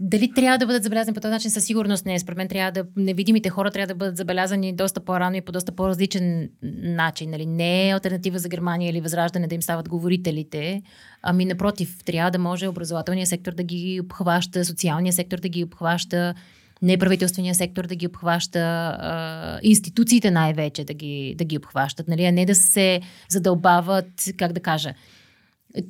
Дали 0.00 0.32
трябва 0.32 0.58
да 0.58 0.66
бъдат 0.66 0.82
забелязани 0.82 1.14
по 1.14 1.20
този 1.20 1.32
начин? 1.32 1.50
Със 1.50 1.64
сигурност 1.64 2.06
не. 2.06 2.18
Според 2.18 2.36
мен 2.36 2.48
трябва 2.48 2.72
да, 2.72 2.84
невидимите 2.96 3.48
хора 3.48 3.70
трябва 3.70 3.86
да 3.86 3.94
бъдат 3.94 4.16
забелязани 4.16 4.72
доста 4.72 5.00
по-рано 5.00 5.36
и 5.36 5.40
по 5.40 5.52
доста 5.52 5.72
по-различен 5.72 6.50
начин. 6.82 7.30
Нали? 7.30 7.46
Не 7.46 7.88
е 7.88 7.92
альтернатива 7.92 8.38
за 8.38 8.48
Германия 8.48 8.90
или 8.90 9.00
възраждане 9.00 9.46
да 9.46 9.54
им 9.54 9.62
стават 9.62 9.88
говорителите, 9.88 10.82
ами 11.22 11.44
напротив, 11.44 11.96
трябва 12.04 12.30
да 12.30 12.38
може 12.38 12.68
образователния 12.68 13.26
сектор 13.26 13.52
да 13.52 13.62
ги 13.62 14.00
обхваща, 14.00 14.64
социалния 14.64 15.12
сектор 15.12 15.38
да 15.38 15.48
ги 15.48 15.64
обхваща, 15.64 16.34
неправителствения 16.82 17.54
сектор 17.54 17.86
да 17.86 17.94
ги 17.94 18.06
обхваща, 18.06 19.58
институциите 19.62 20.30
най-вече 20.30 20.84
да 20.84 20.94
ги, 20.94 21.34
да 21.38 21.44
ги 21.44 21.56
обхващат, 21.56 22.08
нали? 22.08 22.24
а 22.24 22.32
не 22.32 22.46
да 22.46 22.54
се 22.54 23.00
задълбават, 23.28 24.06
как 24.36 24.52
да 24.52 24.60
кажа, 24.60 24.94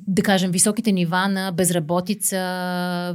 да 0.07 0.21
кажем, 0.21 0.51
високите 0.51 0.91
нива 0.91 1.27
на 1.27 1.51
безработица 1.51 2.37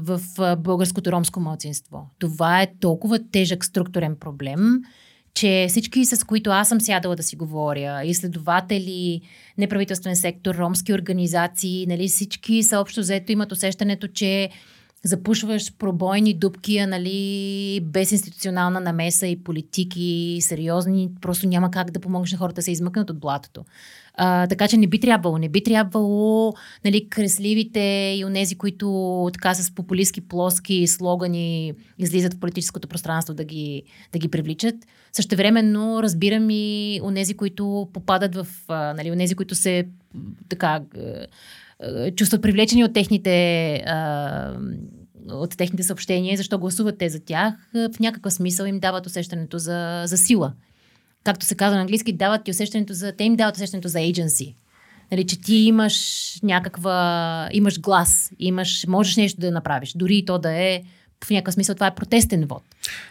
в 0.03 0.21
българското 0.59 1.13
ромско 1.13 1.41
младсинство. 1.41 2.11
Това 2.19 2.63
е 2.63 2.75
толкова 2.81 3.19
тежък 3.33 3.65
структурен 3.65 4.17
проблем, 4.21 4.59
че 5.35 5.67
всички, 5.69 6.05
с 6.05 6.25
които 6.25 6.51
аз 6.51 6.69
съм 6.69 6.81
сядала 6.81 7.17
да 7.17 7.23
си 7.23 7.37
говоря, 7.37 8.05
изследователи, 8.05 9.21
неправителствен 9.59 10.17
сектор, 10.17 10.55
ромски 10.55 10.95
организации, 10.95 11.87
нали, 11.87 12.09
всички 12.09 12.63
са 12.63 12.79
общо 12.79 13.01
взето 13.01 13.33
имат 13.33 13.53
усещането, 13.53 14.09
че 14.09 14.51
запушваш 15.05 15.73
пробойни 15.79 16.35
дубки, 16.35 16.87
нали, 16.87 17.81
без 17.83 18.13
институционална 18.13 18.81
намеса 18.81 19.27
и 19.27 19.43
политики 19.45 20.39
сериозни, 20.41 21.11
просто 21.21 21.49
няма 21.49 21.71
как 21.71 21.91
да 21.91 22.01
помогнеш 22.01 22.33
на 22.33 22.39
хората 22.39 22.55
да 22.55 22.63
се 22.63 22.73
измъкнат 22.73 23.11
от 23.11 23.21
блатото. 23.21 23.65
А, 24.15 24.47
така 24.47 24.69
че 24.69 24.77
не 24.77 24.87
би 24.87 25.01
трябвало, 25.01 25.39
не 25.39 25.49
би 25.49 25.63
трябвало 25.63 26.53
нали, 26.85 27.09
кресливите 27.09 28.15
и 28.19 28.25
онези, 28.25 28.55
които 28.55 29.31
така 29.33 29.55
с 29.55 29.75
популистски 29.75 30.21
плоски 30.21 30.87
слогани 30.87 31.73
излизат 31.99 32.35
в 32.35 32.41
политическото 32.41 32.89
пространство 32.89 33.35
да 33.35 33.45
ги, 33.45 33.83
да 34.13 34.19
ги 34.19 34.29
привличат. 34.29 34.75
Същевременно 35.13 36.03
разбирам 36.03 36.51
и 36.51 37.01
онези, 37.03 37.35
които 37.35 37.89
попадат 37.93 38.35
в, 38.35 38.47
а, 38.69 38.95
нали, 38.95 39.11
онези, 39.11 39.35
които 39.35 39.55
се 39.55 39.87
така 40.49 40.81
чувстват 42.17 42.43
привлечени 42.43 42.85
от 42.85 42.93
техните 42.93 43.75
а, 43.87 44.57
от 45.31 45.57
техните 45.57 45.83
съобщения, 45.83 46.37
защо 46.37 46.59
гласуват 46.59 46.99
те 46.99 47.09
за 47.09 47.21
тях, 47.21 47.55
в 47.75 48.01
някакъв 48.01 48.33
смисъл 48.33 48.65
им 48.67 48.81
дават 48.81 49.07
усещането 49.07 49.59
за, 49.59 50.03
за 50.07 50.19
сила 50.19 50.53
както 51.25 51.47
се 51.47 51.55
казва 51.55 51.75
на 51.77 51.81
английски, 51.81 52.13
дават 52.13 52.45
ти 52.45 52.51
усещането 52.51 52.93
за, 52.93 53.13
те 53.17 53.25
им 53.25 53.37
дават 53.37 53.57
усещането 53.57 53.89
за 53.89 53.99
agency. 53.99 54.55
Нали, 55.13 55.27
че 55.27 55.41
ти 55.41 55.55
имаш 55.55 56.39
някаква, 56.43 57.49
имаш 57.53 57.81
глас, 57.81 58.31
имаш, 58.39 58.87
можеш 58.89 59.17
нещо 59.17 59.41
да 59.41 59.51
направиш, 59.51 59.93
дори 59.97 60.17
и 60.17 60.25
то 60.25 60.39
да 60.39 60.53
е 60.53 60.83
в 61.25 61.31
някакъв 61.31 61.55
смисъл 61.55 61.75
това 61.75 61.87
е 61.87 61.95
протестен 61.95 62.47
вод. 62.47 62.63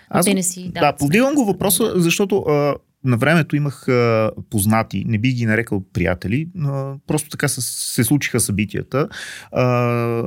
Аз, 0.09 0.25
те 0.25 0.33
не 0.33 0.43
си 0.43 0.71
да, 0.73 0.93
подивам 0.93 1.35
го 1.35 1.45
въпроса, 1.45 1.93
защото 1.95 2.37
а, 2.37 2.75
на 3.03 3.17
времето 3.17 3.55
имах 3.55 3.87
а, 3.87 4.31
познати, 4.49 5.03
не 5.07 5.17
би 5.17 5.33
ги 5.33 5.45
нарекал 5.45 5.83
приятели, 5.93 6.47
но 6.55 6.99
просто 7.07 7.29
така 7.29 7.47
се, 7.47 7.61
се 7.61 8.03
случиха 8.03 8.39
събитията. 8.39 9.07
А, 9.51 10.23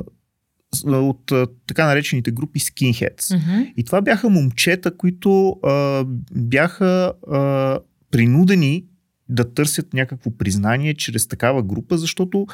от 0.83 1.31
така 1.67 1.85
наречените 1.85 2.31
групи 2.31 2.59
skinheads. 2.59 3.19
Mm-hmm. 3.19 3.73
И 3.77 3.83
това 3.83 4.01
бяха 4.01 4.29
момчета, 4.29 4.97
които 4.97 5.49
а, 5.49 6.05
бяха 6.31 7.13
а, 7.31 7.79
принудени 8.11 8.83
да 9.29 9.53
търсят 9.53 9.93
някакво 9.93 10.31
признание 10.31 10.93
чрез 10.93 11.27
такава 11.27 11.63
група, 11.63 11.97
защото 11.97 12.47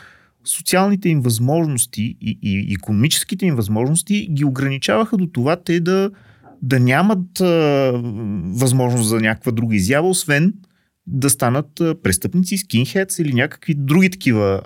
социалните 0.45 1.09
им 1.09 1.21
възможности 1.21 2.17
и, 2.21 2.39
и 2.41 2.73
економическите 2.73 3.45
им 3.45 3.55
възможности 3.55 4.27
ги 4.31 4.45
ограничаваха 4.45 5.17
до 5.17 5.27
това 5.27 5.55
те 5.55 5.79
да, 5.79 6.11
да 6.61 6.79
нямат 6.79 7.41
а, 7.41 7.91
възможност 8.45 9.09
за 9.09 9.19
някаква 9.19 9.51
друга 9.51 9.75
изява, 9.75 10.09
освен 10.09 10.53
да 11.11 11.29
станат 11.29 11.67
престъпници, 11.75 12.57
скинхедс 12.57 13.19
или 13.19 13.33
някакви 13.33 13.73
други 13.73 14.09
такива, 14.09 14.61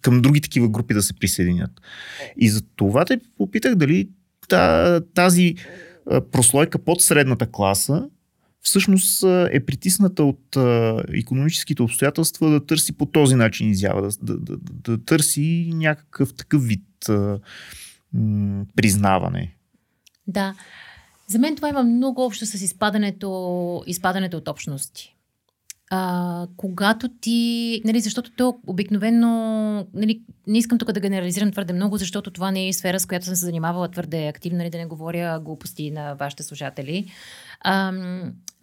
към 0.00 0.22
други 0.22 0.40
такива 0.40 0.68
групи 0.68 0.94
да 0.94 1.02
се 1.02 1.14
присъединят. 1.14 1.70
И 2.36 2.48
за 2.48 2.62
това 2.76 3.04
те 3.04 3.20
попитах 3.38 3.74
дали 3.74 4.08
тази 5.14 5.54
прослойка 6.08 6.78
под 6.78 7.00
средната 7.00 7.46
класа 7.46 8.08
всъщност 8.60 9.22
е 9.50 9.64
притисната 9.66 10.24
от 10.24 10.56
економическите 11.14 11.82
обстоятелства 11.82 12.50
да 12.50 12.66
търси 12.66 12.92
по 12.92 13.06
този 13.06 13.34
начин 13.34 13.70
изява, 13.70 14.02
да, 14.02 14.08
да, 14.22 14.38
да, 14.38 14.56
да 14.58 15.04
търси 15.04 15.70
някакъв 15.74 16.34
такъв 16.34 16.66
вид 16.66 17.10
признаване. 18.76 19.56
Да. 20.26 20.54
За 21.26 21.38
мен 21.38 21.56
това 21.56 21.68
има 21.68 21.82
много 21.82 22.24
общо 22.24 22.46
с 22.46 22.54
изпадането, 22.54 23.82
изпадането 23.86 24.36
от 24.36 24.48
общности 24.48 25.11
а, 25.94 26.46
когато 26.56 27.08
ти, 27.08 27.82
нали, 27.84 28.00
защото 28.00 28.30
то 28.30 28.58
обикновено, 28.66 29.86
нали, 29.94 30.20
не 30.46 30.58
искам 30.58 30.78
тук 30.78 30.92
да 30.92 31.00
генерализирам 31.00 31.52
твърде 31.52 31.72
много, 31.72 31.96
защото 31.96 32.30
това 32.30 32.50
не 32.50 32.68
е 32.68 32.72
сфера, 32.72 33.00
с 33.00 33.06
която 33.06 33.26
съм 33.26 33.36
се 33.36 33.44
занимавала 33.44 33.88
твърде 33.88 34.26
активно, 34.26 34.58
нали, 34.58 34.70
да 34.70 34.78
не 34.78 34.86
говоря 34.86 35.40
глупости 35.40 35.90
на 35.90 36.14
вашите 36.14 36.42
слушатели. 36.42 37.06
А, 37.60 37.92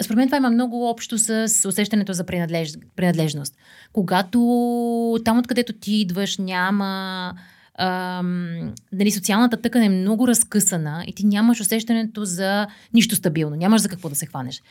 според 0.02 0.18
мен 0.18 0.28
това 0.28 0.38
има 0.38 0.50
много 0.50 0.90
общо 0.90 1.18
с 1.18 1.68
усещането 1.68 2.14
за 2.14 2.24
принадлеж, 2.24 2.74
принадлежност. 2.96 3.56
Когато 3.94 5.20
там, 5.26 5.40
откъдето 5.40 5.74
ти 5.74 5.96
идваш, 5.96 6.38
няма 6.38 7.34
ам, 7.78 8.74
нали, 8.94 9.12
социалната 9.12 9.58
тъкан 9.58 9.84
е 9.84 9.90
много 9.90 10.28
разкъсана 10.28 11.04
и 11.08 11.14
ти 11.14 11.26
нямаш 11.26 11.62
усещането 11.62 12.26
за 12.26 12.68
нищо 12.94 13.16
стабилно, 13.16 13.56
нямаш 13.56 13.82
за 13.82 13.90
какво 13.90 14.10
да 14.10 14.16
се 14.16 14.26
хванеш. 14.26 14.62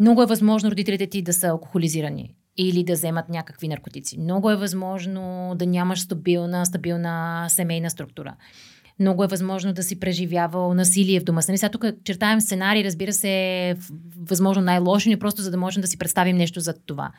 Много 0.00 0.22
е 0.22 0.26
възможно 0.26 0.70
родителите 0.70 1.06
ти 1.06 1.22
да 1.22 1.32
са 1.32 1.48
алкохолизирани 1.48 2.34
или 2.56 2.84
да 2.84 2.92
вземат 2.92 3.28
някакви 3.28 3.68
наркотици. 3.68 4.18
Много 4.18 4.50
е 4.50 4.56
възможно 4.56 5.52
да 5.56 5.66
нямаш 5.66 6.00
стабилна, 6.00 6.66
стабилна 6.66 7.46
семейна 7.48 7.90
структура. 7.90 8.34
Много 9.00 9.24
е 9.24 9.26
възможно 9.26 9.72
да 9.72 9.82
си 9.82 10.00
преживявал 10.00 10.74
насилие 10.74 11.20
в 11.20 11.24
дома. 11.24 11.40
Нали, 11.48 11.58
сега 11.58 11.70
тук 11.70 11.84
чертаем 12.04 12.40
сценарий, 12.40 12.84
разбира 12.84 13.12
се, 13.12 13.76
възможно 14.20 14.62
най-лошо, 14.62 15.08
не 15.08 15.18
просто 15.18 15.42
за 15.42 15.50
да 15.50 15.56
можем 15.56 15.80
да 15.80 15.86
си 15.86 15.98
представим 15.98 16.36
нещо 16.36 16.60
за 16.60 16.74
това. 16.86 17.10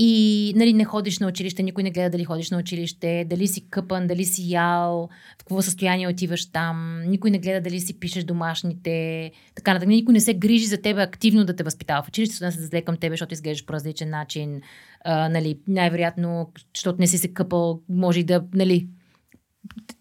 И 0.00 0.52
нали, 0.56 0.72
не 0.72 0.84
ходиш 0.84 1.18
на 1.18 1.26
училище, 1.26 1.62
никой 1.62 1.82
не 1.82 1.90
гледа 1.90 2.10
дали 2.10 2.24
ходиш 2.24 2.50
на 2.50 2.58
училище, 2.58 3.26
дали 3.30 3.46
си 3.46 3.68
къпан, 3.70 4.06
дали 4.06 4.24
си 4.24 4.50
ял, 4.50 5.08
в 5.34 5.38
какво 5.38 5.62
състояние 5.62 6.08
отиваш 6.08 6.50
там, 6.50 7.02
никой 7.06 7.30
не 7.30 7.38
гледа 7.38 7.60
дали 7.60 7.80
си 7.80 8.00
пишеш 8.00 8.24
домашните, 8.24 9.30
така 9.54 9.72
нататък. 9.72 9.88
Никой 9.88 10.12
не 10.12 10.20
се 10.20 10.34
грижи 10.34 10.66
за 10.66 10.82
тебе 10.82 11.02
активно 11.02 11.44
да 11.44 11.56
те 11.56 11.62
възпитава 11.62 12.02
в 12.02 12.08
училище, 12.08 12.44
да 12.44 12.52
се 12.52 12.66
зле 12.66 12.82
към 12.82 12.96
тебе, 12.96 13.12
защото 13.12 13.34
изглеждаш 13.34 13.64
по 13.66 13.72
различен 13.72 14.10
начин. 14.10 14.60
А, 15.04 15.28
нали, 15.28 15.58
най-вероятно, 15.68 16.52
защото 16.76 17.00
не 17.00 17.06
си 17.06 17.18
се 17.18 17.28
къпал, 17.28 17.80
може 17.88 18.20
и 18.20 18.24
да, 18.24 18.44
нали, 18.54 18.88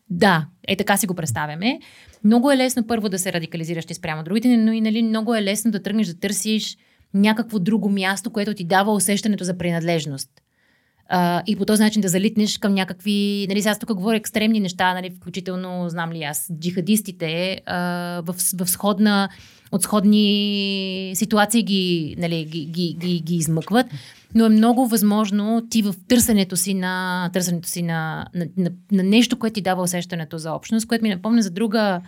да, 0.09 0.47
е 0.67 0.75
така 0.75 0.97
си 0.97 1.07
го 1.07 1.15
представяме. 1.15 1.79
Много 2.23 2.51
е 2.51 2.57
лесно 2.57 2.87
първо 2.87 3.09
да 3.09 3.19
се 3.19 3.33
радикализираш 3.33 3.85
ти 3.85 3.93
спрямо 3.93 4.23
другите, 4.23 4.57
но 4.57 4.71
и 4.71 4.81
нали, 4.81 5.03
много 5.03 5.35
е 5.35 5.43
лесно 5.43 5.71
да 5.71 5.83
тръгнеш 5.83 6.07
да 6.07 6.19
търсиш 6.19 6.77
някакво 7.13 7.59
друго 7.59 7.89
място, 7.89 8.29
което 8.29 8.53
ти 8.53 8.63
дава 8.63 8.93
усещането 8.93 9.43
за 9.43 9.57
принадлежност. 9.57 10.29
Uh, 11.13 11.43
и 11.45 11.55
по 11.55 11.65
този 11.65 11.83
начин 11.83 12.01
да 12.01 12.07
залитнеш 12.07 12.57
към 12.57 12.73
някакви, 12.73 13.45
нали, 13.49 13.61
сега 13.61 13.75
тук 13.75 13.93
говоря 13.93 14.17
екстремни 14.17 14.59
неща, 14.59 14.93
нали, 14.93 15.09
включително, 15.09 15.89
знам 15.89 16.11
ли 16.11 16.23
аз, 16.23 16.51
джихадистите 16.59 17.61
uh, 17.67 18.21
в, 18.21 18.35
в 18.65 18.69
сходна, 18.69 19.29
от 19.71 19.83
сходни 19.83 21.11
ситуации 21.15 21.63
ги, 21.63 22.15
нали, 22.17 22.45
ги, 22.45 22.65
ги, 22.65 22.95
ги, 22.99 23.19
ги 23.19 23.35
измъкват, 23.35 23.87
но 24.35 24.45
е 24.45 24.49
много 24.49 24.87
възможно 24.87 25.67
ти 25.69 25.81
в 25.81 25.95
търсенето 26.07 26.57
си 26.57 26.73
на, 26.73 27.29
търсенето 27.33 27.69
си 27.69 27.81
на, 27.81 28.27
на, 28.35 28.47
на, 28.57 28.69
на 28.91 29.03
нещо, 29.03 29.39
което 29.39 29.53
ти 29.53 29.61
дава 29.61 29.83
усещането 29.83 30.37
за 30.37 30.51
общност, 30.51 30.87
което 30.87 31.03
ми 31.03 31.09
напомня 31.09 31.41
за 31.41 31.51
друга 31.51 32.01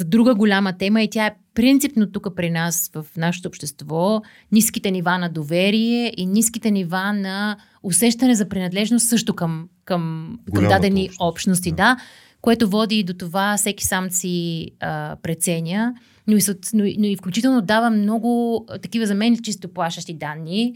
за 0.00 0.04
друга 0.04 0.34
голяма 0.34 0.72
тема 0.78 1.02
и 1.02 1.10
тя 1.10 1.26
е 1.26 1.34
принципно 1.54 2.12
тук 2.12 2.26
при 2.36 2.50
нас 2.50 2.90
в 2.94 3.06
нашето 3.16 3.48
общество. 3.48 4.22
Ниските 4.52 4.90
нива 4.90 5.18
на 5.18 5.28
доверие 5.28 6.12
и 6.16 6.26
ниските 6.26 6.70
нива 6.70 7.12
на 7.12 7.56
усещане 7.82 8.34
за 8.34 8.48
принадлежност 8.48 9.08
също 9.08 9.34
към, 9.34 9.68
към, 9.84 10.34
към 10.54 10.64
дадени 10.64 11.02
общност. 11.02 11.20
общности. 11.20 11.70
Да. 11.70 11.76
да, 11.76 11.96
което 12.40 12.68
води 12.68 12.98
и 12.98 13.04
до 13.04 13.14
това 13.14 13.56
всеки 13.56 13.84
сам 13.86 14.10
си 14.10 14.66
а, 14.80 15.16
преценя, 15.22 15.94
но 16.26 16.36
и, 16.36 16.40
но, 16.74 16.84
но 16.98 17.06
и 17.06 17.16
включително 17.16 17.62
дава 17.62 17.90
много 17.90 18.64
такива 18.82 19.06
за 19.06 19.14
мен 19.14 19.38
чисто 19.42 19.68
плашащи 19.68 20.14
данни. 20.14 20.74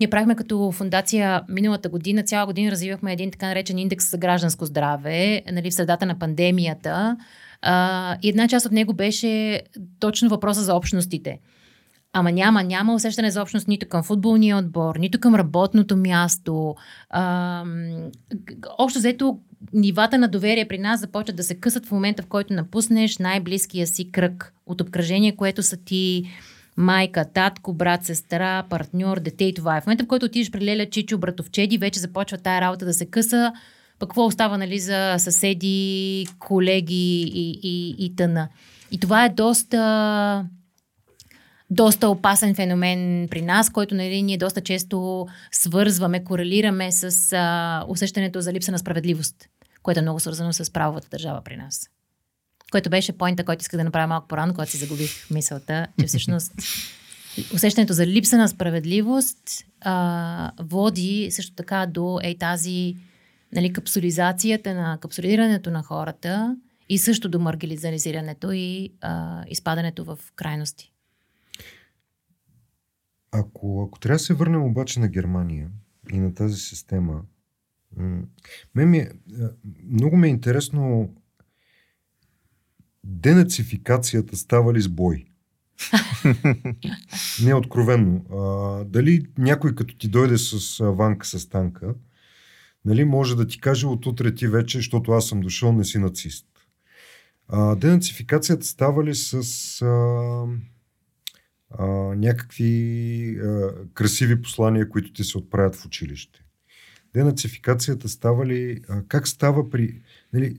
Ние 0.00 0.10
правихме 0.10 0.34
като 0.34 0.72
фундация 0.72 1.42
миналата 1.48 1.88
година, 1.88 2.22
цяла 2.22 2.46
година 2.46 2.70
развивахме 2.70 3.12
един 3.12 3.30
така 3.30 3.46
наречен 3.46 3.78
индекс 3.78 4.10
за 4.10 4.18
гражданско 4.18 4.66
здраве, 4.66 5.42
нали, 5.52 5.70
в 5.70 5.74
средата 5.74 6.06
на 6.06 6.18
пандемията. 6.18 7.16
А, 7.62 8.16
и 8.22 8.28
една 8.28 8.48
част 8.48 8.66
от 8.66 8.72
него 8.72 8.92
беше 8.94 9.62
точно 10.00 10.28
въпроса 10.28 10.62
за 10.62 10.74
общностите. 10.74 11.38
Ама 12.12 12.32
няма, 12.32 12.62
няма 12.62 12.94
усещане 12.94 13.30
за 13.30 13.42
общност 13.42 13.68
нито 13.68 13.88
към 13.88 14.02
футболния 14.02 14.56
отбор, 14.56 14.96
нито 14.96 15.20
към 15.20 15.34
работното 15.34 15.96
място. 15.96 16.74
А, 17.10 17.64
общо 18.78 18.98
взето, 18.98 19.38
нивата 19.72 20.18
на 20.18 20.28
доверие 20.28 20.68
при 20.68 20.78
нас 20.78 21.00
започват 21.00 21.36
да 21.36 21.42
се 21.42 21.54
късат 21.54 21.86
в 21.86 21.90
момента, 21.90 22.22
в 22.22 22.26
който 22.26 22.54
напуснеш 22.54 23.18
най-близкия 23.18 23.86
си 23.86 24.12
кръг 24.12 24.54
от 24.66 24.80
обкръжение, 24.80 25.36
което 25.36 25.62
са 25.62 25.76
ти 25.76 26.24
майка, 26.76 27.24
татко, 27.24 27.72
брат, 27.72 28.04
сестра, 28.04 28.62
партньор, 28.70 29.20
дете 29.20 29.44
и 29.44 29.54
това 29.54 29.76
е. 29.76 29.80
В 29.80 29.86
момента, 29.86 30.04
в 30.04 30.08
който 30.08 30.26
отидеш 30.26 30.50
при 30.50 30.64
Леля, 30.64 30.90
Чичо, 30.90 31.18
братовчеди, 31.18 31.78
вече 31.78 32.00
започва 32.00 32.38
тая 32.38 32.60
работа 32.60 32.84
да 32.84 32.94
се 32.94 33.06
къса 33.06 33.52
пък 34.00 34.08
какво 34.08 34.26
остава 34.26 34.58
нали, 34.58 34.78
за 34.78 35.14
съседи, 35.18 36.26
колеги 36.38 37.22
и, 37.34 37.60
и, 37.62 37.94
и 37.98 38.16
тъна. 38.16 38.48
И 38.90 38.98
това 39.00 39.24
е 39.24 39.28
доста 39.28 40.46
доста 41.70 42.08
опасен 42.08 42.54
феномен 42.54 43.28
при 43.30 43.42
нас, 43.42 43.70
който 43.70 43.94
нали, 43.94 44.22
ние 44.22 44.38
доста 44.38 44.60
често 44.60 45.26
свързваме, 45.52 46.24
корелираме 46.24 46.92
с 46.92 47.32
а, 47.32 47.84
усещането 47.88 48.40
за 48.40 48.52
липса 48.52 48.72
на 48.72 48.78
справедливост, 48.78 49.48
което 49.82 49.98
е 49.98 50.02
много 50.02 50.20
свързано 50.20 50.52
с 50.52 50.72
правовата 50.72 51.08
държава 51.10 51.40
при 51.44 51.56
нас. 51.56 51.90
Което 52.72 52.90
беше 52.90 53.18
поинта, 53.18 53.44
който 53.44 53.60
исках 53.60 53.78
да 53.78 53.84
направя 53.84 54.06
малко 54.06 54.28
по-рано, 54.28 54.52
когато 54.54 54.70
си 54.70 54.76
загубих 54.76 55.30
мисълта, 55.30 55.86
че 56.00 56.06
всъщност 56.06 56.52
усещането 57.54 57.92
за 57.92 58.06
липса 58.06 58.36
на 58.36 58.48
справедливост 58.48 59.64
а, 59.80 60.50
води 60.60 61.28
също 61.30 61.54
така 61.54 61.86
до 61.86 62.20
ей 62.22 62.38
тази 62.38 62.96
нали, 63.52 63.72
капсулизацията 63.72 64.74
на 64.74 64.98
капсулирането 65.00 65.70
на 65.70 65.82
хората 65.82 66.56
и 66.88 66.98
също 66.98 67.28
до 67.28 67.38
маргинализирането 67.38 68.52
и 68.52 68.92
а, 69.00 69.44
изпадането 69.48 70.04
в 70.04 70.18
крайности. 70.36 70.92
Ако, 73.32 73.84
ако 73.88 74.00
трябва 74.00 74.14
да 74.14 74.18
се 74.18 74.34
върнем 74.34 74.62
обаче 74.62 75.00
на 75.00 75.08
Германия 75.08 75.68
и 76.12 76.18
на 76.18 76.34
тази 76.34 76.56
система, 76.56 77.22
м- 77.96 78.22
ми 78.74 78.98
е, 78.98 79.10
много 79.90 80.16
ми 80.16 80.26
е 80.26 80.30
интересно 80.30 81.14
денацификацията 83.04 84.36
става 84.36 84.74
ли 84.74 84.80
с 84.80 84.88
бой? 84.88 85.26
Не 87.44 87.54
откровенно. 87.54 88.24
А, 88.30 88.84
дали 88.84 89.26
някой 89.38 89.74
като 89.74 89.96
ти 89.96 90.08
дойде 90.08 90.38
с 90.38 90.84
ванка 90.84 91.26
с 91.26 91.48
танка, 91.48 91.94
нали, 92.84 93.04
може 93.04 93.36
да 93.36 93.46
ти 93.46 93.60
каже 93.60 93.86
от 93.86 94.06
утре 94.06 94.34
ти 94.34 94.48
вече, 94.48 94.78
защото 94.78 95.12
аз 95.12 95.26
съм 95.26 95.40
дошъл, 95.40 95.72
не 95.72 95.84
си 95.84 95.98
нацист. 95.98 96.46
А, 97.48 97.76
денацификацията 97.76 98.66
става 98.66 99.04
ли 99.04 99.14
с 99.14 99.34
а, 99.82 100.44
а, 101.70 101.86
някакви 102.16 103.38
а, 103.42 103.70
красиви 103.94 104.42
послания, 104.42 104.88
които 104.88 105.12
ти 105.12 105.24
се 105.24 105.38
отправят 105.38 105.76
в 105.76 105.86
училище? 105.86 106.44
Денацификацията 107.14 108.08
става 108.08 108.46
ли... 108.46 108.80
А, 108.88 109.02
как 109.08 109.28
става 109.28 109.70
при... 109.70 110.00
Нали, 110.32 110.56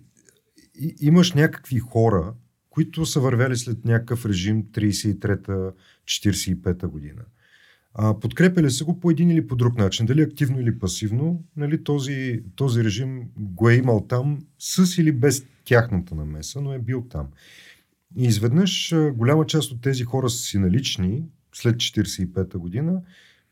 и, 0.79 0.95
имаш 1.01 1.33
някакви 1.33 1.79
хора, 1.79 2.33
които 2.69 3.05
са 3.05 3.19
вървяли 3.19 3.57
след 3.57 3.85
някакъв 3.85 4.25
режим 4.25 4.63
33-та, 4.63 5.71
45-та 6.05 6.87
година. 6.87 7.21
А, 7.93 8.19
подкрепили 8.19 8.71
са 8.71 8.85
го 8.85 8.99
по 8.99 9.11
един 9.11 9.31
или 9.31 9.47
по 9.47 9.55
друг 9.55 9.77
начин, 9.77 10.05
дали 10.05 10.21
активно 10.21 10.59
или 10.59 10.79
пасивно, 10.79 11.43
нали, 11.55 11.83
този, 11.83 12.43
този 12.55 12.83
режим 12.83 13.29
го 13.37 13.69
е 13.69 13.75
имал 13.75 14.05
там 14.07 14.39
с 14.59 14.97
или 14.97 15.11
без 15.11 15.45
тяхната 15.65 16.15
намеса, 16.15 16.61
но 16.61 16.73
е 16.73 16.79
бил 16.79 17.05
там. 17.09 17.27
И 18.17 18.23
изведнъж 18.23 18.95
голяма 19.13 19.45
част 19.45 19.71
от 19.71 19.81
тези 19.81 20.03
хора 20.03 20.29
са 20.29 20.37
си 20.37 20.57
налични 20.57 21.23
след 21.53 21.75
45-та 21.75 22.59
година, 22.59 23.01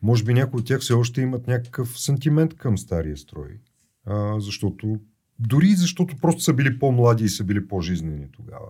може 0.02 0.24
би 0.24 0.34
някои 0.34 0.60
от 0.60 0.66
тях 0.66 0.80
все 0.80 0.94
още 0.94 1.22
имат 1.22 1.48
някакъв 1.48 2.00
сантимент 2.00 2.54
към 2.54 2.78
стария 2.78 3.18
строй, 3.18 3.60
а, 4.06 4.40
защото 4.40 5.00
дори 5.40 5.76
защото 5.76 6.16
просто 6.18 6.42
са 6.42 6.54
били 6.54 6.80
по-млади 6.80 7.24
и 7.24 7.30
са 7.30 7.44
били 7.44 7.68
по-жизнени 7.68 8.26
тогава. 8.32 8.68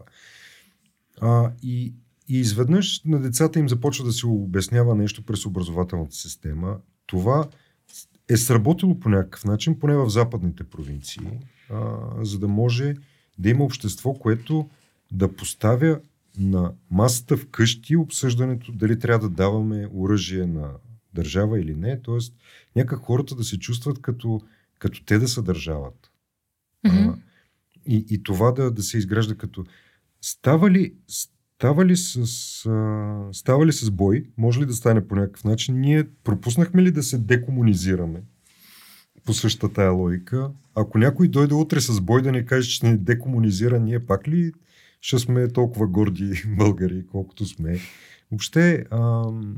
А, 1.22 1.52
и, 1.64 1.94
и 2.30 2.40
изведнъж 2.40 3.02
на 3.06 3.20
децата 3.20 3.60
им 3.60 3.70
започва 3.70 4.06
да 4.06 4.12
се 4.12 4.28
обяснява 4.28 4.96
нещо 4.96 5.26
през 5.26 5.46
образователната 5.46 6.16
система. 6.16 6.78
Това 7.06 7.50
е 8.30 8.38
сработило 8.38 9.00
по 9.00 9.10
някакъв 9.10 9.46
начин, 9.46 9.80
поне 9.80 9.96
в 9.96 10.10
западните 10.10 10.64
провинции, 10.64 11.40
а, 11.70 11.98
за 12.22 12.40
да 12.40 12.48
може 12.48 12.96
да 13.40 13.50
има 13.50 13.64
общество, 13.64 14.14
което 14.14 14.70
да 15.12 15.36
поставя 15.36 16.00
на 16.38 16.74
масата 16.92 17.38
вкъщи 17.38 17.96
обсъждането 17.96 18.72
дали 18.72 19.00
трябва 19.00 19.30
да 19.30 19.36
даваме 19.36 19.90
оръжие 19.94 20.46
на 20.46 20.72
държава 21.14 21.60
или 21.60 21.76
не. 21.76 22.02
Тоест, 22.02 22.36
някак 22.76 23.00
хората 23.00 23.36
да 23.36 23.44
се 23.44 23.60
чувстват 23.60 24.02
като, 24.02 24.42
като 24.80 25.04
те 25.06 25.20
да 25.20 25.28
са 25.28 25.42
държавата. 25.42 26.10
Mm-hmm. 26.86 27.10
А, 27.10 27.18
и, 27.86 28.06
и 28.10 28.24
това 28.24 28.52
да, 28.52 28.72
да 28.72 28.84
се 28.84 28.98
изгражда 28.98 29.36
като... 29.36 29.66
Става 30.22 30.72
ли, 30.72 30.94
Става 31.60 31.86
ли, 31.86 31.98
с, 31.98 32.16
а, 32.66 33.28
става 33.32 33.66
ли 33.66 33.72
с 33.72 33.92
бой? 33.92 34.26
Може 34.38 34.60
ли 34.60 34.66
да 34.66 34.74
стане 34.74 35.08
по 35.08 35.16
някакъв 35.16 35.44
начин? 35.44 35.80
Ние 35.80 36.04
пропуснахме 36.24 36.84
ли 36.84 36.92
да 36.92 37.04
се 37.04 37.18
декомунизираме? 37.18 38.22
По 39.26 39.34
същата 39.34 39.74
тая 39.74 39.92
логика. 39.92 40.52
Ако 40.76 40.98
някой 40.98 41.28
дойде 41.28 41.54
утре 41.54 41.82
с 41.82 42.02
бой 42.02 42.22
да 42.22 42.32
ни 42.32 42.46
каже, 42.46 42.70
че 42.70 42.88
ни 42.88 42.98
декомунизира, 42.98 43.80
ние 43.80 44.06
пак 44.06 44.28
ли 44.28 44.52
ще 45.02 45.20
сме 45.20 45.48
толкова 45.48 45.88
горди 45.88 46.44
българи, 46.58 47.06
колкото 47.12 47.46
сме? 47.46 47.80
Въобще, 48.32 48.86
ам, 48.92 49.56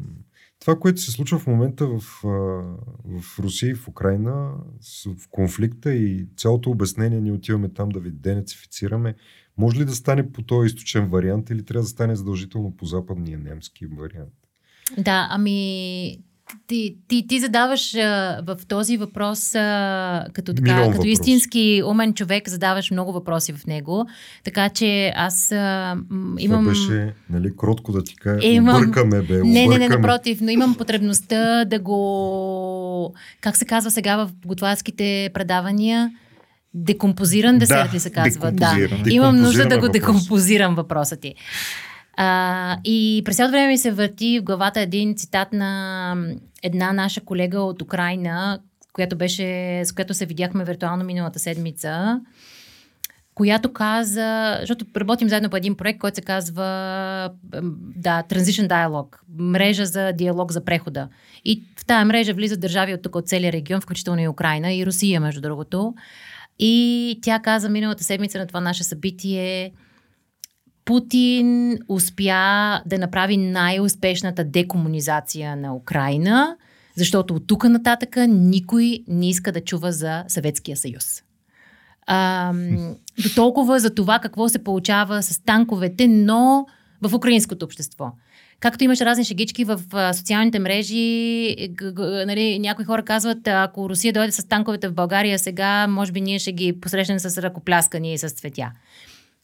това, 0.59 0.79
което 0.79 1.01
се 1.01 1.11
случва 1.11 1.39
в 1.39 1.47
момента 1.47 1.87
в, 1.87 2.25
а, 2.25 2.27
в 3.19 3.39
Русия 3.39 3.69
и 3.69 3.75
в 3.75 3.87
Украина, 3.87 4.51
в 5.05 5.29
конфликта 5.29 5.93
и 5.93 6.27
цялото 6.37 6.69
обяснение, 6.69 7.21
ние 7.21 7.31
отиваме 7.31 7.69
там 7.69 7.89
да 7.89 7.99
ви 7.99 8.11
денацифицираме, 8.11 9.15
може 9.61 9.79
ли 9.79 9.85
да 9.85 9.95
стане 9.95 10.31
по 10.31 10.41
този 10.41 10.65
източен 10.67 11.07
вариант 11.07 11.49
или 11.49 11.65
трябва 11.65 11.81
да 11.83 11.87
стане 11.89 12.15
задължително 12.15 12.73
по 12.77 12.85
западния 12.85 13.39
немски 13.39 13.85
вариант? 13.85 14.33
Да, 14.97 15.27
ами 15.31 16.17
ти, 16.67 16.95
ти, 17.07 17.27
ти 17.27 17.39
задаваш 17.39 17.95
а, 17.95 18.41
в 18.47 18.57
този 18.67 18.97
въпрос 18.97 19.55
а, 19.55 20.25
като, 20.33 20.53
така, 20.53 20.73
Милион 20.73 20.91
като 20.91 20.97
въпрос. 20.97 21.11
истински 21.13 21.83
умен 21.85 22.13
човек, 22.13 22.49
задаваш 22.49 22.91
много 22.91 23.13
въпроси 23.13 23.53
в 23.53 23.67
него. 23.67 24.05
Така 24.43 24.69
че 24.69 25.13
аз 25.15 25.51
а, 25.51 25.95
м, 26.09 26.35
имам... 26.39 26.59
Това 26.63 26.71
беше, 26.71 27.13
нали, 27.29 27.51
кротко 27.57 27.91
да 27.91 28.03
ти 28.03 28.15
кажа, 28.15 28.47
имам- 28.47 28.75
объркаме, 28.75 29.21
бе, 29.21 29.33
Не, 29.37 29.43
не, 29.43 29.53
не, 29.53 29.65
объркаме. 29.67 29.87
напротив, 29.89 30.41
но 30.41 30.49
имам 30.49 30.75
потребността 30.75 31.65
да 31.65 31.79
го... 31.79 33.13
Как 33.41 33.57
се 33.57 33.65
казва 33.65 33.91
сега 33.91 34.17
в 34.17 34.31
готварските 34.45 35.29
предавания? 35.33 36.11
Декомпозиран 36.73 37.57
десерт 37.57 37.89
Да, 37.91 37.95
ли 37.95 37.99
се 37.99 38.11
казва? 38.11 38.51
Да. 38.51 38.75
Имам 39.09 39.41
нужда 39.41 39.65
да 39.65 39.79
го 39.79 39.89
Декомпозираме 39.89 39.89
въпрос. 39.89 39.91
декомпозирам 39.91 40.75
въпроса 40.75 41.15
ти. 41.15 41.35
А, 42.17 42.77
и 42.83 43.21
през 43.25 43.35
цялото 43.35 43.51
време 43.51 43.67
ми 43.67 43.77
се 43.77 43.91
върти 43.91 44.39
в 44.39 44.43
главата 44.43 44.81
един 44.81 45.15
цитат 45.15 45.53
на 45.53 46.15
една 46.63 46.93
наша 46.93 47.21
колега 47.21 47.59
от 47.59 47.81
Украина, 47.81 48.59
която 48.93 49.15
беше, 49.15 49.81
с 49.85 49.91
която 49.91 50.13
се 50.13 50.25
видяхме 50.25 50.65
виртуално 50.65 51.05
миналата 51.05 51.39
седмица, 51.39 52.21
която 53.35 53.73
каза, 53.73 54.57
защото 54.59 54.85
работим 54.97 55.29
заедно 55.29 55.49
по 55.49 55.57
един 55.57 55.75
проект, 55.75 55.99
който 55.99 56.15
се 56.15 56.21
казва 56.21 56.63
да, 57.95 58.23
Transition 58.29 58.67
Dialogue, 58.67 59.15
мрежа 59.37 59.85
за 59.85 60.11
диалог 60.11 60.51
за 60.51 60.65
прехода. 60.65 61.07
И 61.45 61.63
в 61.77 61.85
тази 61.85 62.05
мрежа 62.05 62.33
влизат 62.33 62.59
държави 62.59 62.93
от 62.93 63.01
тук, 63.01 63.15
от 63.15 63.27
целия 63.27 63.51
регион, 63.51 63.81
включително 63.81 64.21
и 64.21 64.27
Украина 64.27 64.73
и 64.73 64.85
Русия, 64.85 65.21
между 65.21 65.41
другото. 65.41 65.93
И 66.59 67.19
тя 67.21 67.39
каза 67.39 67.69
миналата 67.69 68.03
седмица 68.03 68.37
на 68.37 68.47
това 68.47 68.61
наше 68.61 68.83
събитие, 68.83 69.71
Путин 70.85 71.77
успя 71.87 72.81
да 72.85 72.97
направи 72.97 73.37
най-успешната 73.37 74.43
декомунизация 74.43 75.55
на 75.55 75.75
Украина, 75.75 76.57
защото 76.95 77.35
от 77.35 77.47
тук 77.47 77.63
нататъка 77.63 78.27
никой 78.27 78.99
не 79.07 79.29
иска 79.29 79.51
да 79.51 79.61
чува 79.61 79.91
за 79.91 80.23
Съветския 80.27 80.77
съюз. 80.77 81.23
До 83.23 83.29
толкова 83.35 83.79
за 83.79 83.95
това 83.95 84.19
какво 84.19 84.49
се 84.49 84.63
получава 84.63 85.23
с 85.23 85.43
танковете, 85.43 86.07
но 86.07 86.65
в 87.01 87.13
украинското 87.13 87.65
общество. 87.65 88.11
Както 88.61 88.83
имаш 88.83 89.01
разни 89.01 89.25
шегички 89.25 89.63
в 89.63 89.81
а, 89.93 90.13
социалните 90.13 90.59
мрежи, 90.59 91.55
г- 91.75 91.93
г- 91.93 92.23
нали, 92.27 92.59
някои 92.59 92.85
хора 92.85 93.03
казват, 93.03 93.47
ако 93.47 93.89
Русия 93.89 94.13
дойде 94.13 94.31
с 94.31 94.47
танковете 94.47 94.87
в 94.87 94.93
България 94.93 95.39
сега, 95.39 95.87
може 95.87 96.11
би 96.11 96.21
ние 96.21 96.39
ще 96.39 96.51
ги 96.51 96.79
посрещнем 96.79 97.19
с 97.19 97.41
ръкопляскания 97.41 98.13
и 98.13 98.17
с 98.17 98.29
цветя 98.29 98.71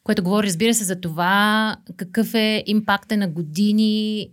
което 0.07 0.23
говори, 0.23 0.47
разбира 0.47 0.73
се, 0.73 0.83
за 0.83 1.01
това 1.01 1.75
какъв 1.97 2.33
е 2.33 2.63
импакта 2.65 3.17
на 3.17 3.27
години 3.27 4.29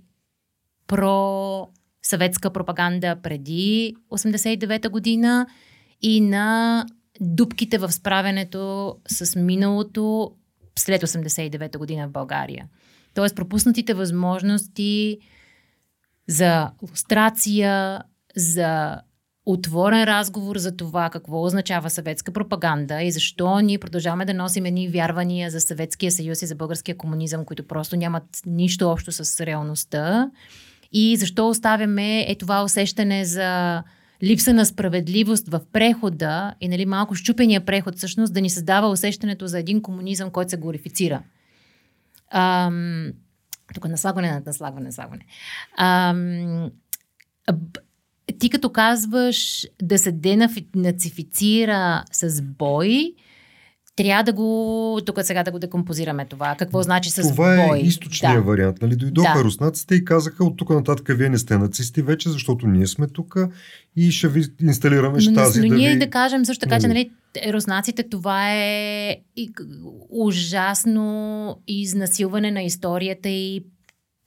про 0.86 1.68
съветска 2.02 2.50
пропаганда 2.50 3.16
преди 3.22 3.94
89-та 4.10 4.88
година 4.88 5.46
и 6.02 6.20
на 6.20 6.86
дупките 7.20 7.78
в 7.78 7.92
справянето 7.92 8.94
с 9.08 9.36
миналото 9.40 10.32
след 10.78 11.02
89-та 11.02 11.78
година 11.78 12.08
в 12.08 12.12
България. 12.12 12.66
Тоест 13.14 13.36
пропуснатите 13.36 13.94
възможности 13.94 15.18
за 16.28 16.70
лустрация, 16.82 18.02
за 18.36 19.00
отворен 19.46 20.04
разговор 20.04 20.56
за 20.58 20.76
това 20.76 21.10
какво 21.10 21.42
означава 21.42 21.90
съветска 21.90 22.32
пропаганда 22.32 23.02
и 23.02 23.10
защо 23.10 23.60
ние 23.60 23.78
продължаваме 23.78 24.24
да 24.24 24.34
носим 24.34 24.64
едни 24.64 24.88
вярвания 24.88 25.50
за 25.50 25.60
Съветския 25.60 26.12
съюз 26.12 26.42
и 26.42 26.46
за 26.46 26.54
българския 26.54 26.96
комунизъм, 26.96 27.44
които 27.44 27.66
просто 27.66 27.96
нямат 27.96 28.24
нищо 28.46 28.90
общо 28.90 29.12
с 29.12 29.46
реалността. 29.46 30.30
И 30.92 31.16
защо 31.16 31.48
оставяме 31.48 32.20
е 32.30 32.34
това 32.34 32.64
усещане 32.64 33.24
за 33.24 33.82
липса 34.22 34.54
на 34.54 34.66
справедливост 34.66 35.48
в 35.48 35.60
прехода 35.72 36.54
и 36.60 36.68
нали, 36.68 36.86
малко 36.86 37.14
щупения 37.14 37.60
преход 37.60 37.96
всъщност 37.96 38.34
да 38.34 38.40
ни 38.40 38.50
създава 38.50 38.88
усещането 38.88 39.46
за 39.46 39.58
един 39.58 39.82
комунизъм, 39.82 40.30
който 40.30 40.50
се 40.50 40.56
глорифицира. 40.56 41.22
Ам, 42.34 43.12
тук 43.74 43.88
наслагване 43.88 44.30
над 44.32 44.46
наслагване, 44.46 44.86
наслагване. 44.86 45.22
Ам, 45.78 46.70
б- 47.52 47.80
ти 48.38 48.50
като 48.50 48.72
казваш 48.72 49.66
да 49.82 49.98
се 49.98 50.12
денацифицира 50.12 52.04
с 52.12 52.42
бой, 52.42 53.14
трябва 53.96 54.24
да 54.24 54.32
го, 54.32 55.00
тук 55.06 55.18
сега 55.22 55.42
да 55.42 55.50
го 55.50 55.58
декомпозираме 55.58 56.26
това. 56.26 56.54
Какво 56.58 56.82
значи 56.82 57.10
с 57.10 57.28
Това 57.28 57.66
бой? 57.66 57.78
е 57.78 57.80
източния 57.80 58.34
да. 58.34 58.42
вариант. 58.42 58.82
Нали? 58.82 58.96
Дойдоха 58.96 59.38
Да. 59.38 59.44
руснаците 59.44 59.94
и 59.94 60.04
казаха 60.04 60.44
от 60.44 60.56
тук 60.56 60.70
нататък 60.70 61.06
вие 61.10 61.28
не 61.28 61.38
сте 61.38 61.58
нацисти 61.58 62.02
вече, 62.02 62.30
защото 62.30 62.66
ние 62.66 62.86
сме 62.86 63.06
тук 63.06 63.36
и 63.96 64.10
ще 64.10 64.28
ви 64.28 64.44
инсталираме 64.60 65.18
Но, 65.24 65.30
но, 65.30 65.36
тази 65.36 65.60
но 65.60 65.68
да 65.68 65.74
ние 65.74 65.92
ви... 65.92 65.98
да 65.98 66.10
кажем 66.10 66.44
също 66.44 66.60
така, 66.60 66.80
че 66.80 66.88
Нали? 66.88 67.10
Руснаците 67.52 68.08
това 68.08 68.52
е 68.52 69.16
ужасно 70.10 71.56
изнасилване 71.68 72.50
на 72.50 72.62
историята 72.62 73.28
и 73.28 73.64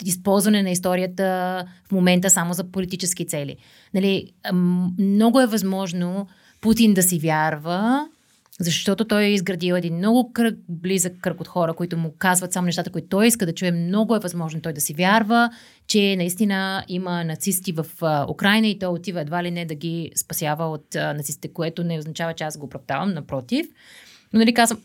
използване 0.05 0.63
на 0.63 0.69
историята 0.69 1.65
в 1.87 1.91
момента 1.91 2.29
само 2.29 2.53
за 2.53 2.71
политически 2.71 3.27
цели. 3.27 3.57
Нали, 3.93 4.31
много 4.99 5.41
е 5.41 5.47
възможно 5.47 6.27
Путин 6.61 6.93
да 6.93 7.03
си 7.03 7.19
вярва, 7.19 8.07
защото 8.59 9.05
той 9.05 9.23
е 9.23 9.33
изградил 9.33 9.73
един 9.73 9.95
много 9.95 10.33
кръг, 10.33 10.55
близък 10.69 11.13
кръг 11.21 11.41
от 11.41 11.47
хора, 11.47 11.73
които 11.73 11.97
му 11.97 12.13
казват 12.17 12.53
само 12.53 12.65
нещата, 12.65 12.89
които 12.89 13.07
той 13.07 13.27
иска 13.27 13.45
да 13.45 13.53
чуе. 13.53 13.71
Много 13.71 14.15
е 14.15 14.19
възможно 14.19 14.61
той 14.61 14.73
да 14.73 14.81
си 14.81 14.93
вярва, 14.93 15.49
че 15.87 16.15
наистина 16.15 16.85
има 16.87 17.23
нацисти 17.23 17.71
в 17.71 17.85
Украина 18.29 18.67
и 18.67 18.79
той 18.79 18.89
отива 18.89 19.21
едва 19.21 19.43
ли 19.43 19.51
не 19.51 19.65
да 19.65 19.75
ги 19.75 20.11
спасява 20.15 20.65
от 20.65 20.95
а, 20.95 21.13
нацистите, 21.13 21.53
което 21.53 21.83
не 21.83 21.99
означава, 21.99 22.33
че 22.33 22.43
аз 22.43 22.57
го 22.57 22.65
оправдавам, 22.65 23.13
напротив. 23.13 23.67
Но 24.33 24.39
нали 24.39 24.53
казвам, 24.53 24.81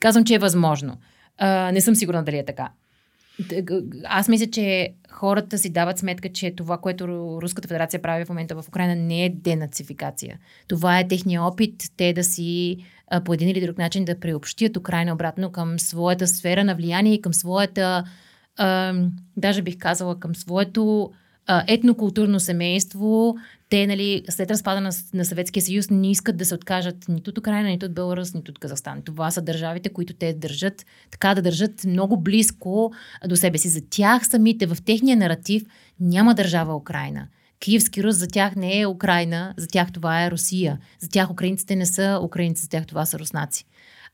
казвам, 0.00 0.24
че 0.24 0.34
е 0.34 0.38
възможно. 0.38 0.96
А, 1.38 1.72
не 1.72 1.80
съм 1.80 1.94
сигурна 1.94 2.24
дали 2.24 2.38
е 2.38 2.44
така. 2.44 2.68
Аз 4.04 4.28
мисля, 4.28 4.46
че 4.46 4.94
хората 5.10 5.58
си 5.58 5.70
дават 5.70 5.98
сметка, 5.98 6.28
че 6.28 6.54
това, 6.56 6.78
което 6.78 7.04
Ру- 7.04 7.42
Руската 7.42 7.68
федерация 7.68 8.02
прави 8.02 8.24
в 8.24 8.28
момента 8.28 8.62
в 8.62 8.68
Украина, 8.68 8.96
не 8.96 9.24
е 9.24 9.28
денацификация. 9.28 10.38
Това 10.68 10.98
е 10.98 11.08
техния 11.08 11.42
опит 11.42 11.74
те 11.96 12.12
да 12.12 12.24
си 12.24 12.78
по 13.24 13.34
един 13.34 13.48
или 13.48 13.60
друг 13.60 13.78
начин 13.78 14.04
да 14.04 14.20
приобщят 14.20 14.76
Украина 14.76 15.12
обратно 15.12 15.52
към 15.52 15.78
своята 15.78 16.26
сфера 16.26 16.64
на 16.64 16.74
влияние 16.74 17.14
и 17.14 17.22
към 17.22 17.34
своята, 17.34 18.04
даже 19.36 19.62
бих 19.62 19.78
казала, 19.78 20.20
към 20.20 20.34
своето 20.34 21.10
етнокултурно 21.66 22.40
семейство. 22.40 23.36
Те, 23.70 23.86
нали, 23.86 24.22
след 24.28 24.50
разпада 24.50 24.80
на, 24.80 24.90
на 25.14 25.24
Съветския 25.24 25.62
съюз, 25.62 25.90
не 25.90 26.10
искат 26.10 26.36
да 26.36 26.44
се 26.44 26.54
откажат 26.54 27.08
нито 27.08 27.30
от 27.30 27.38
Украина, 27.38 27.68
нито 27.68 27.86
от 27.86 27.94
Беларус, 27.94 28.34
нито 28.34 28.50
от 28.50 28.58
Казахстан. 28.58 29.02
Това 29.02 29.30
са 29.30 29.42
държавите, 29.42 29.88
които 29.88 30.14
те 30.14 30.32
държат, 30.32 30.86
така 31.10 31.34
да 31.34 31.42
държат 31.42 31.84
много 31.84 32.20
близко 32.20 32.92
до 33.26 33.36
себе 33.36 33.58
си. 33.58 33.68
За 33.68 33.80
тях 33.90 34.26
самите, 34.26 34.66
в 34.66 34.76
техния 34.84 35.16
наратив, 35.16 35.62
няма 36.00 36.34
държава 36.34 36.76
Украина. 36.76 37.26
Киевски 37.60 38.02
Рус 38.04 38.16
за 38.16 38.28
тях 38.28 38.56
не 38.56 38.80
е 38.80 38.86
Украина, 38.86 39.54
за 39.56 39.66
тях 39.66 39.92
това 39.92 40.24
е 40.24 40.30
Русия. 40.30 40.78
За 40.98 41.08
тях 41.08 41.30
украинците 41.30 41.76
не 41.76 41.86
са 41.86 42.20
украинци, 42.22 42.62
за 42.62 42.68
тях 42.68 42.86
това 42.86 43.06
са 43.06 43.18
руснаци. 43.18 43.64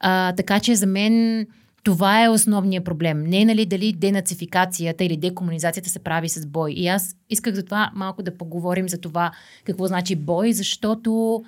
А, 0.01 0.33
така 0.33 0.61
че 0.61 0.77
за 0.77 0.87
мен 0.87 1.47
това 1.85 2.25
е 2.25 2.29
основният 2.29 2.85
проблем. 2.85 3.25
Не 3.25 3.41
е 3.41 3.45
нали 3.45 3.67
дали 3.67 3.93
денацификацията 3.93 5.05
или 5.05 5.17
декомунизацията 5.17 5.91
се 5.91 5.99
прави 5.99 6.29
с 6.29 6.47
бой. 6.47 6.73
И 6.73 6.89
аз 6.89 7.17
исках 7.31 7.55
за 7.55 7.65
това 7.65 7.91
малко 7.95 8.23
да 8.23 8.39
поговорим 8.39 8.89
за 8.89 9.01
това 9.01 9.33
какво 9.65 9.87
значи 9.87 10.17
бой, 10.17 10.53
защото 10.53 11.43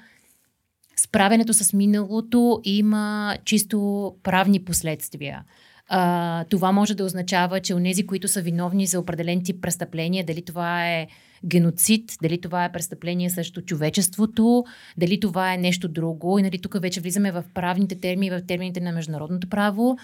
справянето 0.97 1.55
с 1.55 1.73
миналото 1.73 2.61
има 2.65 3.37
чисто 3.45 4.13
правни 4.23 4.65
последствия. 4.65 5.45
А, 5.89 6.45
това 6.45 6.73
може 6.73 6.95
да 6.95 7.05
означава, 7.05 7.61
че 7.61 7.75
онези, 7.75 8.07
които 8.07 8.29
са 8.29 8.43
виновни 8.43 8.87
за 8.87 9.01
определен 9.01 9.43
тип 9.43 9.63
престъпления, 9.63 10.25
дали 10.25 10.43
това 10.43 10.89
е 10.89 11.07
геноцид, 11.45 12.17
дали 12.23 12.41
това 12.41 12.65
е 12.65 12.73
престъпление 12.73 13.31
срещу 13.31 13.63
човечеството, 13.63 14.65
дали 14.97 15.21
това 15.21 15.55
е 15.55 15.59
нещо 15.59 15.89
друго. 15.89 16.39
И 16.39 16.43
нали, 16.43 16.59
тук 16.59 16.81
вече 16.81 17.01
влизаме 17.01 17.33
в 17.33 17.45
правните 17.55 17.95
термини, 17.95 18.31
в 18.31 18.47
термините 18.47 18.81
на 18.81 18.93
международното 18.93 19.49
право. 19.49 19.99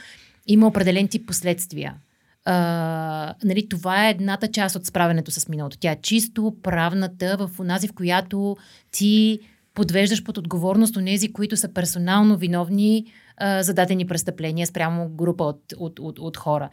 Има 0.47 0.67
определен 0.67 1.09
тип 1.09 1.27
последствия. 1.27 1.95
а, 2.45 3.35
нали, 3.45 3.69
това 3.69 4.07
е 4.07 4.11
едната 4.11 4.49
част 4.49 4.77
от 4.77 4.87
справянето 4.87 5.31
с 5.31 5.49
миналото. 5.49 5.79
Тя 5.81 5.93
е 5.93 6.01
чисто 6.03 6.57
правната, 6.63 7.37
в 7.39 7.61
онази, 7.61 7.89
в 7.89 7.93
която 7.93 8.57
ти 8.93 9.41
подвеждаш 9.75 10.25
под 10.25 10.39
отговорност 10.39 10.97
онези, 10.97 11.33
които 11.33 11.57
са 11.57 11.69
персонално 11.69 12.37
виновни 12.37 13.07
а, 13.37 13.63
за 13.63 13.75
дадени 13.75 14.07
престъпления 14.07 14.67
спрямо 14.67 15.09
група 15.09 15.45
от, 15.45 15.63
от, 15.77 15.99
от, 15.99 16.19
от 16.19 16.37
хора. 16.37 16.71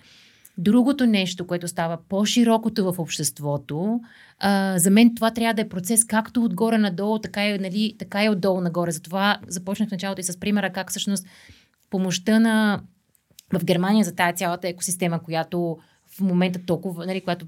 Другото 0.58 1.06
нещо, 1.06 1.48
което 1.48 1.68
става 1.68 1.98
по-широкото 2.10 2.94
в 2.94 3.00
обществото, 3.00 4.00
а, 4.40 4.80
за 4.80 4.92
мен 4.92 5.16
това 5.16 5.32
трябва 5.32 5.54
да 5.54 5.62
е 5.62 5.70
процес 5.70 6.06
както 6.06 6.44
отгоре 6.44 6.78
надолу, 6.78 7.20
така 7.20 7.48
и, 7.48 7.60
нали, 7.60 7.96
така 8.00 8.24
и 8.24 8.30
отдолу 8.30 8.62
нагоре. 8.62 8.92
Затова 8.92 9.40
започнах 9.48 9.90
в 9.90 9.92
началото 9.92 10.22
и 10.22 10.24
с 10.24 10.40
примера 10.40 10.74
как 10.74 10.90
всъщност 10.90 11.28
помощта 11.90 12.40
на 12.40 12.82
в 13.54 13.66
Германия 13.66 14.06
за 14.06 14.16
тая 14.16 14.34
цялата 14.34 14.68
екосистема, 14.68 15.24
която 15.24 15.78
в 16.18 16.22
момента 16.22 16.60
толкова, 16.66 17.06
нали, 17.06 17.22
която 17.22 17.46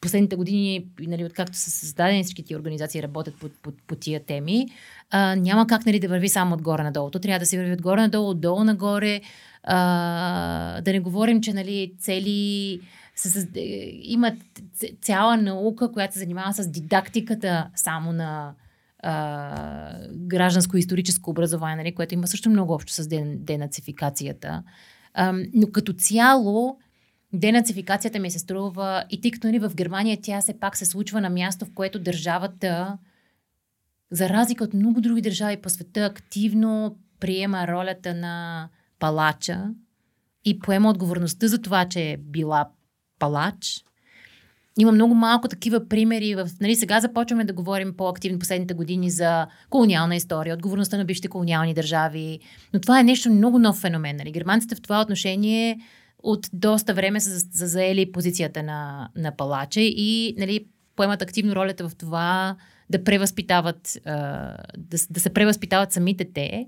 последните 0.00 0.36
години, 0.36 0.86
нали, 1.00 1.24
откакто 1.24 1.58
са 1.58 1.70
създадени 1.70 2.22
всички 2.22 2.42
тия 2.42 2.56
организации, 2.58 3.02
работят 3.02 3.34
по, 3.34 3.48
по, 3.62 3.72
по 3.86 3.96
тия 3.96 4.20
теми, 4.24 4.68
а, 5.10 5.36
няма 5.36 5.66
как 5.66 5.86
нали, 5.86 6.00
да 6.00 6.08
върви 6.08 6.28
само 6.28 6.54
отгоре 6.54 6.82
надолу. 6.82 7.10
То 7.10 7.18
трябва 7.18 7.38
да 7.38 7.46
се 7.46 7.58
върви 7.58 7.72
отгоре 7.72 8.00
надолу, 8.00 8.30
отдолу 8.30 8.64
нагоре. 8.64 9.20
А, 9.62 10.80
да 10.80 10.92
не 10.92 11.00
говорим, 11.00 11.40
че 11.40 11.52
нали, 11.52 11.92
цели 11.98 12.80
се, 13.14 13.48
имат 14.02 14.34
цяла 15.02 15.36
наука, 15.36 15.92
която 15.92 16.14
се 16.14 16.18
занимава 16.18 16.52
с 16.52 16.68
дидактиката 16.68 17.70
само 17.74 18.12
на 18.12 18.54
а, 19.02 20.06
гражданско-историческо 20.12 21.30
образование, 21.30 21.76
нали, 21.76 21.94
което 21.94 22.14
има 22.14 22.26
също 22.26 22.50
много 22.50 22.72
общо 22.72 22.92
с 22.92 23.08
денацификацията. 23.36 24.62
А, 25.14 25.32
но 25.54 25.66
като 25.72 25.92
цяло, 25.92 26.78
денацификацията 27.32 28.18
ми 28.18 28.30
се 28.30 28.38
струва, 28.38 29.04
и 29.10 29.20
тъй 29.20 29.30
като 29.30 29.46
нали, 29.46 29.58
в 29.58 29.74
Германия 29.74 30.18
тя 30.22 30.40
все 30.40 30.60
пак 30.60 30.76
се 30.76 30.84
случва 30.84 31.20
на 31.20 31.30
място, 31.30 31.64
в 31.64 31.74
което 31.74 31.98
държавата, 31.98 32.98
за 34.10 34.28
разлика 34.28 34.64
от 34.64 34.74
много 34.74 35.00
други 35.00 35.22
държави 35.22 35.56
по 35.56 35.68
света, 35.68 36.04
активно 36.04 36.96
приема 37.20 37.68
ролята 37.68 38.14
на 38.14 38.68
палача 38.98 39.64
и 40.44 40.58
поема 40.58 40.90
отговорността 40.90 41.48
за 41.48 41.62
това, 41.62 41.88
че 41.88 42.10
е 42.10 42.16
била 42.16 42.68
палач. 43.18 43.84
Има 44.78 44.92
много 44.92 45.14
малко 45.14 45.48
такива 45.48 45.88
примери. 45.88 46.34
В, 46.34 46.48
нали, 46.60 46.76
сега 46.76 47.00
започваме 47.00 47.44
да 47.44 47.52
говорим 47.52 47.96
по-активно 47.96 48.38
последните 48.38 48.74
години 48.74 49.10
за 49.10 49.46
колониална 49.70 50.16
история, 50.16 50.54
отговорността 50.54 50.96
на 50.96 51.04
бившите 51.04 51.28
колониални 51.28 51.74
държави. 51.74 52.40
Но 52.74 52.80
това 52.80 53.00
е 53.00 53.04
нещо 53.04 53.30
много 53.30 53.58
нов 53.58 53.76
феномен. 53.76 54.16
Нали. 54.16 54.32
Германците 54.32 54.74
в 54.74 54.80
това 54.80 55.00
отношение 55.00 55.80
от 56.22 56.46
доста 56.52 56.94
време 56.94 57.20
са, 57.20 57.40
са 57.40 57.66
заели 57.66 58.12
позицията 58.12 58.62
на, 58.62 59.08
на 59.16 59.36
палача 59.36 59.80
и 59.80 60.34
нали, 60.38 60.66
поемат 60.96 61.22
активно 61.22 61.56
ролята 61.56 61.88
в 61.88 61.94
това 61.94 62.56
да 62.90 63.04
превъзпитават, 63.04 63.98
да, 64.78 64.98
да 65.10 65.20
се 65.20 65.30
превъзпитават 65.30 65.92
самите 65.92 66.32
те, 66.34 66.66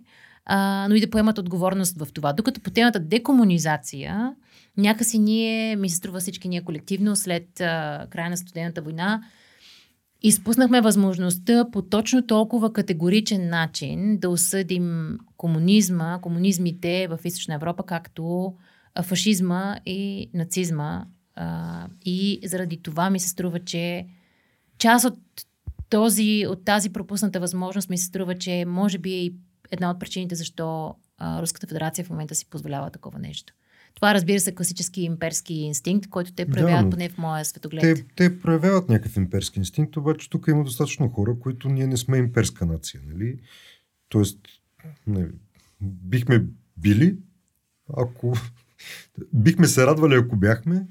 но 0.88 0.94
и 0.94 1.00
да 1.00 1.10
поемат 1.10 1.38
отговорност 1.38 1.98
в 1.98 2.12
това. 2.12 2.32
Докато 2.32 2.60
по 2.60 2.70
темата 2.70 3.00
декомунизация, 3.00 4.34
някакси 4.76 5.18
ние, 5.18 5.76
ми 5.76 5.88
се 5.88 5.96
струва 5.96 6.20
всички 6.20 6.48
ние 6.48 6.64
колективно, 6.64 7.16
след 7.16 7.46
края 8.10 8.30
на 8.30 8.36
студената 8.36 8.82
война, 8.82 9.22
изпуснахме 10.22 10.80
възможността 10.80 11.70
по 11.72 11.82
точно 11.82 12.26
толкова 12.26 12.72
категоричен 12.72 13.48
начин 13.48 14.18
да 14.18 14.28
осъдим 14.28 15.18
комунизма, 15.36 16.18
комунизмите 16.20 17.08
в 17.08 17.18
Източна 17.24 17.54
Европа, 17.54 17.82
както 17.82 18.54
фашизма 19.02 19.76
и 19.86 20.30
нацизма. 20.34 21.06
А, 21.34 21.86
и 22.04 22.40
заради 22.44 22.82
това 22.82 23.10
ми 23.10 23.20
се 23.20 23.28
струва, 23.28 23.60
че 23.60 24.06
част 24.78 25.04
от, 25.04 25.18
този, 25.88 26.46
от 26.48 26.64
тази 26.64 26.90
пропусната 26.90 27.40
възможност 27.40 27.90
ми 27.90 27.98
се 27.98 28.04
струва, 28.04 28.38
че 28.38 28.64
може 28.64 28.98
би 28.98 29.14
е 29.14 29.30
една 29.70 29.90
от 29.90 30.00
причините 30.00 30.34
защо 30.34 30.94
а, 31.18 31.42
Руската 31.42 31.66
федерация 31.66 32.04
в 32.04 32.10
момента 32.10 32.34
си 32.34 32.46
позволява 32.50 32.90
такова 32.90 33.18
нещо. 33.18 33.54
Това, 33.94 34.14
разбира 34.14 34.40
се, 34.40 34.54
класически 34.54 35.02
имперски 35.02 35.54
инстинкт, 35.54 36.10
който 36.10 36.32
те 36.32 36.46
проявяват 36.46 36.90
да, 36.90 36.90
поне 36.90 37.08
в 37.08 37.18
моя 37.18 37.44
светоглед. 37.44 37.82
Те, 37.82 38.04
те 38.16 38.38
проявяват 38.38 38.88
някакъв 38.88 39.16
имперски 39.16 39.58
инстинкт, 39.58 39.96
обаче 39.96 40.30
тук 40.30 40.46
има 40.48 40.64
достатъчно 40.64 41.08
хора, 41.08 41.38
които 41.40 41.68
ние 41.68 41.86
не 41.86 41.96
сме 41.96 42.18
имперска 42.18 42.66
нация. 42.66 43.00
Нали? 43.06 43.38
Тоест, 44.08 44.38
не, 45.06 45.28
бихме 45.80 46.44
били, 46.76 47.16
ако 47.96 48.34
Бихме 49.32 49.66
се 49.66 49.86
радвали, 49.86 50.14
ако 50.14 50.36
бяхме 50.36 50.86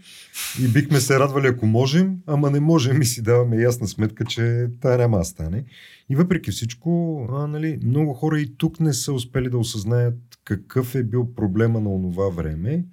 и 0.64 0.68
бихме 0.68 1.00
се 1.00 1.20
радвали, 1.20 1.48
ако 1.48 1.66
можем, 1.66 2.18
ама 2.28 2.52
не 2.52 2.60
можем 2.60 3.02
и 3.02 3.06
си 3.06 3.22
даваме 3.22 3.58
ясна 3.58 3.88
сметка, 3.88 4.26
че 4.26 4.68
тая 4.82 4.98
няма 4.98 5.18
да 5.18 5.26
стане. 5.26 5.64
И 6.10 6.16
въпреки 6.16 6.52
всичко, 6.52 7.22
а, 7.32 7.48
нали, 7.48 7.80
много 7.84 8.14
хора 8.14 8.40
и 8.40 8.58
тук 8.58 8.80
не 8.80 8.94
са 8.94 9.14
успели 9.14 9.50
да 9.50 9.58
осъзнаят 9.58 10.16
какъв 10.44 10.96
е 10.96 11.04
бил 11.04 11.34
проблема 11.36 11.80
на 11.80 11.90
онова 11.90 12.30
време, 12.30 12.86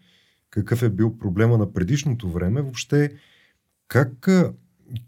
какъв 0.51 0.83
е 0.83 0.91
бил 0.91 1.19
проблема 1.19 1.59
на 1.59 1.73
предишното 1.73 2.31
време, 2.31 2.63
въобще 2.63 3.11
как, 3.89 4.29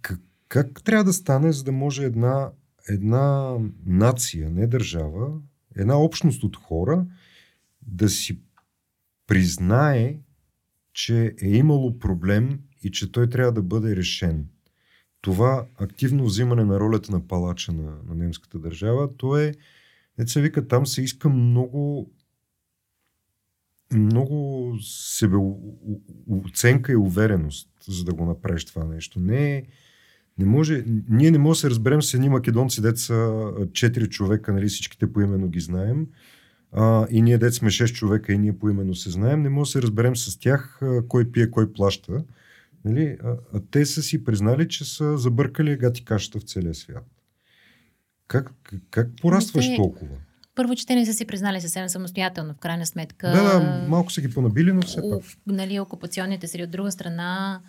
как, 0.02 0.20
как 0.48 0.82
трябва 0.84 1.04
да 1.04 1.12
стане, 1.12 1.52
за 1.52 1.64
да 1.64 1.72
може 1.72 2.04
една, 2.04 2.50
една 2.88 3.56
нация, 3.86 4.50
не 4.50 4.66
държава, 4.66 5.32
една 5.76 5.98
общност 5.98 6.44
от 6.44 6.56
хора 6.56 7.06
да 7.86 8.08
си 8.08 8.40
признае, 9.30 10.16
че 10.92 11.34
е 11.42 11.48
имало 11.48 11.98
проблем 11.98 12.60
и 12.82 12.90
че 12.90 13.12
той 13.12 13.28
трябва 13.28 13.52
да 13.52 13.62
бъде 13.62 13.96
решен. 13.96 14.46
Това 15.20 15.66
активно 15.76 16.24
взимане 16.24 16.64
на 16.64 16.80
ролята 16.80 17.12
на 17.12 17.28
палача 17.28 17.72
на, 17.72 17.96
на 18.08 18.14
немската 18.14 18.58
държава, 18.58 19.16
то 19.16 19.36
е, 19.38 19.54
не 20.18 20.28
се 20.28 20.40
вика, 20.40 20.68
там 20.68 20.86
се 20.86 21.02
иска 21.02 21.28
много 21.28 22.12
много 23.92 24.74
себе 24.82 25.36
оценка 26.30 26.92
и 26.92 26.96
увереност, 26.96 27.70
за 27.88 28.04
да 28.04 28.14
го 28.14 28.24
направиш 28.24 28.64
това 28.64 28.84
нещо. 28.84 29.20
Не, 29.20 29.66
не 30.38 30.44
може, 30.44 30.84
ние 31.08 31.30
не 31.30 31.38
можем 31.38 31.50
да 31.52 31.60
се 31.60 31.70
разберем 31.70 32.02
с 32.02 32.14
едни 32.14 32.28
македонци, 32.28 32.82
деца 32.82 33.50
четири 33.72 34.08
човека, 34.08 34.52
нали, 34.52 34.66
всичките 34.66 35.12
поименно 35.12 35.48
ги 35.48 35.60
знаем, 35.60 36.06
а, 36.72 37.06
и 37.10 37.22
ние 37.22 37.38
дет 37.38 37.54
сме 37.54 37.70
6 37.70 37.92
човека 37.92 38.32
и 38.32 38.38
ние 38.38 38.58
поименно 38.58 38.94
се 38.94 39.10
знаем, 39.10 39.42
не 39.42 39.48
може 39.48 39.68
да 39.68 39.72
се 39.72 39.82
разберем 39.82 40.16
с 40.16 40.38
тях 40.38 40.78
а, 40.82 41.02
кой 41.08 41.32
пие, 41.32 41.50
кой 41.50 41.72
плаща. 41.72 42.24
Нали? 42.84 43.16
А, 43.24 43.36
а 43.54 43.60
те 43.70 43.86
са 43.86 44.02
си 44.02 44.24
признали, 44.24 44.68
че 44.68 44.84
са 44.84 45.18
забъркали 45.18 45.76
гати 45.76 46.04
кашата 46.04 46.38
в 46.38 46.42
целия 46.42 46.74
свят. 46.74 47.06
Как, 48.28 48.52
как 48.90 49.08
порастваш 49.20 49.66
те... 49.66 49.76
толкова? 49.76 50.16
Първо, 50.54 50.76
че 50.76 50.86
те 50.86 50.94
не 50.94 51.06
са 51.06 51.12
си 51.12 51.24
признали 51.24 51.60
съвсем 51.60 51.88
самостоятелно, 51.88 52.54
в 52.54 52.58
крайна 52.58 52.86
сметка. 52.86 53.30
Да, 53.30 53.42
да, 53.42 53.86
малко 53.88 54.12
са 54.12 54.20
ги 54.20 54.30
понабили, 54.30 54.72
но 54.72 54.82
все 54.82 55.00
пак. 55.00 55.22
Нали, 55.46 55.80
окупационните 55.80 56.48
среди 56.48 56.64
от 56.64 56.70
друга 56.70 56.92
страна, 56.92 57.60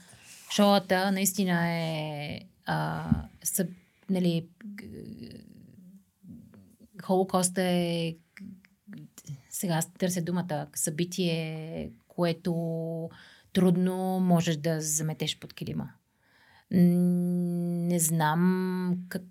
шоата 0.52 1.12
наистина 1.12 1.70
е 1.70 2.39
а, 2.66 3.04
са, 3.43 3.68
нали, 4.10 4.45
Холокоста 7.02 7.62
е 7.62 8.16
сега 9.52 9.74
аз 9.74 9.93
търся 9.93 10.22
думата, 10.22 10.68
събитие, 10.76 11.91
което 12.08 12.54
трудно 13.54 14.20
можеш 14.20 14.56
да 14.56 14.82
заметеш 14.82 15.39
под 15.39 15.54
килима. 15.54 15.89
Не 16.72 17.99
знам 17.99 18.93
как... 19.10 19.24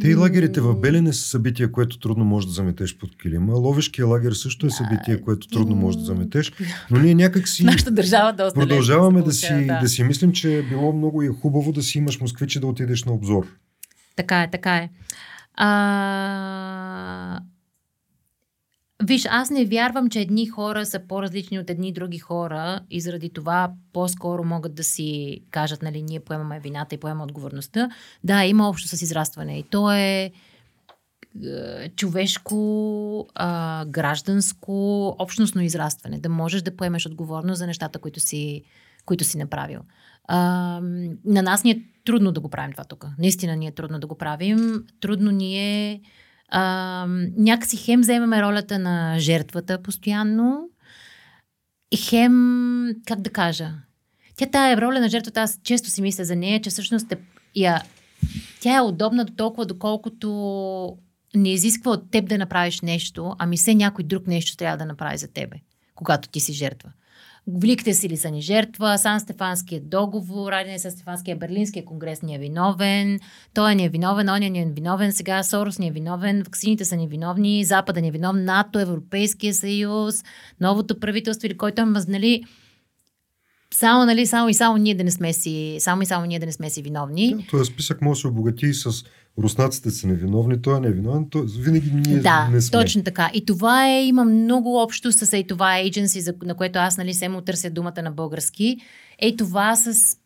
Те 0.00 0.08
и 0.08 0.14
лагерите 0.14 0.60
в 0.60 0.74
Белене 0.74 1.12
са 1.12 1.28
събития, 1.28 1.72
което 1.72 1.98
трудно 1.98 2.24
можеш 2.24 2.46
да 2.46 2.52
заметеш 2.52 2.98
под 2.98 3.18
килима. 3.18 3.54
Ловешкия 3.54 4.06
лагер 4.06 4.32
също 4.32 4.66
е 4.66 4.70
събитие, 4.70 5.20
което 5.20 5.48
трудно 5.48 5.76
можеш 5.76 5.98
да 5.98 6.04
заметеш. 6.04 6.52
Но 6.90 6.98
ние 6.98 7.14
някак 7.14 7.48
си 7.48 7.64
Нашата 7.64 7.90
държава 7.90 8.32
доста 8.32 8.60
продължаваме 8.60 9.22
да, 9.22 9.32
си, 9.32 9.66
да. 9.66 9.80
да 9.80 9.88
си 9.88 10.04
мислим, 10.04 10.32
че 10.32 10.58
е 10.58 10.62
било 10.62 10.92
много 10.92 11.22
и 11.22 11.28
хубаво 11.28 11.72
да 11.72 11.82
си 11.82 11.98
имаш 11.98 12.20
москвичи 12.20 12.60
да 12.60 12.66
отидеш 12.66 13.04
на 13.04 13.12
обзор. 13.12 13.46
Така 14.16 14.42
е, 14.42 14.50
така 14.50 14.76
е. 14.76 14.90
А... 15.56 17.40
Виж, 19.02 19.26
аз 19.30 19.50
не 19.50 19.64
вярвам, 19.64 20.10
че 20.10 20.20
едни 20.20 20.46
хора 20.46 20.86
са 20.86 21.00
по-различни 21.08 21.58
от 21.58 21.70
едни 21.70 21.92
други 21.92 22.18
хора 22.18 22.80
и 22.90 23.00
заради 23.00 23.32
това 23.32 23.72
по-скоро 23.92 24.44
могат 24.44 24.74
да 24.74 24.84
си 24.84 25.40
кажат, 25.50 25.82
нали, 25.82 26.02
ние 26.02 26.20
поемаме 26.20 26.60
вината 26.60 26.94
и 26.94 26.98
поемаме 26.98 27.24
отговорността. 27.24 27.90
Да, 28.24 28.44
има 28.44 28.68
общо 28.68 28.96
с 28.96 29.02
израстване 29.02 29.58
и 29.58 29.62
то 29.62 29.92
е, 29.92 30.32
е 31.44 31.88
човешко, 31.96 33.28
а, 33.34 33.84
гражданско, 33.84 35.08
общностно 35.18 35.62
израстване. 35.62 36.18
Да 36.18 36.28
можеш 36.28 36.62
да 36.62 36.76
поемеш 36.76 37.06
отговорност 37.06 37.58
за 37.58 37.66
нещата, 37.66 37.98
които 37.98 38.20
си, 38.20 38.62
които 39.04 39.24
си 39.24 39.38
направил. 39.38 39.80
На 40.28 41.42
нас 41.42 41.64
ни 41.64 41.70
е 41.70 41.82
трудно 42.04 42.32
да 42.32 42.40
го 42.40 42.48
правим 42.48 42.72
това 42.72 42.84
тук. 42.84 43.06
Наистина 43.18 43.56
ни 43.56 43.66
е 43.66 43.74
трудно 43.74 43.98
да 43.98 44.06
го 44.06 44.18
правим. 44.18 44.84
Трудно 45.00 45.30
ни 45.30 45.58
е 45.58 46.00
а, 46.48 47.06
някакси 47.36 47.76
хем 47.76 48.00
вземаме 48.00 48.42
ролята 48.42 48.78
на 48.78 49.18
жертвата 49.18 49.82
постоянно 49.82 50.68
хем, 51.94 52.88
как 53.06 53.20
да 53.20 53.30
кажа, 53.30 53.72
тя 54.36 54.46
тая 54.46 54.80
роля 54.80 55.00
на 55.00 55.08
жертвата, 55.08 55.40
аз 55.40 55.60
често 55.62 55.90
си 55.90 56.02
мисля 56.02 56.24
за 56.24 56.36
нея, 56.36 56.60
че 56.60 56.70
всъщност 56.70 57.12
е, 57.12 57.18
я, 57.54 57.82
тя 58.60 58.76
е 58.76 58.80
удобна 58.80 59.24
до 59.24 59.32
толкова, 59.32 59.66
доколкото 59.66 60.98
не 61.34 61.52
изисква 61.52 61.90
от 61.92 62.10
теб 62.10 62.28
да 62.28 62.38
направиш 62.38 62.80
нещо, 62.80 63.34
ами 63.38 63.56
все 63.56 63.74
някой 63.74 64.04
друг 64.04 64.26
нещо 64.26 64.56
трябва 64.56 64.76
да 64.76 64.86
направи 64.86 65.18
за 65.18 65.28
тебе, 65.28 65.56
когато 65.94 66.28
ти 66.28 66.40
си 66.40 66.52
жертва. 66.52 66.92
Великите 67.54 67.94
сили 67.94 68.16
са 68.16 68.30
ни 68.30 68.40
жертва, 68.40 68.98
Сан 68.98 69.20
Стефанския 69.20 69.80
договор, 69.80 70.52
Радине 70.52 70.78
Сан 70.78 70.90
Стефанския 70.90 71.36
Берлинския 71.36 71.84
конгрес 71.84 72.22
ни 72.22 72.34
е 72.34 72.38
виновен, 72.38 73.20
той 73.54 73.74
ни 73.74 73.84
е 73.84 73.88
виновен, 73.88 74.28
оня 74.28 74.48
ни 74.48 74.62
е 74.62 74.66
виновен, 74.66 75.12
сега 75.12 75.42
Сорос 75.42 75.78
ни 75.78 75.88
е 75.88 75.90
виновен, 75.90 76.42
ваксините 76.42 76.84
са 76.84 76.96
ни 76.96 77.08
виновни, 77.08 77.64
Запада 77.64 78.00
ни 78.00 78.08
е 78.08 78.10
виновен, 78.10 78.44
НАТО, 78.44 78.78
Европейския 78.78 79.54
съюз, 79.54 80.24
новото 80.60 81.00
правителство 81.00 81.46
или 81.46 81.56
който 81.56 81.82
е 81.82 81.84
нали, 81.84 82.44
само, 83.74 84.04
нали, 84.04 84.26
само 84.26 84.48
и 84.48 84.54
само 84.54 84.76
ние 84.76 84.94
да 84.94 85.04
не 85.04 85.10
сме 85.10 85.32
си, 85.32 85.76
само 85.80 86.02
и 86.02 86.06
само 86.06 86.26
ние 86.26 86.38
да 86.38 86.46
не 86.46 86.52
сме 86.52 86.70
си 86.70 86.82
виновни. 86.82 87.34
Да, 87.34 87.42
този 87.50 87.72
списък 87.72 88.02
може 88.02 88.18
да 88.18 88.20
се 88.20 88.26
обогати 88.28 88.66
и 88.66 88.74
с 88.74 89.04
руснаците 89.38 89.90
са 89.90 90.08
невиновни, 90.08 90.62
той 90.62 90.76
е 90.76 90.80
невиновен, 90.80 91.26
той, 91.30 91.46
винаги 91.58 91.90
ние 91.90 92.18
да, 92.18 92.48
не 92.48 92.60
сме. 92.60 92.80
точно 92.80 93.02
така. 93.02 93.30
И 93.34 93.44
това 93.44 93.88
е, 93.88 94.04
има 94.04 94.24
много 94.24 94.82
общо 94.82 95.12
с 95.12 95.32
ей 95.32 95.46
това 95.46 95.66
agency, 95.66 96.44
на 96.44 96.54
което 96.54 96.78
аз 96.78 96.98
нали 96.98 97.14
се 97.14 97.28
му 97.28 97.40
търся 97.40 97.70
думата 97.70 98.02
на 98.02 98.10
български. 98.10 98.76
Ей 99.18 99.36
това 99.36 99.76
с 99.76 100.16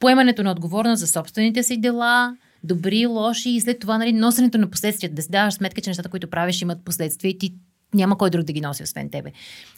поемането 0.00 0.42
на 0.42 0.50
отговорност 0.50 1.00
за 1.00 1.06
собствените 1.06 1.62
си 1.62 1.80
дела, 1.80 2.36
добри, 2.64 3.06
лоши 3.06 3.50
и 3.50 3.60
след 3.60 3.78
това 3.78 3.98
нали, 3.98 4.12
носенето 4.12 4.58
на 4.58 4.70
последствията, 4.70 5.14
да 5.14 5.22
си 5.22 5.30
даваш 5.30 5.54
сметка, 5.54 5.80
че 5.80 5.90
нещата, 5.90 6.08
които 6.08 6.30
правиш, 6.30 6.62
имат 6.62 6.84
последствия 6.84 7.30
и 7.30 7.38
ти 7.38 7.54
няма 7.94 8.18
кой 8.18 8.30
друг 8.30 8.42
да 8.42 8.52
ги 8.52 8.60
носи, 8.60 8.82
освен 8.82 9.10
тебе. 9.10 9.32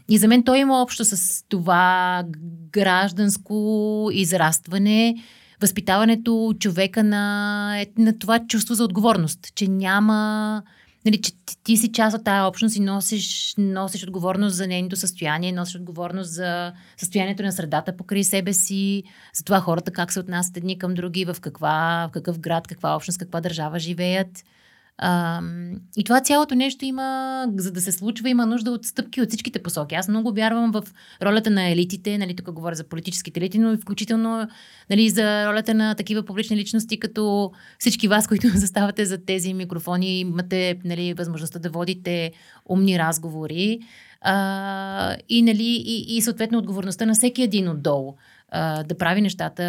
И 0.08 0.18
за 0.18 0.28
мен 0.28 0.42
той 0.42 0.58
има 0.58 0.82
общо 0.82 1.04
с 1.04 1.44
това 1.48 2.24
гражданско 2.72 4.08
израстване, 4.12 5.14
възпитаването 5.60 6.54
човека 6.58 7.04
на, 7.04 7.86
на 7.98 8.18
това 8.18 8.46
чувство 8.46 8.74
за 8.74 8.84
отговорност, 8.84 9.54
че 9.54 9.68
няма 9.68 10.62
нали, 11.04 11.20
че 11.20 11.32
ти, 11.64 11.76
си 11.76 11.92
част 11.92 12.16
от 12.16 12.24
тая 12.24 12.44
общност 12.44 12.76
и 12.76 12.80
носиш, 12.80 13.54
носиш 13.58 14.02
отговорност 14.04 14.56
за 14.56 14.66
нейното 14.66 14.96
състояние, 14.96 15.52
носиш 15.52 15.76
отговорност 15.76 16.30
за 16.32 16.72
състоянието 16.96 17.42
на 17.42 17.52
средата 17.52 17.96
покрай 17.96 18.24
себе 18.24 18.52
си, 18.52 19.02
за 19.34 19.44
това 19.44 19.60
хората 19.60 19.90
как 19.90 20.12
се 20.12 20.20
отнасят 20.20 20.56
едни 20.56 20.78
към 20.78 20.94
други, 20.94 21.24
в, 21.24 21.36
каква, 21.40 22.08
в 22.08 22.12
какъв 22.12 22.38
град, 22.38 22.66
каква 22.66 22.96
общност, 22.96 23.18
каква 23.18 23.40
държава 23.40 23.78
живеят. 23.78 24.44
А, 25.02 25.40
и 25.96 26.04
това 26.04 26.20
цялото 26.20 26.54
нещо 26.54 26.84
има, 26.84 27.46
за 27.56 27.72
да 27.72 27.80
се 27.80 27.92
случва, 27.92 28.30
има 28.30 28.46
нужда 28.46 28.70
от 28.70 28.84
стъпки 28.84 29.22
от 29.22 29.28
всичките 29.28 29.62
посоки. 29.62 29.94
Аз 29.94 30.08
много 30.08 30.32
вярвам 30.32 30.72
в 30.72 30.82
ролята 31.22 31.50
на 31.50 31.70
елитите, 31.70 32.18
нали, 32.18 32.36
тук 32.36 32.52
говоря 32.52 32.74
за 32.74 32.84
политическите 32.84 33.40
елити, 33.40 33.58
но 33.58 33.76
включително 33.76 34.48
нали, 34.90 35.10
за 35.10 35.46
ролята 35.46 35.74
на 35.74 35.94
такива 35.94 36.22
публични 36.22 36.56
личности, 36.56 37.00
като 37.00 37.52
всички 37.78 38.08
вас, 38.08 38.26
които 38.28 38.48
заставате 38.48 39.04
за 39.04 39.24
тези 39.24 39.54
микрофони, 39.54 40.20
имате 40.20 40.78
нали, 40.84 41.14
възможността 41.14 41.58
да 41.58 41.70
водите 41.70 42.32
умни 42.68 42.98
разговори. 42.98 43.80
А, 44.20 45.16
и, 45.28 45.42
нали, 45.42 45.82
и, 45.86 46.16
и 46.16 46.22
съответно 46.22 46.58
отговорността 46.58 47.06
на 47.06 47.14
всеки 47.14 47.42
един 47.42 47.68
отдолу 47.68 48.14
а, 48.48 48.82
да 48.82 48.98
прави 48.98 49.20
нещата 49.20 49.62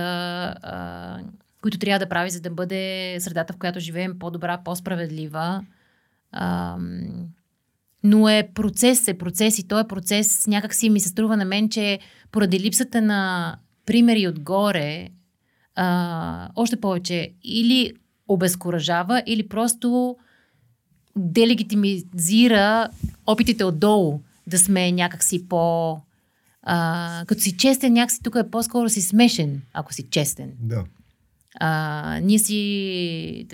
а, 0.62 1.20
които 1.62 1.78
трябва 1.80 2.00
да 2.00 2.10
прави, 2.10 2.30
за 2.30 2.42
да 2.42 2.50
бъде 2.50 3.18
средата, 3.20 3.54
в 3.54 3.58
която 3.58 3.80
живеем 3.80 4.20
по-добра, 4.20 4.62
по-справедлива. 4.64 5.66
Ам, 6.32 7.28
но 8.04 8.30
е 8.30 8.50
процес, 8.54 9.08
е 9.08 9.18
процес 9.18 9.60
и 9.60 9.68
този 9.68 9.86
е 9.86 9.88
процес 9.88 10.48
някак 10.48 10.76
си 10.76 10.90
ми 10.90 11.00
се 11.00 11.10
струва 11.10 11.38
на 11.38 11.46
мен, 11.46 11.70
че 11.70 12.00
поради 12.32 12.60
липсата 12.60 13.02
на 13.02 13.56
примери 13.86 14.28
отгоре, 14.28 15.10
а, 15.76 16.50
още 16.56 16.82
повече 16.82 17.34
или 17.44 17.94
обезкуражава, 18.28 19.24
или 19.26 19.48
просто 19.48 20.18
делегитимизира 21.16 22.90
опитите 23.28 23.64
отдолу 23.64 24.20
да 24.48 24.58
сме 24.58 24.92
някакси 24.92 25.48
по... 25.48 25.98
А, 26.64 27.24
като 27.28 27.42
си 27.42 27.58
честен, 27.58 27.94
някакси 27.94 28.24
тук 28.24 28.36
е 28.36 28.50
по-скоро 28.50 28.90
си 28.90 29.02
смешен, 29.02 29.62
ако 29.74 29.94
си 29.94 30.04
честен. 30.10 30.52
Да. 30.60 30.84
А, 31.60 32.20
ние 32.24 32.40
си... 32.40 33.48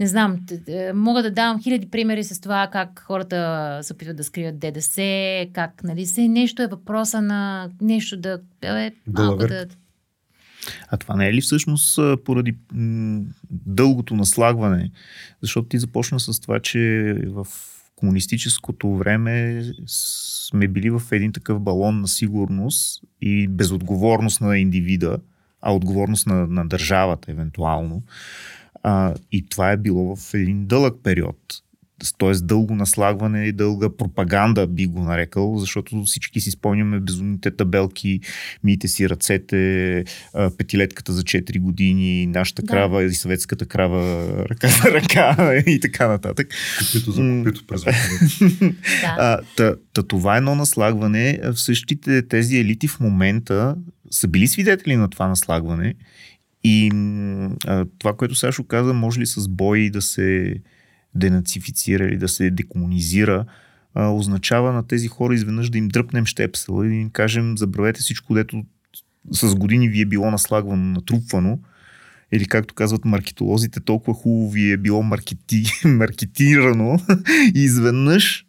Не 0.00 0.06
знам, 0.06 0.46
мога 0.94 1.22
да 1.22 1.30
давам 1.30 1.62
хиляди 1.62 1.90
примери 1.90 2.24
с 2.24 2.40
това 2.40 2.68
как 2.72 3.02
хората 3.06 3.78
се 3.82 3.92
опитват 3.92 4.16
да 4.16 4.24
скрият 4.24 4.58
ДДС, 4.58 5.46
как, 5.52 5.84
нали, 5.84 6.06
се 6.06 6.28
нещо 6.28 6.62
е 6.62 6.66
въпроса 6.66 7.22
на 7.22 7.70
нещо 7.80 8.16
да... 8.16 8.40
Е, 8.62 8.92
малко 9.06 9.46
да... 9.46 9.66
А 10.88 10.96
това 10.96 11.16
не 11.16 11.28
е 11.28 11.34
ли 11.34 11.40
всъщност 11.40 11.98
поради 12.24 12.56
м- 12.72 13.22
дългото 13.50 14.14
наслагване? 14.14 14.90
Защото 15.40 15.68
ти 15.68 15.78
започна 15.78 16.20
с 16.20 16.40
това, 16.40 16.60
че 16.60 17.14
в 17.26 17.46
комунистическото 17.96 18.96
време 18.96 19.64
сме 19.86 20.68
били 20.68 20.90
в 20.90 21.02
един 21.12 21.32
такъв 21.32 21.60
балон 21.60 22.00
на 22.00 22.08
сигурност 22.08 23.02
и 23.20 23.48
безотговорност 23.48 24.40
на 24.40 24.58
индивида, 24.58 25.18
а 25.62 25.74
отговорност 25.74 26.26
на, 26.26 26.46
на 26.46 26.68
държавата, 26.68 27.30
евентуално. 27.30 28.02
А, 28.82 29.14
и 29.32 29.46
това 29.48 29.72
е 29.72 29.76
било 29.76 30.16
в 30.16 30.34
един 30.34 30.66
дълъг 30.66 30.94
период. 31.02 31.38
Т.е. 32.18 32.32
дълго 32.32 32.74
наслагване 32.74 33.44
и 33.44 33.52
дълга 33.52 33.96
пропаганда 33.96 34.66
би 34.66 34.86
го 34.86 35.02
нарекал, 35.02 35.58
защото 35.58 36.02
всички 36.04 36.40
си 36.40 36.50
спомняме 36.50 37.00
безумните 37.00 37.50
табелки, 37.50 38.20
миите 38.64 38.88
си 38.88 39.08
ръцете, 39.08 40.04
петилетката 40.58 41.12
за 41.12 41.22
4 41.22 41.60
години, 41.60 42.26
нашата 42.26 42.62
да. 42.62 42.68
крава 42.68 43.04
и 43.04 43.14
съветската 43.14 43.66
крава 43.66 44.26
ръка 44.50 44.68
за 44.68 44.90
ръка 44.90 45.54
и 45.66 45.80
така 45.80 46.08
нататък. 46.08 46.48
Копито 46.78 47.12
за 47.12 47.42
копито 47.44 47.66
през 47.66 47.84
да. 49.00 49.40
та, 49.56 49.74
та, 49.92 50.02
това 50.02 50.34
е 50.34 50.38
едно 50.38 50.54
наслагване. 50.54 51.40
В 51.42 51.56
същите 51.56 52.28
тези 52.28 52.58
елити 52.58 52.88
в 52.88 53.00
момента 53.00 53.76
са 54.12 54.28
били 54.28 54.48
свидетели 54.48 54.96
на 54.96 55.08
това 55.08 55.28
наслагване. 55.28 55.94
И 56.64 56.90
а, 57.66 57.86
това, 57.98 58.16
което 58.16 58.34
Сашо 58.34 58.64
каза, 58.64 58.94
може 58.94 59.20
ли 59.20 59.26
с 59.26 59.48
бой 59.48 59.90
да 59.90 60.02
се 60.02 60.56
денацифицира 61.14 62.04
или 62.04 62.16
да 62.16 62.28
се 62.28 62.50
декомунизира, 62.50 63.44
а, 63.94 64.08
означава 64.08 64.72
на 64.72 64.86
тези 64.86 65.08
хора 65.08 65.34
изведнъж 65.34 65.70
да 65.70 65.78
им 65.78 65.88
дръпнем 65.88 66.26
щепсела 66.26 66.86
и 66.86 66.88
да 66.88 66.94
им 66.94 67.10
кажем, 67.10 67.58
забравете 67.58 68.00
всичко, 68.00 68.34
дето 68.34 68.64
с 69.30 69.54
години 69.54 69.88
ви 69.88 70.00
е 70.00 70.06
било 70.06 70.30
наслагвано, 70.30 70.84
натрупвано, 70.84 71.58
или 72.32 72.46
както 72.46 72.74
казват 72.74 73.04
маркетолозите, 73.04 73.80
толкова 73.80 74.14
хубаво 74.14 74.50
ви 74.50 74.72
е 74.72 74.76
било 74.76 75.02
маркети, 75.02 75.64
маркетирано 75.84 76.98
и 77.54 77.60
изведнъж 77.64 78.46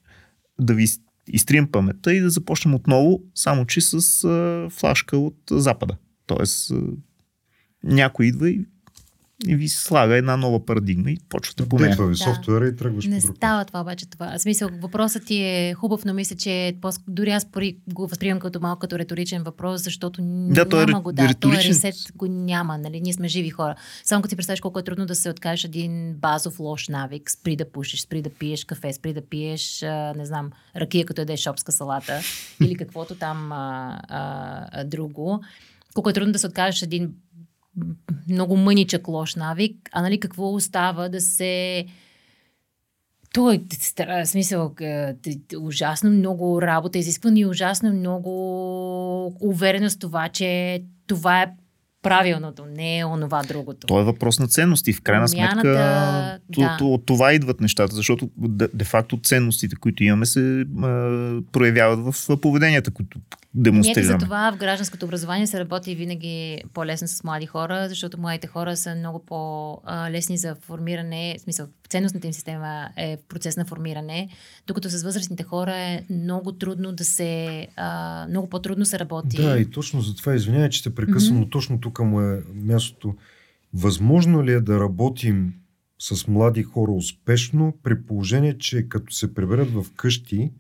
да 0.60 0.74
ви 0.74 0.88
изтрием 1.28 1.72
паметта 1.72 2.14
и 2.14 2.20
да 2.20 2.30
започнем 2.30 2.76
отново, 2.76 3.22
само 3.36 3.66
че 3.66 3.82
с 3.82 4.24
а, 4.24 4.70
флашка 4.70 5.18
от 5.18 5.38
Запада. 5.52 5.98
Тоест, 6.26 6.72
а, 6.72 6.82
някой 7.84 8.26
идва 8.26 8.50
и 8.50 8.66
и 9.48 9.56
ви 9.56 9.68
слага 9.68 10.16
една 10.16 10.38
нова 10.38 10.66
парадигма 10.66 11.12
и 11.12 11.18
почвате 11.30 11.70
по 11.70 11.80
нея. 11.80 11.96
ви 12.00 12.08
да. 12.08 12.16
софтуера 12.16 12.68
и 12.68 12.76
тръгваш 12.76 13.06
Не 13.06 13.20
по 13.20 13.28
друг 13.28 13.38
става 13.38 13.66
това 13.66 13.82
обаче 13.82 14.10
това. 14.10 14.38
В 14.38 14.42
смисъл, 14.42 14.70
въпросът 14.82 15.26
ти 15.26 15.36
е 15.36 15.74
хубав, 15.74 16.06
но 16.06 16.14
мисля, 16.14 16.36
че 16.36 16.76
дори 17.08 17.32
аз 17.32 17.46
пори 17.46 17.78
го 17.94 18.08
възприемам 18.08 18.40
като 18.40 18.60
малко 18.60 18.80
като 18.80 19.00
риторичен 19.00 19.44
въпрос, 19.44 19.84
защото 19.84 20.22
да, 20.22 20.70
той 20.70 20.84
е 20.84 20.86
няма 20.86 21.02
го. 21.02 21.12
Да, 21.12 21.30
риторичен... 21.30 21.62
той 21.62 21.70
ресет 21.70 21.96
го 22.16 22.28
няма. 22.28 22.78
Нали? 22.78 23.02
Ние 23.02 23.14
сме 23.14 23.28
живи 23.28 23.50
хора. 23.50 23.76
Само 24.04 24.22
като 24.22 24.30
си 24.30 24.36
представиш 24.36 24.62
колко 24.62 24.80
е 24.80 24.84
трудно 24.84 25.06
да 25.06 25.16
се 25.16 25.30
откажеш 25.30 25.64
един 25.64 26.14
базов 26.14 26.60
лош 26.60 26.88
навик, 26.88 27.32
спри 27.32 27.56
да 27.56 27.72
пушиш, 27.72 28.02
спри 28.02 28.22
да 28.22 28.30
пиеш 28.30 28.66
кафе, 28.66 28.94
спри 28.94 29.14
да 29.14 29.22
пиеш, 29.22 29.84
а, 29.84 30.14
не 30.18 30.26
знам, 30.26 30.52
ракия, 30.76 31.06
като 31.06 31.22
едеш 31.22 31.40
шопска 31.40 31.72
салата 31.72 32.22
или 32.64 32.76
каквото 32.76 33.16
там 33.16 33.52
а, 33.52 34.00
а, 34.08 34.66
а, 34.72 34.84
друго 34.84 35.42
колко 35.94 36.10
е 36.10 36.14
трудно 36.14 36.34
да 36.34 36.40
се 36.40 36.48
откажеш 36.48 36.82
един 36.82 37.14
много 38.30 38.58
мъничък 38.58 39.08
лош 39.08 39.36
навик, 39.36 39.90
а 39.92 40.02
нали 40.02 40.20
какво 40.20 40.54
остава 40.54 41.10
да 41.10 41.22
се... 41.22 41.86
Той 43.34 43.62
е 43.98 44.26
смисъл 44.26 44.74
е, 44.82 45.16
ужасно 45.58 46.12
много 46.12 46.62
работа 46.62 46.98
изисква 46.98 47.32
и 47.36 47.46
ужасно 47.46 47.94
много 47.94 48.32
увереност 49.42 49.96
в 49.96 50.00
това, 50.00 50.30
че 50.30 50.82
това 51.08 51.42
е 51.42 51.48
правилното, 52.04 52.66
не 52.66 53.00
е 53.00 53.06
онова 53.06 53.44
другото. 53.44 53.88
То 53.88 54.00
е 54.00 54.04
въпрос 54.04 54.40
на 54.40 54.48
ценности. 54.48 54.94
В 54.94 55.02
крайна 55.02 55.26
Промяната, 55.26 55.62
сметка 56.56 56.78
да. 56.80 56.86
от 56.86 57.06
това 57.06 57.34
идват 57.34 57.62
нещата, 57.62 57.96
защото 57.96 58.30
де-факто 58.74 59.20
ценностите, 59.24 59.76
които 59.76 60.04
имаме, 60.04 60.26
се 60.26 60.62
а, 60.62 60.66
проявяват 61.52 62.16
в 62.16 62.38
поведенията, 62.42 62.92
които 62.92 63.20
демонстрираме. 63.56 64.12
за 64.12 64.18
това 64.18 64.52
в 64.52 64.58
гражданското 64.58 65.06
образование 65.06 65.48
се 65.48 65.60
работи 65.60 65.96
винаги 65.96 66.64
по-лесно 66.74 67.08
с 67.08 67.24
млади 67.24 67.46
хора, 67.46 67.90
защото 67.90 68.20
младите 68.20 68.48
хора 68.48 68.78
са 68.78 68.96
много 68.96 69.20
по-лесни 69.26 70.38
за 70.38 70.56
формиране, 70.56 71.36
в 71.40 71.42
смисъл, 71.42 71.68
ценностната 71.90 72.28
им 72.28 72.34
система 72.34 72.90
е 72.98 73.18
в 73.18 73.28
процес 73.28 73.58
на 73.58 73.66
формиране, 73.66 74.30
докато 74.68 74.90
с 74.90 75.04
възрастните 75.04 75.44
хора 75.44 75.76
е 75.76 76.04
много 76.10 76.52
трудно 76.52 76.92
да 76.92 77.06
се, 77.06 77.68
а, 77.76 78.28
много 78.30 78.50
по-трудно 78.50 78.86
се 78.86 79.00
работи. 79.00 79.38
Да, 79.38 79.60
и 79.60 79.70
точно 79.70 80.02
за 80.02 80.16
това 80.16 80.36
извинявай, 80.36 80.70
че 80.70 80.84
те 80.84 80.96
прекъсвам, 80.96 81.40
но 81.40 81.50
точно 81.50 81.80
тук 81.80 82.00
му 82.00 82.22
е 82.22 82.42
мястото. 82.54 83.16
Възможно 83.74 84.44
ли 84.44 84.52
е 84.52 84.62
да 84.62 84.80
работим 84.80 85.54
с 86.00 86.28
млади 86.28 86.64
хора 86.64 86.92
успешно, 86.92 87.74
при 87.84 88.04
положение, 88.04 88.58
че 88.58 88.90
като 88.90 89.14
се 89.14 89.34
приберат 89.34 89.70
в 89.70 89.86
къщи, 89.96 90.52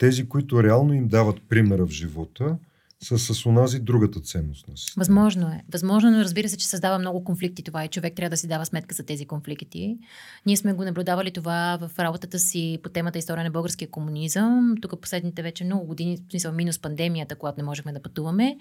тези, 0.00 0.28
които 0.28 0.62
реално 0.62 0.94
им 0.94 1.08
дават 1.08 1.42
примера 1.48 1.86
в 1.86 1.90
живота, 1.90 2.56
са 3.02 3.18
с 3.18 3.46
онази 3.46 3.80
другата 3.80 4.20
ценност 4.20 4.68
на 4.68 4.76
системата? 4.76 5.00
Възможно 5.00 5.48
е. 5.48 5.64
Възможно, 5.72 6.08
е, 6.08 6.12
но 6.12 6.18
разбира 6.18 6.48
се, 6.48 6.56
че 6.56 6.68
създава 6.68 6.98
много 6.98 7.24
конфликти 7.24 7.62
това 7.62 7.84
и 7.84 7.88
човек 7.88 8.14
трябва 8.16 8.30
да 8.30 8.36
си 8.36 8.48
дава 8.48 8.66
сметка 8.66 8.94
за 8.94 9.02
тези 9.02 9.26
конфликти. 9.26 9.98
Ние 10.46 10.56
сме 10.56 10.72
го 10.72 10.84
наблюдавали 10.84 11.30
това 11.30 11.78
в 11.80 11.98
работата 11.98 12.38
си 12.38 12.78
по 12.82 12.88
темата 12.88 13.18
история 13.18 13.44
на 13.44 13.50
българския 13.50 13.90
комунизъм. 13.90 14.74
Тук 14.82 15.00
последните 15.00 15.42
вече 15.42 15.64
много 15.64 15.86
години, 15.86 16.16
в 16.16 16.30
смисъл 16.30 16.52
минус 16.52 16.78
пандемията, 16.78 17.36
когато 17.36 17.58
не 17.58 17.64
можехме 17.64 17.92
да 17.92 18.02
пътуваме. 18.02 18.56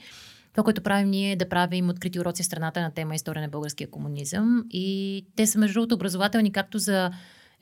Това, 0.54 0.64
което 0.64 0.82
правим 0.82 1.10
ние 1.10 1.32
е 1.32 1.36
да 1.36 1.50
правим 1.50 1.90
открити 1.90 2.20
уроци 2.20 2.44
в 2.44 2.46
страната 2.46 2.82
на 2.82 2.92
тема 2.92 3.16
история 3.16 3.42
на 3.42 3.50
българския 3.50 3.90
комунизъм. 3.90 4.66
И 4.70 5.26
те 5.36 5.48
са 5.48 5.60
между 5.60 5.74
другото 5.74 5.96
образователни 5.96 6.52
както 6.52 6.80
за 6.80 7.12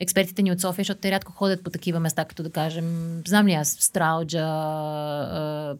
експертите 0.00 0.42
ни 0.42 0.52
от 0.52 0.60
София, 0.60 0.82
защото 0.82 1.00
те 1.00 1.10
рядко 1.10 1.32
ходят 1.32 1.64
по 1.64 1.70
такива 1.70 2.00
места, 2.00 2.24
като 2.24 2.42
да 2.42 2.50
кажем, 2.50 3.20
знам 3.26 3.46
ли 3.46 3.52
аз, 3.52 3.68
Страуджа, 3.68 4.44
а, 4.44 5.76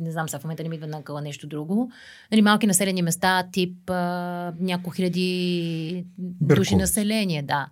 не 0.00 0.10
знам 0.10 0.28
сега, 0.28 0.38
в 0.38 0.44
момента 0.44 0.62
не 0.62 0.68
ми 0.68 0.76
идва 0.76 0.86
на 0.86 1.02
къла 1.02 1.20
нещо 1.20 1.46
друго. 1.46 1.90
Нали, 2.32 2.42
малки 2.42 2.66
населени 2.66 3.02
места, 3.02 3.48
тип 3.52 3.90
а, 3.90 4.52
няколко 4.60 4.90
хиляди 4.90 6.06
души 6.18 6.36
Берковица. 6.40 6.76
население, 6.76 7.42
да. 7.42 7.68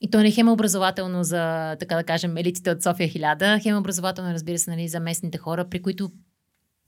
И 0.00 0.10
то 0.10 0.20
не 0.20 0.28
е 0.28 0.30
хем 0.30 0.48
образователно 0.48 1.24
за, 1.24 1.76
така 1.80 1.96
да 1.96 2.04
кажем, 2.04 2.36
елитите 2.36 2.70
от 2.70 2.82
София 2.82 3.08
хиляда, 3.08 3.58
хем 3.62 3.76
образователно, 3.76 4.32
разбира 4.32 4.58
се, 4.58 4.70
нали, 4.70 4.88
за 4.88 5.00
местните 5.00 5.38
хора, 5.38 5.68
при 5.68 5.82
които 5.82 6.10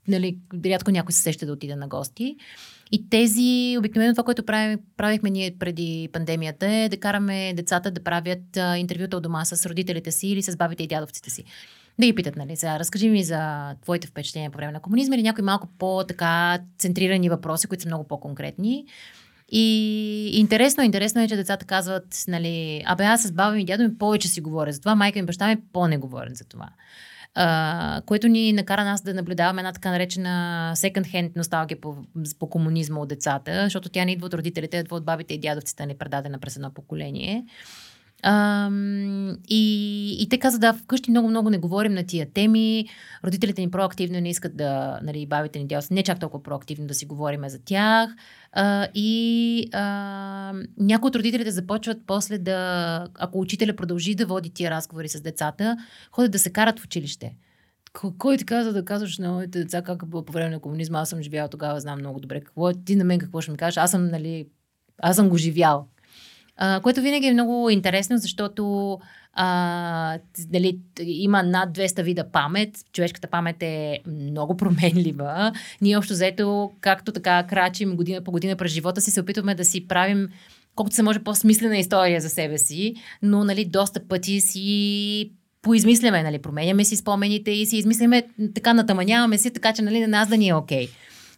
нали, 0.07 0.37
рядко 0.65 0.91
някой 0.91 1.13
се 1.13 1.21
сеща 1.21 1.45
да 1.45 1.53
отиде 1.53 1.75
на 1.75 1.87
гости. 1.87 2.35
И 2.91 3.09
тези, 3.09 3.75
обикновено 3.79 4.13
това, 4.13 4.23
което 4.23 4.43
правим, 4.43 4.79
правихме 4.97 5.29
ние 5.29 5.55
преди 5.59 6.09
пандемията 6.13 6.67
е 6.67 6.89
да 6.89 6.97
караме 6.97 7.53
децата 7.53 7.91
да 7.91 8.03
правят 8.03 8.57
а, 8.57 8.77
интервюта 8.77 9.17
от 9.17 9.23
дома 9.23 9.45
с 9.45 9.69
родителите 9.69 10.11
си 10.11 10.27
или 10.27 10.41
с 10.41 10.57
бабите 10.57 10.83
и 10.83 10.87
дядовците 10.87 11.29
си. 11.29 11.43
Да 11.99 12.05
ги 12.05 12.15
питат, 12.15 12.35
нали, 12.35 12.55
сега 12.55 12.79
разкажи 12.79 13.09
ми 13.09 13.23
за 13.23 13.73
твоите 13.81 14.07
впечатления 14.07 14.51
по 14.51 14.57
време 14.57 14.71
на 14.71 14.79
комунизма 14.79 15.15
или 15.15 15.23
някои 15.23 15.43
малко 15.43 15.67
по-така 15.79 16.59
центрирани 16.77 17.29
въпроси, 17.29 17.67
които 17.67 17.83
са 17.83 17.89
много 17.89 18.07
по-конкретни. 18.07 18.85
И 19.51 20.29
интересно, 20.33 20.83
интересно 20.83 21.21
е, 21.21 21.27
че 21.27 21.35
децата 21.35 21.65
казват, 21.65 22.23
нали, 22.27 22.83
абе 22.85 23.03
аз 23.03 23.23
с 23.23 23.31
баба 23.31 23.51
ми 23.51 23.61
и 23.61 23.65
дядо 23.65 23.83
ми 23.83 23.97
повече 23.97 24.27
си 24.27 24.41
говоря 24.41 24.71
за 24.71 24.79
това, 24.79 24.95
майка 24.95 25.19
ми 25.19 25.23
и 25.23 25.25
баща 25.25 25.47
ми 25.47 25.57
по-не 25.73 25.97
говорят 25.97 26.35
за 26.35 26.45
това. 26.45 26.69
Което 28.05 28.27
ни 28.27 28.53
накара 28.53 28.83
нас 28.83 29.01
да 29.01 29.13
наблюдаваме 29.13 29.61
една 29.61 29.73
така 29.73 29.91
наречена 29.91 30.71
second-hand 30.75 31.35
носталгия 31.35 31.81
по, 31.81 31.95
по 32.39 32.49
комунизма 32.49 32.99
от 32.99 33.09
децата, 33.09 33.63
защото 33.63 33.89
тя 33.89 34.05
не 34.05 34.11
идва 34.11 34.25
от 34.25 34.33
родителите, 34.33 34.77
идва 34.77 34.95
от 34.95 35.05
бабите 35.05 35.33
и 35.33 35.39
дядовците, 35.39 35.85
ни 35.85 35.95
предадена 35.95 36.39
през 36.39 36.55
едно 36.55 36.71
поколение. 36.71 37.45
И, 39.49 40.17
и 40.19 40.29
те 40.29 40.37
каза, 40.39 40.59
да, 40.59 40.73
вкъщи 40.73 41.11
много-много 41.11 41.49
не 41.49 41.57
говорим 41.57 41.93
на 41.93 42.03
тия 42.03 42.27
теми. 42.33 42.87
Родителите 43.25 43.61
ни 43.61 43.71
проактивно 43.71 44.19
не 44.19 44.29
искат 44.29 44.57
да, 44.57 44.99
нали, 45.03 45.25
бабите 45.25 45.59
ни 45.59 45.67
дядовците, 45.67 45.93
не 45.93 46.03
чак 46.03 46.19
толкова 46.19 46.43
проактивно 46.43 46.87
да 46.87 46.93
си 46.93 47.05
говорим 47.05 47.41
за 47.49 47.59
тях. 47.65 48.09
Uh, 48.57 48.91
и 48.91 49.69
uh, 49.73 50.67
някои 50.77 51.07
от 51.07 51.15
родителите 51.15 51.51
започват 51.51 51.97
после 52.07 52.37
да, 52.37 53.07
ако 53.15 53.39
учителя 53.39 53.75
продължи 53.75 54.15
да 54.15 54.25
води 54.25 54.49
тия 54.49 54.71
разговори 54.71 55.09
с 55.09 55.21
децата, 55.21 55.77
ходят 56.11 56.31
да 56.31 56.39
се 56.39 56.49
карат 56.49 56.79
в 56.79 56.85
училище. 56.85 57.35
Кой 58.17 58.37
ти 58.37 58.45
каза 58.45 58.73
да 58.73 58.85
казваш 58.85 59.17
на 59.17 59.31
моите 59.31 59.59
деца 59.59 59.81
как 59.81 60.03
е 60.03 60.05
било 60.05 60.25
по 60.25 60.33
време 60.33 60.49
на 60.49 60.59
комунизма? 60.59 60.99
Аз 60.99 61.09
съм 61.09 61.21
живял 61.21 61.47
тогава, 61.47 61.79
знам 61.79 61.99
много 61.99 62.19
добре 62.19 62.41
какво 62.41 62.69
е. 62.69 62.73
Ти 62.85 62.95
на 62.95 63.03
мен 63.03 63.19
какво 63.19 63.41
ще 63.41 63.51
ми 63.51 63.57
кажеш? 63.57 63.77
Аз 63.77 63.91
съм, 63.91 64.07
нали, 64.07 64.47
аз 64.97 65.15
съм 65.15 65.29
го 65.29 65.37
живял. 65.37 65.87
А, 66.57 66.79
което 66.79 67.01
винаги 67.01 67.27
е 67.27 67.33
много 67.33 67.69
интересно, 67.69 68.17
защото 68.17 68.99
а, 69.33 70.19
дали, 70.47 70.79
има 70.99 71.43
над 71.43 71.77
200 71.77 72.03
вида 72.03 72.31
памет. 72.31 72.69
Човешката 72.93 73.27
памет 73.27 73.63
е 73.63 73.99
много 74.07 74.57
променлива. 74.57 75.53
Ние 75.81 75.97
общо 75.97 76.13
взето, 76.13 76.71
както 76.81 77.11
така 77.11 77.43
крачим 77.43 77.95
година 77.95 78.21
по 78.23 78.31
година 78.31 78.55
през 78.55 78.71
живота 78.71 79.01
си, 79.01 79.11
се 79.11 79.21
опитваме 79.21 79.55
да 79.55 79.65
си 79.65 79.87
правим 79.87 80.29
колкото 80.77 80.95
се 80.95 81.03
може 81.03 81.19
по-смислена 81.19 81.77
история 81.77 82.21
за 82.21 82.29
себе 82.29 82.57
си, 82.57 82.95
но 83.21 83.43
нали, 83.43 83.65
доста 83.65 84.07
пъти 84.07 84.41
си 84.41 85.31
поизмисляме, 85.61 86.23
нали, 86.23 86.39
променяме 86.39 86.85
си 86.85 86.95
спомените 86.95 87.51
и 87.51 87.65
си 87.65 87.77
измисляме, 87.77 88.23
така 88.55 88.73
натаманяваме 88.73 89.37
си, 89.37 89.51
така 89.51 89.73
че 89.73 89.81
нали, 89.81 89.99
на 89.99 90.07
нас 90.07 90.27
да 90.27 90.37
ни 90.37 90.47
е 90.47 90.53
окей. 90.53 90.87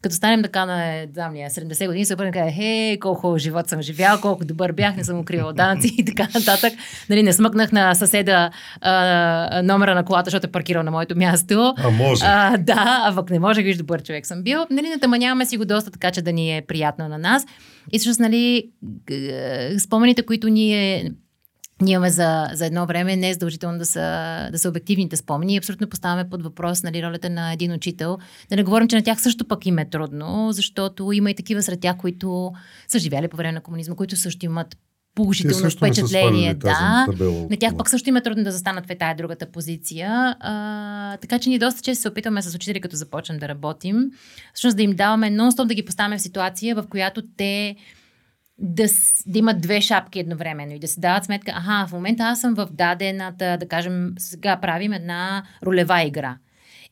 Като 0.02 0.16
станем 0.16 0.44
така 0.44 0.66
на 0.66 1.06
знам 1.14 1.34
ли, 1.34 1.38
70 1.38 1.86
години, 1.88 2.06
се 2.06 2.14
обърнем 2.14 2.30
и 2.30 2.34
кажем, 2.34 2.54
хей, 2.56 3.00
колко 3.00 3.22
хубав 3.22 3.38
живот 3.38 3.70
съм 3.70 3.82
живял, 3.82 4.22
колко 4.22 4.46
добър 4.46 4.72
бях, 4.72 4.96
не 4.96 5.04
съм 5.04 5.20
укривал 5.20 5.54
данъци 5.54 5.96
и 5.98 6.06
така 6.06 6.28
нататък. 6.36 6.74
Нали, 7.10 7.24
не 7.24 7.34
смъкнах 7.34 7.72
на 7.72 7.96
съседа 7.96 8.52
а, 8.82 9.62
номера 9.62 9.96
на 9.96 10.06
колата, 10.06 10.26
защото 10.26 10.48
е 10.48 10.52
паркирал 10.52 10.84
на 10.84 10.92
моето 10.92 11.18
място. 11.18 11.74
А 11.78 11.90
може. 11.90 12.26
А, 12.26 12.58
да, 12.58 13.02
а 13.06 13.16
пък 13.16 13.30
не 13.30 13.40
може, 13.40 13.62
виж, 13.62 13.78
добър 13.78 14.04
човек 14.04 14.26
съм 14.26 14.44
бил. 14.44 14.66
Нали, 14.72 14.90
натаманяваме 14.90 15.46
си 15.46 15.58
го 15.58 15.66
доста 15.66 15.92
така, 15.92 16.12
че 16.12 16.22
да 16.22 16.34
ни 16.34 16.58
е 16.58 16.62
приятно 16.62 17.08
на 17.08 17.18
нас. 17.18 17.46
И 17.92 18.00
всъщност, 18.00 18.20
нали, 18.20 18.70
спомените, 19.80 20.24
които 20.24 20.50
ние 20.50 21.12
ние 21.82 21.94
имаме 21.94 22.10
за, 22.10 22.50
за 22.54 22.66
едно 22.66 22.86
време, 22.86 23.16
не 23.16 23.30
е 23.30 23.34
задължително 23.34 23.78
да 23.78 23.86
са, 23.86 24.50
да 24.52 24.60
са 24.60 24.70
обективните 24.70 25.16
спомени. 25.16 25.58
Абсолютно 25.58 25.90
поставяме 25.90 26.30
под 26.30 26.44
въпрос 26.44 26.84
нали, 26.84 27.04
ролята 27.04 27.30
на 27.30 27.54
един 27.54 27.72
учител. 27.72 28.18
Да 28.50 28.56
не 28.56 28.64
говорим, 28.64 28.88
че 28.88 28.96
на 28.96 29.04
тях 29.04 29.22
също 29.22 29.48
пък 29.48 29.66
им 29.66 29.80
е 29.80 29.90
трудно, 29.90 30.52
защото 30.52 31.12
има 31.12 31.32
и 31.32 31.36
такива 31.36 31.64
сред 31.64 31.80
тях, 31.80 31.98
които 31.98 32.52
са 32.88 33.00
живяли 33.00 33.28
по 33.28 33.38
време 33.38 33.52
на 33.52 33.62
комунизма, 33.62 33.96
които 33.96 34.16
също 34.16 34.46
имат 34.46 34.68
Те 34.70 35.24
положително 35.24 35.70
впечатление. 35.70 36.54
Да. 36.54 37.06
табела 37.10 37.48
На 37.50 37.58
тях 37.60 37.76
пък 37.78 37.90
също 37.90 38.10
им 38.10 38.16
е 38.16 38.22
трудно 38.22 38.44
да 38.44 38.52
застанат 38.52 38.86
в 38.86 38.96
тая 39.00 39.16
другата 39.16 39.46
позиция. 39.46 40.36
А, 40.40 41.18
така 41.18 41.40
че 41.40 41.50
ние 41.50 41.60
доста 41.60 41.82
често 41.82 42.02
се 42.02 42.08
опитваме 42.08 42.42
с 42.42 42.56
учители, 42.56 42.82
като 42.82 42.96
започнем 42.96 43.40
да 43.40 43.48
работим, 43.48 43.96
всъщност 44.54 44.78
да 44.78 44.84
им 44.84 44.92
даваме 44.96 45.32
нон-стоп 45.32 45.68
да 45.68 45.74
ги 45.74 45.86
поставяме 45.86 46.18
в 46.18 46.22
ситуация, 46.22 46.76
в 46.76 46.88
която 46.90 47.22
те 47.38 47.76
да, 48.60 48.86
да 49.26 49.40
имат 49.40 49.62
две 49.62 49.82
шапки 49.82 50.20
едновременно 50.20 50.74
и 50.74 50.80
да 50.80 50.88
си 50.88 51.00
дават 51.00 51.26
сметка, 51.26 51.52
аха, 51.56 51.88
в 51.88 51.92
момента 51.92 52.24
аз 52.24 52.42
съм 52.42 52.54
в 52.54 52.68
дадената, 52.72 53.58
да 53.60 53.68
кажем, 53.68 54.14
сега 54.18 54.58
правим 54.62 54.94
една 54.94 55.44
ролева 55.66 56.04
игра. 56.04 56.38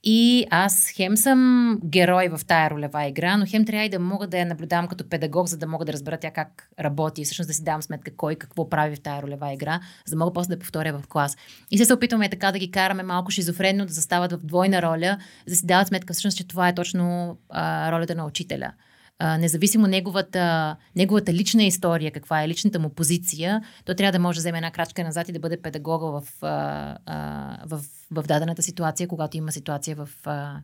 И 0.03 0.45
аз 0.49 0.89
хем 0.95 1.18
съм 1.18 1.80
герой 1.86 2.30
в 2.30 2.45
тая 2.45 2.70
ролева 2.70 3.05
игра, 3.05 3.38
но 3.38 3.45
хем 3.47 3.65
трябва 3.65 3.86
и 3.86 3.89
да 3.89 3.99
мога 3.99 4.28
да 4.28 4.38
я 4.38 4.45
наблюдавам 4.45 4.88
като 4.88 5.09
педагог, 5.09 5.47
за 5.47 5.57
да 5.57 5.68
мога 5.68 5.86
да 5.86 5.93
разбера 5.93 6.18
тя 6.18 6.32
как 6.32 6.70
работи 6.80 7.22
и 7.22 7.26
всъщност 7.26 7.47
да 7.47 7.53
си 7.53 7.63
давам 7.63 7.82
сметка 7.82 8.11
кой 8.18 8.36
какво 8.36 8.70
прави 8.70 8.95
в 8.95 8.99
тая 8.99 9.22
ролева 9.22 9.53
игра, 9.53 9.80
за 10.05 10.15
да 10.15 10.20
мога 10.20 10.34
после 10.34 10.55
да 10.55 10.59
повторя 10.59 10.99
в 10.99 11.07
клас. 11.07 11.38
И 11.72 11.78
се 11.78 11.86
се 11.86 11.93
опитваме 11.93 12.30
така 12.30 12.51
да 12.51 12.59
ги 12.59 12.72
караме 12.72 13.03
малко 13.03 13.32
шизофренно, 13.32 13.86
да 13.86 13.93
застават 13.93 14.32
в 14.32 14.45
двойна 14.45 14.82
роля, 14.82 15.18
за 15.45 15.51
да 15.51 15.55
си 15.55 15.65
дават 15.65 15.88
сметка 15.88 16.13
всъщност, 16.13 16.38
че 16.38 16.47
това 16.47 16.68
е 16.68 16.76
точно 16.76 17.38
а, 17.49 17.91
ролята 17.91 18.15
на 18.15 18.26
учителя. 18.26 18.72
А, 19.20 19.38
независимо 19.38 19.88
неговата, 19.88 20.76
неговата 20.95 21.34
лична 21.34 21.63
история, 21.63 22.11
каква 22.11 22.43
е 22.43 22.47
личната 22.47 22.80
му 22.80 22.89
позиция, 22.89 23.61
той 23.86 23.95
трябва 23.95 24.11
да 24.11 24.20
може 24.20 24.38
да 24.38 24.41
вземе 24.41 24.57
една 24.57 24.72
крачка 24.72 25.03
назад 25.03 25.30
и 25.30 25.32
да 25.32 25.39
бъде 25.39 25.61
педагога 25.61 26.05
в, 26.05 26.24
а, 26.41 26.97
а, 27.05 27.68
в, 27.68 27.82
в 28.11 28.24
дадената 28.24 28.61
ситуация, 28.61 29.07
когато 29.07 29.38
има 29.38 29.51
ситуация 29.51 29.95
в, 29.95 30.09
а, 30.26 30.61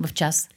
в 0.00 0.12
час. 0.12 0.48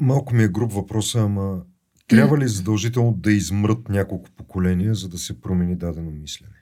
Малко 0.00 0.34
ми 0.34 0.42
е 0.42 0.48
груб 0.48 0.72
въпроса, 0.72 1.20
ама 1.20 1.62
трябва 2.08 2.38
ли 2.38 2.48
задължително 2.48 3.12
да 3.12 3.32
измрат 3.32 3.88
няколко 3.88 4.30
поколения, 4.30 4.94
за 4.94 5.08
да 5.08 5.18
се 5.18 5.40
промени 5.40 5.76
дадено 5.76 6.10
мислене? 6.10 6.52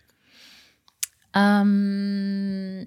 Ам, 1.33 2.87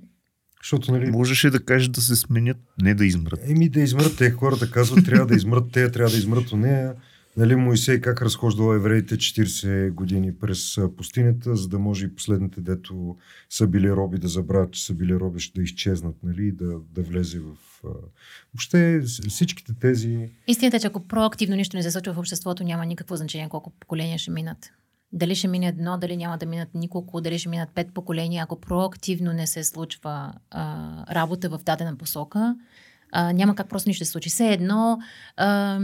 Защото, 0.67 0.91
нали, 0.91 1.11
Можеше 1.11 1.49
да 1.49 1.59
кажеш 1.59 1.87
да 1.87 2.01
се 2.01 2.15
сменят, 2.15 2.57
не 2.81 2.93
да 2.93 3.05
измрат. 3.05 3.39
Еми 3.43 3.69
да 3.69 3.79
измрат, 3.79 4.17
те 4.17 4.31
хората 4.31 4.71
казват, 4.71 5.05
трябва 5.05 5.25
да 5.25 5.35
измрат 5.35 5.71
те, 5.71 5.91
трябва 5.91 6.11
да 6.11 6.17
измрат 6.17 6.51
нея. 6.51 6.93
Нали, 7.37 7.55
Моисей 7.55 8.01
как 8.01 8.21
разхождал 8.21 8.73
евреите 8.73 9.15
40 9.15 9.91
години 9.91 10.35
през 10.35 10.77
пустинята, 10.97 11.55
за 11.55 11.67
да 11.67 11.79
може 11.79 12.05
и 12.05 12.15
последните, 12.15 12.61
дето 12.61 13.17
са 13.49 13.67
били 13.67 13.91
роби, 13.91 14.17
да 14.17 14.27
забравят, 14.27 14.71
че 14.71 14.85
са 14.85 14.93
били 14.93 15.15
роби, 15.15 15.39
ще 15.39 15.59
да 15.59 15.63
изчезнат, 15.63 16.15
нали, 16.23 16.47
и 16.47 16.51
да, 16.51 16.79
да 16.95 17.01
влезе 17.01 17.39
в... 17.39 17.55
Въобще 18.53 19.01
всичките 19.29 19.73
тези... 19.81 20.29
истината 20.47 20.77
е, 20.77 20.79
че 20.79 20.87
ако 20.87 21.07
проактивно 21.07 21.55
нищо 21.55 21.77
не 21.77 21.83
се 21.83 21.91
случва 21.91 22.13
в 22.13 22.17
обществото, 22.17 22.63
няма 22.63 22.85
никакво 22.85 23.15
значение 23.15 23.49
колко 23.49 23.73
поколения 23.79 24.17
ще 24.17 24.31
минат. 24.31 24.71
Дали 25.11 25.35
ще 25.35 25.47
мине 25.47 25.67
едно, 25.67 25.97
дали 25.97 26.17
няма 26.17 26.37
да 26.37 26.45
минат 26.45 26.69
николко, 26.73 27.21
дали 27.21 27.39
ще 27.39 27.49
минат 27.49 27.69
пет 27.69 27.93
поколения, 27.93 28.43
ако 28.43 28.59
проактивно 28.59 29.33
не 29.33 29.47
се 29.47 29.63
случва 29.63 30.33
а, 30.51 31.15
работа 31.15 31.49
в 31.49 31.59
дадена 31.63 31.95
посока, 31.95 32.55
а, 33.11 33.33
няма 33.33 33.55
как 33.55 33.69
просто 33.69 33.89
нищо 33.89 34.01
да 34.01 34.05
се 34.05 34.11
случи. 34.11 34.29
Все 34.29 34.53
едно 34.53 34.99
а, 35.37 35.79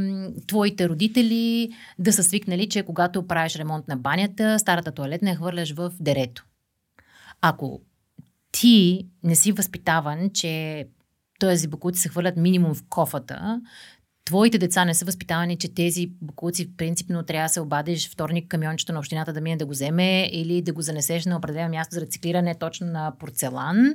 твоите 0.48 0.90
родители 0.90 1.70
да 2.00 2.14
са 2.14 2.24
свикнали, 2.24 2.70
че 2.70 2.84
когато 2.84 3.28
правиш 3.28 3.56
ремонт 3.56 3.88
на 3.88 3.98
банята, 3.98 4.60
старата 4.60 4.92
туалетна 4.92 5.30
я 5.30 5.36
хвърляш 5.36 5.74
в 5.74 5.92
дерето. 6.00 6.46
Ако 7.42 7.82
ти 8.52 9.08
не 9.24 9.36
си 9.36 9.52
възпитаван, 9.52 10.30
че 10.34 10.86
тези 11.40 11.68
бакуци 11.68 12.02
се 12.02 12.10
хвърлят 12.10 12.38
минимум 12.38 12.74
в 12.74 12.84
кофата, 12.90 13.62
твоите 14.26 14.58
деца 14.58 14.86
не 14.86 14.94
са 14.94 15.06
възпитавани, 15.06 15.58
че 15.58 15.74
тези 15.74 16.08
бакуци 16.22 16.78
принципно 16.78 17.24
трябва 17.24 17.46
да 17.46 17.54
се 17.54 17.62
обадиш 17.62 18.12
вторник 18.12 18.48
камиончето 18.48 18.94
на 18.94 19.00
общината 19.00 19.34
да 19.34 19.42
мине 19.42 19.58
да 19.58 19.66
го 19.66 19.72
вземе 19.72 20.30
или 20.32 20.62
да 20.62 20.74
го 20.74 20.82
занесеш 20.82 21.26
на 21.26 21.38
определено 21.38 21.70
място 21.70 21.96
за 21.96 22.02
рециклиране 22.02 22.56
точно 22.56 22.88
на 22.88 23.14
порцелан, 23.20 23.94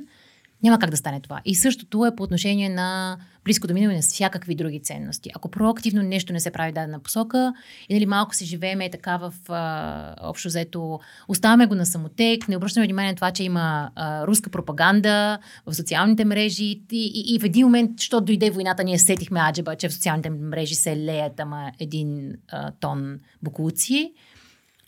няма 0.63 0.79
как 0.79 0.89
да 0.89 0.97
стане 0.97 1.21
това. 1.21 1.41
И 1.45 1.55
същото 1.55 2.05
е 2.05 2.15
по 2.15 2.23
отношение 2.23 2.69
на 2.69 3.17
близко 3.45 3.67
до 3.67 3.73
минало 3.73 3.91
и 3.91 3.95
на 3.95 4.01
всякакви 4.01 4.55
други 4.55 4.79
ценности. 4.79 5.29
Ако 5.35 5.51
проактивно 5.51 6.01
нещо 6.01 6.33
не 6.33 6.39
се 6.39 6.51
прави 6.51 6.71
дадена 6.71 6.99
посока 6.99 7.53
и 7.89 7.93
нали, 7.93 8.05
малко 8.05 8.35
се 8.35 8.45
живееме 8.45 8.89
така 8.89 9.17
в 9.17 9.33
а, 9.49 10.15
общо 10.21 10.47
взето, 10.47 10.99
оставаме 11.27 11.65
го 11.65 11.75
на 11.75 11.85
самотек, 11.85 12.47
не 12.47 12.57
обръщаме 12.57 12.85
внимание 12.85 13.11
на 13.11 13.15
това, 13.15 13.31
че 13.31 13.43
има 13.43 13.91
а, 13.95 14.27
руска 14.27 14.49
пропаганда 14.49 15.39
в 15.65 15.75
социалните 15.75 16.25
мрежи 16.25 16.63
и, 16.63 16.81
и, 16.91 17.35
и 17.35 17.39
в 17.39 17.43
един 17.43 17.65
момент, 17.65 18.01
що 18.01 18.21
дойде 18.21 18.51
войната, 18.51 18.83
ние 18.83 18.99
сетихме 18.99 19.39
аджеба, 19.39 19.75
че 19.75 19.89
в 19.89 19.93
социалните 19.93 20.29
мрежи 20.29 20.75
се 20.75 20.97
леят 20.97 21.39
ама 21.39 21.71
един 21.79 22.33
а, 22.51 22.71
тон 22.71 23.19
букуци. 23.43 24.13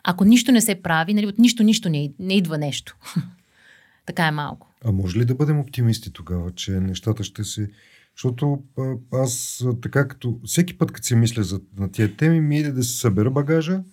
Ако 0.04 0.26
нищо 0.26 0.52
не 0.52 0.62
се 0.62 0.82
прави, 0.82 1.14
нали, 1.14 1.28
от 1.28 1.40
нищо 1.40 1.64
нищо 1.64 1.90
не, 1.90 2.12
не 2.20 2.34
идва 2.34 2.58
нещо. 2.58 2.96
така 4.06 4.28
е 4.28 4.32
малко. 4.32 4.71
А 4.86 4.92
може 4.92 5.20
ли 5.20 5.26
да 5.26 5.36
бъдем 5.36 5.60
оптимисти 5.60 6.14
тогава, 6.14 6.52
че 6.52 6.72
нещата 6.72 7.24
ще 7.24 7.44
се... 7.44 7.70
Защото 8.16 8.64
аз 9.12 9.64
така 9.82 10.08
като... 10.08 10.40
Всеки 10.46 10.78
път, 10.78 10.92
като 10.92 11.08
си 11.08 11.16
мисля 11.16 11.44
за, 11.44 11.62
на 11.78 11.92
тия 11.92 12.18
теми, 12.18 12.42
ми 12.42 12.60
иде 12.60 12.72
да 12.72 12.84
се 12.84 13.00
събера 13.00 13.32
багажа 13.32 13.84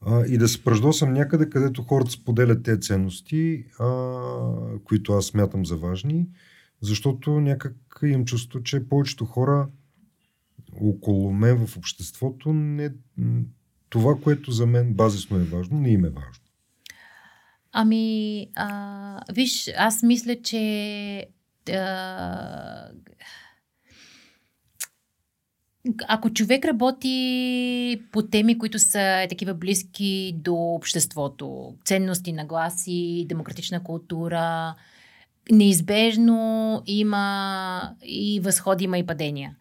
а, 0.00 0.26
и 0.26 0.38
да 0.38 0.48
се 0.48 0.64
пръждосам 0.64 1.12
някъде, 1.12 1.50
където 1.50 1.82
хората 1.82 2.10
споделят 2.10 2.62
тези 2.62 2.80
ценности, 2.80 3.64
а, 3.78 3.88
които 4.84 5.12
аз 5.12 5.26
смятам 5.26 5.66
за 5.66 5.76
важни, 5.76 6.28
защото 6.80 7.40
някак 7.40 7.76
имам 8.02 8.24
чувство, 8.24 8.62
че 8.62 8.88
повечето 8.88 9.24
хора 9.24 9.68
около 10.80 11.32
мен 11.32 11.66
в 11.66 11.76
обществото 11.76 12.52
не... 12.52 12.92
Това, 13.88 14.14
което 14.22 14.50
за 14.50 14.66
мен 14.66 14.94
базисно 14.94 15.36
е 15.36 15.44
важно, 15.44 15.80
не 15.80 15.90
им 15.90 16.04
е 16.04 16.10
важно. 16.10 16.43
Ами, 17.76 18.46
а, 18.56 19.20
виж, 19.32 19.70
аз 19.76 20.02
мисля, 20.02 20.36
че 20.42 21.26
а, 21.72 22.88
ако 26.08 26.30
човек 26.30 26.64
работи 26.64 28.02
по 28.12 28.22
теми, 28.22 28.58
които 28.58 28.78
са 28.78 29.26
такива 29.28 29.54
близки 29.54 30.34
до 30.36 30.54
обществото, 30.54 31.74
ценности, 31.84 32.32
нагласи, 32.32 33.26
демократична 33.28 33.84
култура, 33.84 34.74
неизбежно 35.50 36.82
има 36.86 37.96
и 38.04 38.40
възходи, 38.40 38.84
има 38.84 38.98
и 38.98 39.06
падения. 39.06 39.56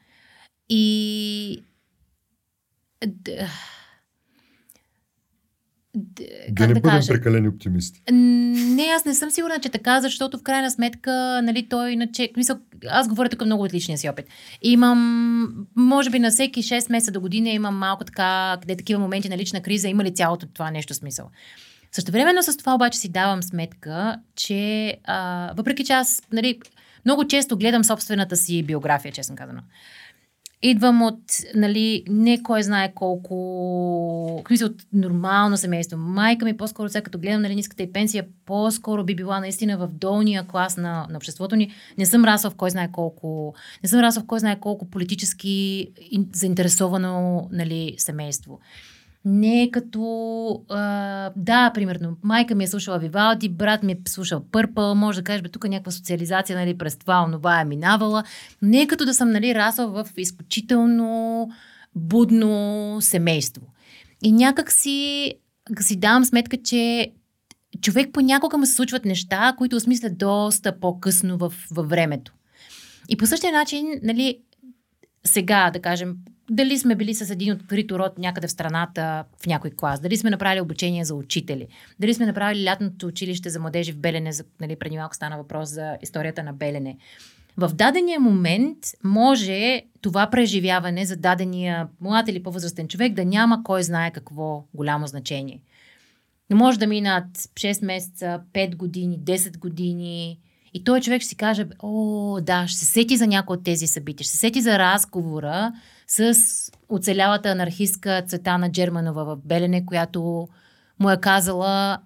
И 0.70 1.64
да 5.96 6.68
не 6.68 6.74
да 6.74 6.80
бъдем 6.80 6.82
кажа? 6.82 7.14
прекалени 7.14 7.48
оптимисти. 7.48 8.02
Не, 8.12 8.84
аз 8.96 9.06
не 9.06 9.14
съм 9.16 9.32
сигурна, 9.32 9.60
че 9.60 9.70
така, 9.70 10.02
защото 10.02 10.38
в 10.38 10.44
крайна 10.44 10.72
сметка, 10.72 11.42
нали, 11.44 11.68
той 11.70 11.92
иначе, 11.92 12.32
мисъл, 12.38 12.58
аз 12.90 13.08
говоря 13.08 13.30
тук 13.30 13.46
много 13.46 13.64
от 13.64 13.74
личния 13.74 13.98
си 13.98 14.10
опит. 14.10 14.26
Имам, 14.62 15.66
може 15.76 16.10
би 16.10 16.20
на 16.20 16.32
всеки 16.32 16.64
6 16.64 16.92
месеца 16.92 17.12
до 17.12 17.22
година 17.22 17.50
имам 17.50 17.78
малко 17.78 18.04
така, 18.04 18.58
къде 18.62 18.76
такива 18.76 19.00
моменти 19.00 19.30
на 19.30 19.38
лична 19.38 19.62
криза, 19.62 19.88
има 19.88 20.04
ли 20.04 20.14
цялото 20.14 20.48
това 20.48 20.72
нещо 20.72 20.94
смисъл. 20.94 21.30
Също 21.92 22.12
времено 22.12 22.44
с 22.44 22.58
това 22.58 22.76
обаче 22.76 23.00
си 23.00 23.10
давам 23.10 23.44
сметка, 23.44 24.18
че 24.36 24.94
а, 25.04 25.52
въпреки 25.58 25.84
че 25.84 25.94
аз, 25.94 26.22
нали, 26.32 26.60
много 27.06 27.28
често 27.28 27.58
гледам 27.58 27.84
собствената 27.84 28.36
си 28.36 28.64
биография, 28.64 29.12
честно 29.12 29.36
казано. 29.36 29.62
Идвам 30.66 31.02
от, 31.02 31.20
нали, 31.56 32.04
не 32.10 32.44
кой 32.44 32.64
знае 32.64 32.94
колко, 32.94 34.44
си 34.56 34.64
от 34.64 34.76
нормално 34.94 35.58
семейство. 35.58 35.98
Майка 35.98 36.46
ми 36.46 36.58
по-скоро, 36.58 36.90
сега 36.90 37.02
като 37.02 37.20
гледам 37.20 37.42
нали, 37.42 37.56
ниската 37.56 37.84
и 37.84 37.92
пенсия, 37.92 38.26
по-скоро 38.46 39.04
би 39.04 39.16
била 39.16 39.40
наистина 39.40 39.78
в 39.78 39.88
долния 39.88 40.48
клас 40.48 40.78
на, 40.78 41.08
на 41.10 41.18
обществото 41.18 41.56
ни. 41.56 41.72
Не 41.98 42.06
съм 42.06 42.26
расла 42.26 42.50
в 42.50 42.56
кой 42.56 42.70
знае 42.70 42.92
колко, 42.92 43.56
не 43.84 43.90
съм 43.90 44.00
расла 44.00 44.22
в 44.24 44.26
кой 44.26 44.40
знае 44.40 44.60
колко 44.60 44.90
политически 44.90 45.88
заинтересовано 46.34 47.48
нали, 47.52 47.96
семейство 47.98 48.60
не 49.26 49.64
е 49.64 49.72
като... 49.72 50.64
А, 50.70 51.32
да, 51.36 51.72
примерно, 51.74 52.18
майка 52.24 52.56
ми 52.56 52.64
е 52.64 52.68
слушала 52.68 53.00
Вивалди, 53.00 53.50
брат 53.50 53.84
ми 53.84 53.92
е 53.92 53.98
слушал 54.08 54.46
Пърпъл, 54.52 54.96
може 54.96 55.20
да 55.20 55.24
кажеш, 55.24 55.42
бе, 55.42 55.50
тук 55.50 55.66
е 55.66 55.70
някаква 55.70 55.92
социализация, 55.92 56.60
нали, 56.60 56.78
през 56.78 56.98
това, 56.98 57.24
онова 57.24 57.62
е 57.62 57.66
минавала. 57.66 58.24
Не 58.62 58.82
е 58.82 58.88
като 58.88 59.06
да 59.06 59.14
съм, 59.14 59.32
нали, 59.32 59.56
расла 59.56 59.88
в 59.88 60.10
изключително 60.18 61.50
будно 61.96 62.98
семейство. 63.02 63.62
И 64.24 64.32
някак 64.32 64.72
си, 64.72 65.34
си 65.80 65.96
давам 65.96 66.26
сметка, 66.26 66.58
че 66.64 67.12
човек 67.82 68.10
понякога 68.14 68.58
му 68.58 68.66
се 68.66 68.74
случват 68.74 69.06
неща, 69.06 69.56
които 69.58 69.76
осмислят 69.76 70.18
доста 70.18 70.80
по-късно 70.80 71.38
в, 71.38 71.54
във 71.72 71.90
времето. 71.90 72.34
И 73.10 73.18
по 73.18 73.26
същия 73.26 73.54
начин, 73.54 73.88
нали, 74.04 74.40
сега, 75.26 75.72
да 75.72 75.80
кажем, 75.80 76.16
дали 76.50 76.78
сме 76.78 76.96
били 76.96 77.16
с 77.16 77.30
един 77.30 77.54
открит 77.54 77.92
род 77.92 78.18
някъде 78.18 78.48
в 78.48 78.52
страната 78.52 79.24
в 79.42 79.46
някой 79.46 79.72
клас, 79.72 80.00
дали 80.00 80.18
сме 80.18 80.30
направили 80.30 80.62
обучение 80.62 81.06
за 81.06 81.16
учители, 81.16 81.68
дали 82.00 82.14
сме 82.14 82.26
направили 82.26 82.66
лятното 82.66 83.08
училище 83.08 83.50
за 83.50 83.60
младежи 83.60 83.92
в 83.92 83.98
Белене, 83.98 84.32
за, 84.32 84.44
нали, 84.62 84.76
преди 84.76 84.98
малко 84.98 85.16
стана 85.16 85.38
въпрос 85.38 85.70
за 85.70 85.98
историята 86.02 86.44
на 86.44 86.54
Белене. 86.54 86.98
В 87.58 87.74
дадения 87.74 88.20
момент 88.20 88.78
може 89.04 89.82
това 90.02 90.30
преживяване 90.30 91.06
за 91.06 91.16
дадения 91.16 91.88
млад 92.02 92.28
или 92.28 92.44
по-възрастен 92.44 92.88
човек 92.88 93.14
да 93.14 93.26
няма 93.26 93.64
кой 93.64 93.84
знае 93.84 94.12
какво 94.12 94.64
голямо 94.74 95.08
значение. 95.08 95.62
Но 96.50 96.58
може 96.58 96.80
да 96.80 96.88
минат 96.88 97.38
6 97.38 97.86
месеца, 97.86 98.42
5 98.54 98.76
години, 98.76 99.20
10 99.20 99.58
години, 99.58 100.40
и 100.74 100.84
той 100.84 101.02
човек 101.02 101.22
ще 101.22 101.30
си 101.30 101.36
каже, 101.36 101.68
о, 101.80 102.40
да, 102.42 102.68
ще 102.68 102.80
се 102.80 102.86
сети 102.86 103.18
за 103.18 103.28
някои 103.28 103.58
от 103.58 103.64
тези 103.64 103.88
събития, 103.88 104.26
ще 104.26 104.32
се 104.32 104.38
сети 104.38 104.62
за 104.62 104.80
разговора 104.80 105.74
с 106.08 106.34
оцелялата 106.90 107.50
анархистка 107.50 108.24
Цветана 108.28 108.72
Джерманова 108.72 109.24
в 109.24 109.38
Белене, 109.46 109.86
която 109.86 110.48
му 111.00 111.10
е 111.10 111.18
казала, 111.18 112.00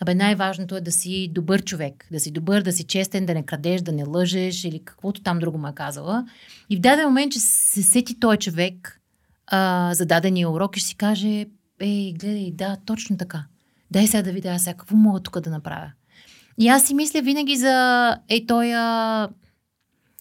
абе 0.00 0.14
най-важното 0.14 0.76
е 0.76 0.80
да 0.80 0.92
си 0.92 1.30
добър 1.34 1.62
човек, 1.62 2.06
да 2.12 2.20
си 2.20 2.30
добър, 2.30 2.62
да 2.62 2.72
си 2.72 2.84
честен, 2.84 3.26
да 3.26 3.34
не 3.34 3.42
крадеш, 3.42 3.80
да 3.80 3.92
не 3.92 4.04
лъжеш 4.04 4.64
или 4.64 4.84
каквото 4.84 5.22
там 5.22 5.38
друго 5.38 5.58
му 5.58 5.68
е 5.68 5.74
казала. 5.74 6.26
И 6.70 6.76
в 6.76 6.80
даден 6.80 7.06
момент, 7.06 7.32
че 7.32 7.38
се 7.38 7.82
сети 7.82 8.20
той 8.20 8.36
човек 8.36 9.00
а, 9.46 9.94
за 9.94 10.06
дадения 10.06 10.50
урок 10.50 10.76
и 10.76 10.80
ще 10.80 10.88
си 10.88 10.96
каже, 10.96 11.46
ей, 11.80 12.12
гледай, 12.12 12.52
да, 12.54 12.76
точно 12.86 13.16
така. 13.16 13.44
Дай 13.90 14.06
сега 14.06 14.22
да 14.22 14.32
видя 14.32 14.58
сега 14.58 14.74
какво 14.74 14.96
мога 14.96 15.20
тук 15.20 15.40
да 15.40 15.50
направя. 15.50 15.92
И 16.58 16.68
аз 16.68 16.86
си 16.86 16.94
мисля 16.94 17.22
винаги 17.22 17.56
за, 17.56 18.16
ей, 18.28 18.46
той, 18.46 18.74
а... 18.74 19.28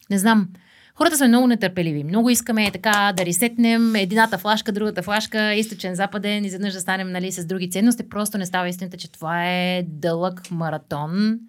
не 0.09 0.19
знам, 0.19 0.49
хората 0.97 1.17
сме 1.17 1.27
много 1.27 1.47
нетърпеливи. 1.47 2.03
Много 2.03 2.29
искаме 2.29 2.71
така 2.71 3.13
да 3.17 3.25
ресетнем 3.25 3.95
едината 3.95 4.37
флашка, 4.37 4.71
другата 4.71 5.01
флашка, 5.01 5.53
източен, 5.53 5.95
западен, 5.95 6.45
изведнъж 6.45 6.73
да 6.73 6.79
станем 6.79 7.11
нали, 7.11 7.31
с 7.31 7.45
други 7.45 7.69
ценности. 7.69 8.09
Просто 8.09 8.37
не 8.37 8.45
става 8.45 8.69
истината, 8.69 8.97
че 8.97 9.11
това 9.11 9.45
е 9.45 9.83
дълъг 9.87 10.51
маратон. 10.51 11.39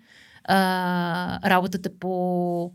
А, 0.44 1.50
работата 1.50 1.90
по 2.00 2.72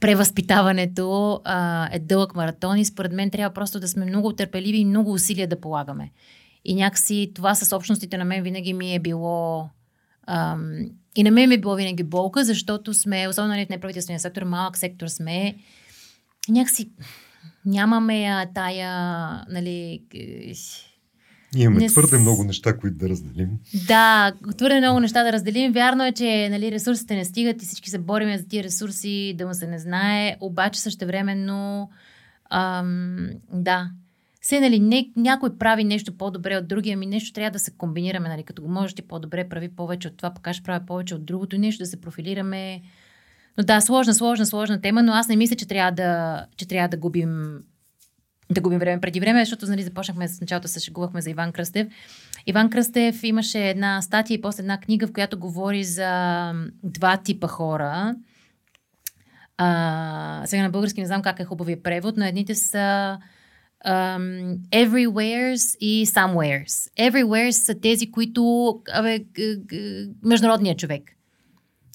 превъзпитаването 0.00 1.40
а, 1.44 1.88
е 1.92 1.98
дълъг 1.98 2.34
маратон 2.34 2.78
и 2.78 2.84
според 2.84 3.12
мен 3.12 3.30
трябва 3.30 3.54
просто 3.54 3.80
да 3.80 3.88
сме 3.88 4.04
много 4.04 4.32
търпеливи 4.32 4.78
и 4.78 4.84
много 4.84 5.12
усилия 5.12 5.48
да 5.48 5.60
полагаме. 5.60 6.10
И 6.64 6.74
някакси 6.74 7.32
това 7.34 7.54
с 7.54 7.76
общностите 7.76 8.18
на 8.18 8.24
мен 8.24 8.42
винаги 8.42 8.72
ми 8.72 8.94
е 8.94 8.98
било 8.98 9.68
Ам, 10.26 10.72
и 11.16 11.22
на 11.22 11.30
мен 11.30 11.48
ми 11.48 11.54
е 11.54 11.58
било 11.58 11.74
винаги 11.74 12.02
болка, 12.02 12.44
защото 12.44 12.94
сме, 12.94 13.28
особено 13.28 13.54
нали, 13.54 13.66
в 13.66 13.68
неправителствения 13.68 14.20
сектор, 14.20 14.42
малък 14.42 14.78
сектор 14.78 15.06
сме, 15.06 15.54
някакси 16.48 16.90
нямаме 17.66 18.24
а, 18.24 18.46
тая, 18.54 18.90
нали... 19.50 20.02
Имаме 21.56 21.80
не 21.80 21.88
твърде 21.88 22.18
много 22.18 22.44
неща, 22.44 22.76
които 22.76 22.96
да 22.96 23.08
разделим. 23.08 23.48
Да, 23.86 24.32
твърде 24.56 24.78
много 24.78 25.00
неща 25.00 25.22
да 25.22 25.32
разделим. 25.32 25.72
Вярно 25.72 26.04
е, 26.04 26.12
че 26.12 26.48
нали, 26.50 26.72
ресурсите 26.72 27.16
не 27.16 27.24
стигат 27.24 27.62
и 27.62 27.66
всички 27.66 27.90
се 27.90 27.98
бориме 27.98 28.38
за 28.38 28.48
тия 28.48 28.64
ресурси, 28.64 29.34
да 29.38 29.46
му 29.46 29.54
се 29.54 29.66
не 29.66 29.78
знае, 29.78 30.36
обаче 30.40 30.80
същевременно 30.80 31.90
ам, 32.50 33.28
да, 33.52 33.90
Се, 34.44 34.60
нали, 34.60 34.80
не, 34.80 35.10
някой 35.16 35.58
прави 35.58 35.84
нещо 35.84 36.16
по-добре 36.16 36.56
от 36.56 36.68
другия, 36.68 36.94
ами 36.94 37.06
нещо 37.06 37.32
трябва 37.32 37.50
да 37.50 37.58
се 37.58 37.70
комбинираме, 37.70 38.28
нали, 38.28 38.42
като 38.42 38.62
го 38.62 38.68
можеш 38.68 38.94
ти 38.94 39.02
по-добре, 39.02 39.48
прави 39.48 39.68
повече 39.68 40.08
от 40.08 40.16
това, 40.16 40.34
пък 40.34 40.48
правя 40.64 40.86
повече 40.86 41.14
от 41.14 41.24
другото, 41.24 41.58
нещо 41.58 41.82
да 41.82 41.86
се 41.86 42.00
профилираме. 42.00 42.82
Но 43.58 43.64
да, 43.64 43.80
сложна, 43.80 44.14
сложна, 44.14 44.46
сложна 44.46 44.80
тема, 44.80 45.02
но 45.02 45.12
аз 45.12 45.28
не 45.28 45.36
мисля, 45.36 45.56
че 45.56 45.68
трябва 45.68 45.92
да, 45.92 46.46
че 46.56 46.68
трябва 46.68 46.88
да 46.88 46.96
губим 46.96 47.58
да 48.50 48.60
губим 48.60 48.78
време 48.78 49.00
преди 49.00 49.20
време, 49.20 49.44
защото 49.44 49.66
нали, 49.66 49.82
започнахме 49.82 50.28
с 50.28 50.40
началото, 50.40 50.68
се 50.68 50.80
шегувахме 50.80 51.20
за 51.20 51.30
Иван 51.30 51.52
Кръстев. 51.52 51.88
Иван 52.46 52.70
Кръстев 52.70 53.22
имаше 53.22 53.68
една 53.68 54.02
статия 54.02 54.34
и 54.34 54.40
после 54.40 54.62
една 54.62 54.80
книга, 54.80 55.06
в 55.06 55.12
която 55.12 55.38
говори 55.38 55.84
за 55.84 56.52
два 56.82 57.16
типа 57.16 57.46
хора. 57.46 58.14
А, 59.58 60.42
сега 60.46 60.62
на 60.62 60.70
български 60.70 61.00
не 61.00 61.06
знам 61.06 61.22
как 61.22 61.40
е 61.40 61.44
хубавия 61.44 61.82
превод, 61.82 62.16
но 62.16 62.24
едните 62.24 62.54
са 62.54 63.18
um, 63.86 64.58
everywheres 64.72 65.76
и 65.80 66.06
somewheres. 66.06 66.90
Everywheres 66.98 67.50
са 67.50 67.80
тези, 67.80 68.10
които 68.10 68.42
абе, 68.94 69.24
международният 70.22 70.78
човек 70.78 71.14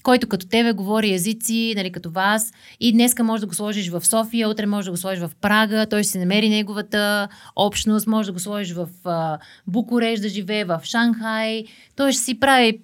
който 0.04 0.28
като 0.28 0.48
тебе 0.48 0.72
говори 0.72 1.14
езици, 1.14 1.74
нали, 1.76 1.92
като 1.92 2.12
вас. 2.12 2.52
И 2.80 2.92
днеска 2.92 3.24
може 3.24 3.42
да 3.42 3.48
го 3.48 3.54
сложиш 3.54 3.90
в 3.90 4.06
София, 4.06 4.50
утре 4.50 4.66
може 4.66 4.86
да 4.86 4.92
го 4.92 4.98
сложиш 4.98 5.20
в 5.20 5.32
Прага, 5.42 5.86
той 5.90 6.04
ще 6.04 6.12
си 6.12 6.20
намери 6.20 6.50
неговата 6.50 7.28
общност, 7.56 8.08
може 8.08 8.28
да 8.28 8.34
го 8.34 8.40
сложиш 8.40 8.74
в 8.74 8.88
а, 9.06 9.38
Букурещ 9.68 10.22
да 10.22 10.30
живее, 10.30 10.66
в 10.66 10.82
Шанхай. 10.84 11.64
Той 11.96 12.12
ще 12.12 12.22
си 12.22 12.40
прави 12.40 12.82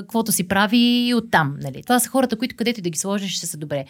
каквото 0.00 0.32
си 0.32 0.48
прави 0.48 1.06
и 1.08 1.14
оттам. 1.14 1.56
Нали. 1.62 1.82
Това 1.82 2.00
са 2.00 2.08
хората, 2.08 2.36
които 2.36 2.56
където 2.56 2.80
и 2.80 2.82
да 2.82 2.90
ги 2.90 2.98
сложиш 2.98 3.36
ще 3.36 3.46
са 3.46 3.56
добре. 3.56 3.84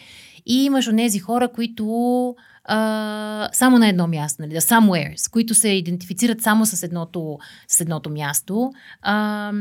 И 0.45 0.63
имаш 0.63 0.87
онези 0.87 1.19
хора, 1.19 1.47
които 1.47 2.35
а, 2.63 3.49
само 3.53 3.79
на 3.79 3.87
едно 3.87 4.07
място, 4.07 4.41
нали, 4.41 4.55
somewheres, 4.55 5.31
които 5.31 5.53
се 5.53 5.69
идентифицират 5.69 6.41
само 6.41 6.65
с 6.65 6.83
едното, 6.83 7.39
с 7.67 7.81
едното 7.81 8.09
място. 8.09 8.71
А, 9.01 9.53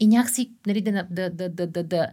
и 0.00 0.06
някакси, 0.06 0.52
нали, 0.66 0.80
да, 0.80 1.06
да, 1.10 1.30
да, 1.30 1.48
да, 1.48 1.66
да, 1.66 1.84
да, 1.84 2.06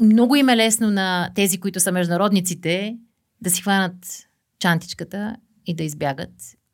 много 0.00 0.36
им 0.36 0.48
е 0.48 0.56
лесно 0.56 0.90
на 0.90 1.30
тези, 1.34 1.58
които 1.58 1.80
са 1.80 1.92
международниците, 1.92 2.96
да 3.40 3.50
си 3.50 3.62
хванат 3.62 4.26
чантичката 4.58 5.36
и 5.66 5.74
да 5.74 5.84
избягат 5.84 6.30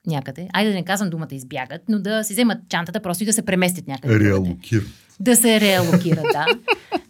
някъде. 0.06 0.48
Айде 0.52 0.70
да 0.70 0.76
не 0.76 0.84
казвам 0.84 1.10
думата 1.10 1.28
избягат, 1.30 1.82
но 1.88 1.98
да 1.98 2.24
си 2.24 2.32
вземат 2.32 2.58
чантата 2.68 3.00
просто 3.00 3.22
и 3.22 3.26
да 3.26 3.32
се 3.32 3.44
преместят 3.44 3.88
някъде. 3.88 4.20
Реалокират. 4.20 4.88
Да 5.20 5.36
се 5.36 5.60
реалокират, 5.60 6.26
да. 6.32 6.46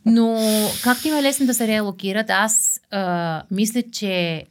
Но 0.07 0.39
както 0.83 1.09
им 1.09 1.17
е 1.17 1.23
лесно 1.23 1.47
да 1.47 1.55
се 1.55 1.67
реалокират, 1.67 2.31
аз 2.31 2.81
а, 2.91 3.43
мисля, 3.51 3.83
че 3.93 4.45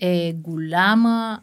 е 0.00 0.32
голяма 0.32 1.40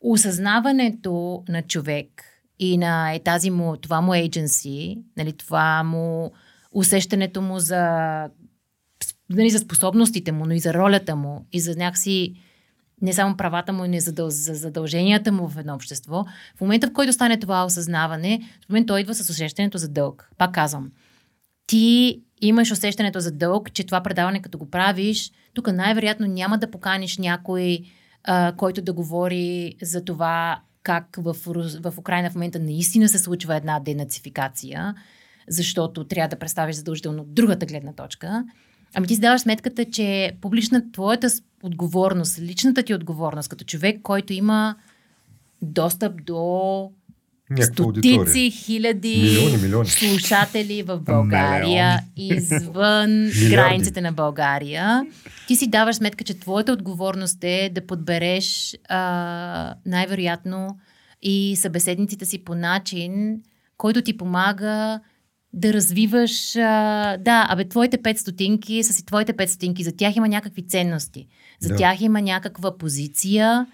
осъзнаването 0.00 1.44
на 1.48 1.62
човек 1.62 2.24
и 2.58 2.78
на 2.78 3.12
е, 3.12 3.18
тази 3.18 3.50
му, 3.50 3.76
това 3.76 4.00
му 4.00 4.12
agency, 4.12 4.98
нали, 5.16 5.32
това 5.32 5.82
му 5.82 6.32
усещането 6.72 7.42
му 7.42 7.58
за, 7.58 7.82
нали, 9.30 9.50
за 9.50 9.58
способностите 9.58 10.32
му, 10.32 10.46
но 10.46 10.52
и 10.52 10.58
за 10.58 10.74
ролята 10.74 11.16
му 11.16 11.46
и 11.52 11.60
за 11.60 11.76
някакси 11.76 12.34
не 13.02 13.12
само 13.12 13.36
правата 13.36 13.72
му, 13.72 13.86
но 13.86 13.94
и 13.94 14.00
за, 14.00 14.12
за 14.28 14.54
задълженията 14.54 15.32
му 15.32 15.48
в 15.48 15.58
едно 15.58 15.74
общество. 15.74 16.24
В 16.56 16.60
момента, 16.60 16.86
в 16.86 16.92
който 16.92 17.12
стане 17.12 17.40
това 17.40 17.64
осъзнаване, 17.64 18.40
в 18.66 18.68
момента 18.68 18.86
той 18.86 19.00
идва 19.00 19.14
с 19.14 19.30
усещането 19.30 19.78
за 19.78 19.88
дълг. 19.88 20.30
Пак 20.38 20.54
казвам, 20.54 20.90
ти 21.66 22.20
имаш 22.40 22.70
усещането 22.70 23.20
за 23.20 23.32
дълг, 23.32 23.72
че 23.72 23.86
това 23.86 24.02
предаване, 24.02 24.42
като 24.42 24.58
го 24.58 24.70
правиш, 24.70 25.32
тук 25.54 25.72
най-вероятно 25.72 26.26
няма 26.26 26.58
да 26.58 26.70
поканиш 26.70 27.18
някой, 27.18 27.80
а, 28.24 28.52
който 28.56 28.82
да 28.82 28.92
говори 28.92 29.74
за 29.82 30.04
това 30.04 30.60
как 30.82 31.16
в, 31.18 31.36
в 31.80 31.98
Украина 31.98 32.30
в 32.30 32.34
момента 32.34 32.58
наистина 32.58 33.08
се 33.08 33.18
случва 33.18 33.56
една 33.56 33.80
денацификация, 33.80 34.94
защото 35.48 36.04
трябва 36.04 36.28
да 36.28 36.38
представиш 36.38 36.76
задължително 36.76 37.24
другата 37.24 37.66
гледна 37.66 37.92
точка. 37.92 38.44
Ами 38.94 39.06
ти 39.06 39.14
си 39.14 39.20
даваш 39.20 39.40
сметката, 39.40 39.84
че 39.84 40.32
публична 40.40 40.92
твоята 40.92 41.28
отговорност, 41.62 42.38
личната 42.38 42.82
ти 42.82 42.94
отговорност 42.94 43.48
като 43.48 43.64
човек, 43.64 44.02
който 44.02 44.32
има 44.32 44.76
достъп 45.62 46.24
до 46.24 46.90
Някаква 47.50 47.74
стотици 47.74 48.08
аудитория. 48.14 48.50
хиляди 48.50 49.18
Милиони, 49.22 49.56
милиони. 49.62 49.88
слушатели 49.88 50.82
в 50.82 51.00
България, 51.00 52.00
извън 52.16 53.30
границите 53.50 54.00
на 54.00 54.12
България. 54.12 55.02
Ти 55.46 55.56
си 55.56 55.66
даваш 55.66 55.96
сметка, 55.96 56.24
че 56.24 56.40
твоята 56.40 56.72
отговорност 56.72 57.38
е 57.44 57.70
да 57.74 57.86
подбереш 57.86 58.76
а, 58.88 59.74
най-вероятно 59.86 60.76
и 61.22 61.56
събеседниците 61.56 62.24
си 62.24 62.44
по 62.44 62.54
начин, 62.54 63.40
който 63.76 64.02
ти 64.02 64.16
помага 64.16 65.00
да 65.52 65.72
развиваш, 65.72 66.56
а, 66.56 67.16
да, 67.16 67.46
абе, 67.50 67.68
твоите 67.68 67.98
5 67.98 68.16
стотинки 68.16 68.82
са 68.82 68.92
си 68.92 69.06
твоите 69.06 69.32
5 69.32 69.46
стотинки, 69.46 69.84
за 69.84 69.96
тях 69.96 70.16
има 70.16 70.28
някакви 70.28 70.66
ценности, 70.66 71.26
за 71.60 71.68
Да. 71.68 71.76
тях 71.76 72.00
има 72.00 72.22
някаква 72.22 72.78
позиция, 72.78 73.66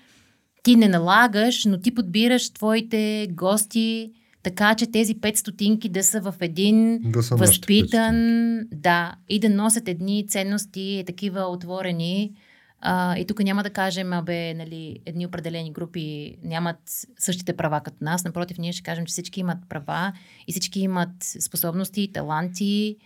ти 0.63 0.77
не 0.77 0.89
налагаш, 0.89 1.65
но 1.65 1.81
ти 1.81 1.95
подбираш 1.95 2.51
твоите 2.51 3.29
гости, 3.31 4.13
така 4.43 4.75
че 4.75 4.87
тези 4.87 5.15
5 5.15 5.35
стотинки 5.35 5.89
да 5.89 6.03
са 6.03 6.21
в 6.21 6.35
един 6.41 7.01
Да 7.05 7.23
са 7.23 7.37
възпитан, 7.37 8.59
да, 8.73 9.15
и 9.29 9.41
да 9.41 9.51
носят 9.51 9.89
едни 9.89 10.27
ценности, 10.29 11.05
такива 11.07 11.41
отворени. 11.41 12.33
А, 12.81 13.19
и 13.19 13.25
тук 13.25 13.41
няма 13.41 13.63
да 13.63 13.71
кажем, 13.71 14.13
абе, 14.13 14.55
нали, 14.55 14.99
едни 15.07 15.27
определени 15.27 15.73
групи 15.73 16.37
нямат 16.45 16.79
същите 17.19 17.57
права 17.57 17.81
като 17.81 17.97
нас. 18.01 18.25
Напротив, 18.25 18.59
ние 18.59 18.73
ще 18.73 18.83
кажем, 18.83 19.07
че 19.07 19.13
всички 19.13 19.41
имат 19.41 19.59
права 19.69 20.13
и 20.47 20.53
всички 20.53 20.81
имат 20.81 21.15
способности, 21.21 22.11
таланти, 22.13 22.97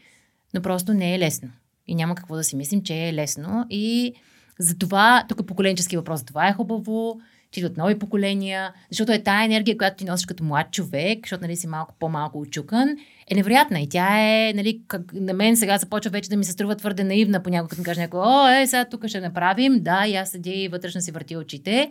но 0.55 0.63
просто 0.63 0.95
не 0.95 1.15
е 1.15 1.19
лесно. 1.19 1.49
И 1.87 1.95
няма 1.95 2.15
какво 2.15 2.37
да 2.37 2.45
си 2.45 2.57
мислим, 2.57 2.83
че 2.83 3.09
е 3.09 3.15
лесно. 3.15 3.67
И 3.71 4.15
затова, 4.59 5.25
тук 5.29 5.41
е 5.41 5.47
поколенчески 5.47 5.97
въпрос, 5.97 6.25
това 6.25 6.49
е 6.49 6.53
хубаво, 6.53 7.21
че 7.57 7.61
идват 7.61 7.77
нови 7.77 7.99
поколения, 7.99 8.73
защото 8.91 9.13
е 9.13 9.23
тая 9.23 9.45
енергия, 9.45 9.77
която 9.77 9.97
ти 9.97 10.05
носиш 10.05 10.27
като 10.27 10.45
млад 10.45 10.71
човек, 10.73 11.19
защото 11.23 11.43
нали, 11.43 11.57
си 11.57 11.67
малко 11.67 11.95
по-малко 11.99 12.39
очукан, 12.41 12.89
е 13.31 13.35
невероятна. 13.35 13.81
И 13.81 13.89
тя 13.89 14.19
е, 14.21 14.53
нали, 14.53 14.81
как, 14.89 15.03
на 15.15 15.33
мен 15.33 15.57
сега 15.57 15.79
започва 15.79 16.11
вече 16.11 16.31
да 16.31 16.37
ми 16.37 16.45
се 16.45 16.53
струва 16.53 16.77
твърде 16.77 17.05
наивна 17.05 17.43
понякога, 17.43 17.69
като 17.69 17.81
ми 17.81 17.85
каже 17.85 18.01
някой, 18.01 18.21
о, 18.23 18.49
е, 18.49 18.67
сега 18.67 18.85
тук 18.85 19.07
ще 19.07 19.21
направим, 19.21 19.83
да, 19.83 20.07
и 20.07 20.17
аз 20.17 20.31
седя 20.31 20.51
и 20.51 20.69
вътрешно 20.69 21.01
си 21.01 21.13
върти 21.13 21.37
очите, 21.37 21.91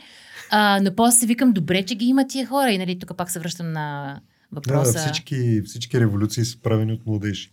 а, 0.51 0.79
но 0.83 0.95
после 0.95 1.17
си 1.19 1.25
викам, 1.25 1.51
добре, 1.53 1.83
че 1.83 1.95
ги 1.95 2.05
има 2.05 2.27
тия 2.27 2.47
хора. 2.47 2.71
И 2.71 2.77
нали, 2.77 2.99
тук 2.99 3.17
пак 3.17 3.31
се 3.31 3.39
връщам 3.39 3.71
на 3.71 4.19
Да, 4.51 4.55
въпроса. 4.55 4.93
да, 4.93 4.99
всички, 4.99 5.61
всички 5.65 5.99
революции 5.99 6.45
са 6.45 6.57
правени 6.61 6.93
от 6.93 7.05
младежи. 7.05 7.51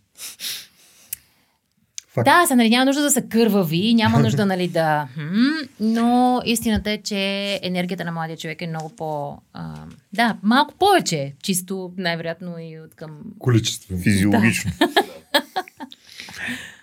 Факт. 2.13 2.25
Да, 2.25 2.45
са, 2.47 2.55
нали, 2.55 2.69
няма 2.69 2.85
нужда 2.85 3.01
да 3.01 3.11
са 3.11 3.21
кървави, 3.21 3.93
няма 3.93 4.19
нужда 4.19 4.45
нали, 4.45 4.67
да... 4.67 5.07
Но 5.79 6.41
истината 6.45 6.91
е, 6.91 6.97
че 6.97 7.59
енергията 7.63 8.05
на 8.05 8.11
младия 8.11 8.37
човек 8.37 8.61
е 8.61 8.67
много 8.67 8.89
по... 8.89 9.37
А, 9.53 9.85
да, 10.13 10.37
малко 10.43 10.73
повече, 10.79 11.33
чисто 11.43 11.93
най-вероятно 11.97 12.59
и 12.59 12.79
от 12.79 12.95
към... 12.95 13.19
Количествено. 13.39 14.01
Физиологично. 14.01 14.71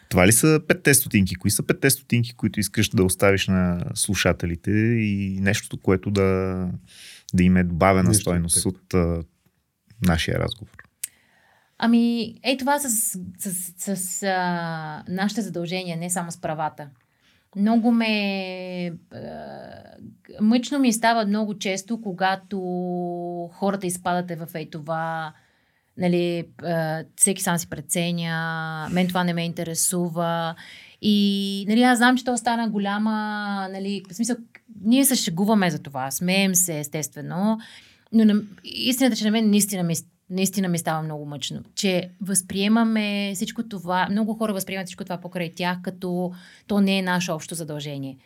Това 0.08 0.26
ли 0.26 0.32
са 0.32 0.60
петте 0.68 0.94
стотинки? 0.94 1.34
Кои 1.34 1.50
са 1.50 1.62
петте 1.62 1.90
стотинки, 1.90 2.32
които 2.32 2.60
искаш 2.60 2.88
да 2.88 3.04
оставиш 3.04 3.48
на 3.48 3.80
слушателите 3.94 4.70
и 4.70 5.38
нещото, 5.40 5.76
което 5.76 6.10
да, 6.10 6.68
да 7.34 7.42
им 7.42 7.56
е 7.56 7.64
добавена 7.64 8.08
Нещо 8.08 8.20
стойност 8.20 8.66
от 8.66 8.76
от 8.76 8.94
а, 8.94 9.22
нашия 10.02 10.38
разговор? 10.38 10.89
Ами, 11.82 12.34
ей 12.42 12.56
това 12.56 12.78
с, 12.78 12.88
с, 13.38 13.52
с, 13.76 13.96
с 13.96 14.22
а, 14.22 15.04
нашите 15.08 15.42
задължения, 15.42 15.96
не 15.96 16.10
само 16.10 16.30
с 16.30 16.40
правата. 16.40 16.88
Много 17.56 17.92
ме... 17.92 18.92
А, 19.14 19.18
мъчно 20.40 20.78
ми 20.78 20.92
става 20.92 21.26
много 21.26 21.58
често, 21.58 22.02
когато 22.02 22.58
хората 23.52 23.86
изпадате 23.86 24.36
в 24.36 24.48
ей 24.54 24.70
това, 24.70 25.32
нали, 25.96 26.44
всеки 27.16 27.42
сам 27.42 27.58
си 27.58 27.70
преценя, 27.70 28.88
мен 28.92 29.08
това 29.08 29.24
не 29.24 29.32
ме 29.32 29.44
интересува. 29.44 30.54
И, 31.02 31.64
нали, 31.68 31.82
аз 31.82 31.98
знам, 31.98 32.16
че 32.16 32.24
то 32.24 32.36
стана 32.36 32.68
голяма, 32.68 33.12
нали, 33.72 34.02
в 34.10 34.14
смисъл, 34.14 34.36
ние 34.84 35.04
се 35.04 35.16
шегуваме 35.16 35.70
за 35.70 35.78
това, 35.78 36.10
смеем 36.10 36.54
се, 36.54 36.78
естествено, 36.78 37.58
но 38.12 38.24
на, 38.24 38.42
истината, 38.64 39.16
че 39.16 39.24
на 39.24 39.30
мен 39.30 39.50
наистина 39.50 39.82
ми, 39.82 39.94
наистина 40.30 40.68
ми 40.68 40.78
става 40.78 41.02
много 41.02 41.26
мъчно, 41.26 41.62
че 41.74 42.10
възприемаме 42.20 43.32
всичко 43.34 43.62
това, 43.62 44.08
много 44.10 44.34
хора 44.34 44.52
възприемат 44.52 44.86
всичко 44.86 45.04
това 45.04 45.20
покрай 45.20 45.54
тях, 45.54 45.82
като 45.82 46.32
то 46.66 46.80
не 46.80 46.98
е 46.98 47.02
наше 47.02 47.32
общо 47.32 47.54
задължение. 47.54 48.16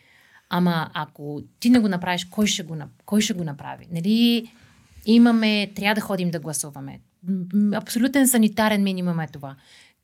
Ама 0.49 0.89
ако 0.93 1.41
ти 1.59 1.69
не 1.69 1.79
го 1.79 1.87
направиш, 1.87 2.25
кой 2.25 2.47
ще 2.47 2.63
го, 2.63 2.77
кой 3.05 3.21
ще 3.21 3.33
го 3.33 3.43
направи? 3.43 3.87
Нали, 3.91 4.47
имаме, 5.05 5.71
трябва 5.75 5.95
да 5.95 6.01
ходим 6.01 6.31
да 6.31 6.39
гласуваме. 6.39 6.99
Абсолютен 7.73 8.27
санитарен 8.27 8.83
минимум 8.83 9.19
е 9.19 9.27
това. 9.27 9.55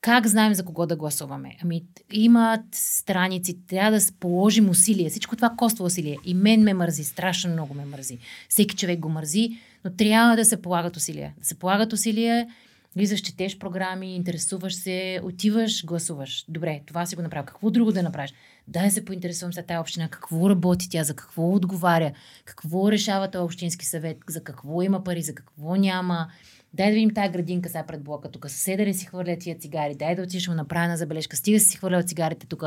Как 0.02 0.28
знаем 0.28 0.54
за 0.54 0.66
кого 0.66 0.86
да 0.86 0.96
гласуваме? 0.96 1.58
Ами, 1.64 1.84
имат 2.12 2.66
страници, 2.72 3.58
трябва 3.68 4.00
да 4.00 4.06
положим 4.20 4.70
усилие. 4.70 5.10
Всичко 5.10 5.36
това 5.36 5.50
коства 5.58 5.86
усилие. 5.86 6.18
И 6.26 6.34
мен 6.34 6.64
ме 6.64 6.74
мързи, 6.74 7.04
страшно 7.04 7.52
много 7.52 7.74
ме 7.74 7.86
мързи. 7.86 8.18
Всеки 8.50 8.76
човек 8.76 9.00
го 9.00 9.10
мързи, 9.10 9.58
но 9.86 9.92
трябва 9.92 10.36
да 10.36 10.46
се 10.46 10.62
полагат 10.62 10.98
усилия. 10.98 11.34
Да 11.38 11.46
се 11.46 11.60
полагат 11.60 11.94
усилия, 11.94 12.48
влизаш, 12.96 13.22
четеш 13.22 13.58
програми, 13.58 14.16
интересуваш 14.16 14.76
се, 14.76 15.20
отиваш, 15.24 15.86
гласуваш. 15.86 16.46
Добре, 16.48 16.82
това 16.86 17.06
си 17.06 17.16
го 17.16 17.22
направя. 17.22 17.46
Какво 17.46 17.70
друго 17.70 17.92
да 17.92 18.04
направиш? 18.04 18.34
Дай 18.68 18.92
се 18.92 19.06
поинтересувам 19.06 19.54
за 19.54 19.64
тази 19.64 19.80
община, 19.80 20.10
какво 20.10 20.50
работи 20.50 20.90
тя, 20.90 21.04
за 21.04 21.16
какво 21.16 21.54
отговаря, 21.54 22.12
какво 22.46 22.92
решава 22.92 23.32
този 23.32 23.44
общински 23.44 23.86
съвет, 23.86 24.18
за 24.30 24.44
какво 24.44 24.82
има 24.82 25.04
пари, 25.04 25.22
за 25.22 25.36
какво 25.36 25.76
няма 25.76 26.28
дай 26.74 26.88
да 26.88 26.94
видим 26.94 27.14
тази 27.14 27.30
градинка 27.30 27.70
сега 27.70 27.84
пред 27.84 28.04
блока, 28.04 28.32
тук 28.32 28.50
съседа 28.50 28.86
ли 28.86 28.94
си 28.94 29.06
хвърля 29.06 29.38
тия 29.40 29.58
цигари, 29.58 29.96
дай 29.96 30.16
да 30.16 30.22
отиш 30.22 30.48
му 30.48 30.54
направя 30.54 30.88
на 30.88 30.98
забележка, 30.98 31.36
стига 31.36 31.60
си 31.60 31.78
хвърля 31.78 32.04
цигарите 32.04 32.48
тук. 32.48 32.64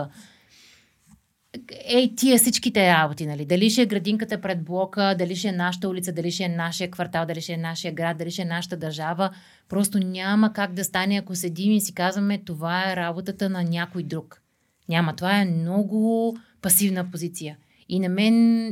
Ей, 1.85 2.15
тия 2.17 2.39
всичките 2.39 2.89
работи, 2.89 3.27
нали? 3.27 3.45
Дали 3.45 3.71
ще 3.71 3.83
е 3.83 3.87
градинката 3.87 4.41
пред 4.41 4.65
блока, 4.65 5.15
дали 5.19 5.37
ще 5.37 5.49
е 5.49 5.53
нашата 5.53 5.89
улица, 5.89 6.13
дали 6.13 6.31
ще 6.31 6.45
е 6.45 6.49
нашия 6.49 6.91
квартал, 6.91 7.27
дали 7.27 7.41
ще 7.41 7.53
е 7.53 7.57
нашия 7.57 7.93
град, 7.93 8.17
дали 8.19 8.31
ще 8.31 8.43
е 8.43 8.45
нашата 8.45 8.77
държава. 8.77 9.31
Просто 9.69 9.99
няма 9.99 10.53
как 10.53 10.73
да 10.73 10.85
стане, 10.85 11.17
ако 11.17 11.35
седим 11.35 11.73
и 11.73 11.81
си 11.81 11.95
казваме, 11.95 12.39
това 12.39 12.93
е 12.93 12.97
работата 12.97 13.51
на 13.51 13.65
някой 13.65 14.03
друг. 14.03 14.43
Няма. 14.89 15.17
Това 15.17 15.41
е 15.41 15.45
много 15.45 16.37
пасивна 16.63 17.11
позиция. 17.11 17.57
И 17.89 18.01
на 18.01 18.09
мен 18.09 18.67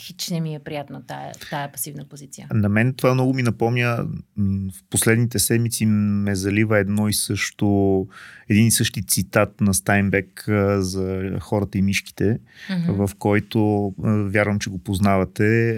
хич 0.00 0.28
не 0.30 0.40
ми 0.40 0.54
е 0.54 0.58
приятно 0.58 1.02
тая, 1.02 1.32
тая 1.50 1.72
пасивна 1.72 2.04
позиция. 2.04 2.48
На 2.52 2.68
мен 2.68 2.94
това 2.94 3.14
много 3.14 3.34
ми 3.34 3.42
напомня, 3.42 4.06
в 4.38 4.82
последните 4.90 5.38
седмици 5.38 5.86
ме 5.86 6.34
залива 6.34 6.78
едно 6.78 7.08
и 7.08 7.12
също, 7.12 8.06
един 8.48 8.66
и 8.66 8.70
същи 8.70 9.02
цитат 9.02 9.60
на 9.60 9.74
Стайнбек 9.74 10.44
за 10.76 11.36
хората 11.40 11.78
и 11.78 11.82
мишките, 11.82 12.38
mm-hmm. 12.70 13.06
в 13.06 13.14
който, 13.14 13.94
вярвам, 14.04 14.58
че 14.58 14.70
го 14.70 14.78
познавате, 14.78 15.74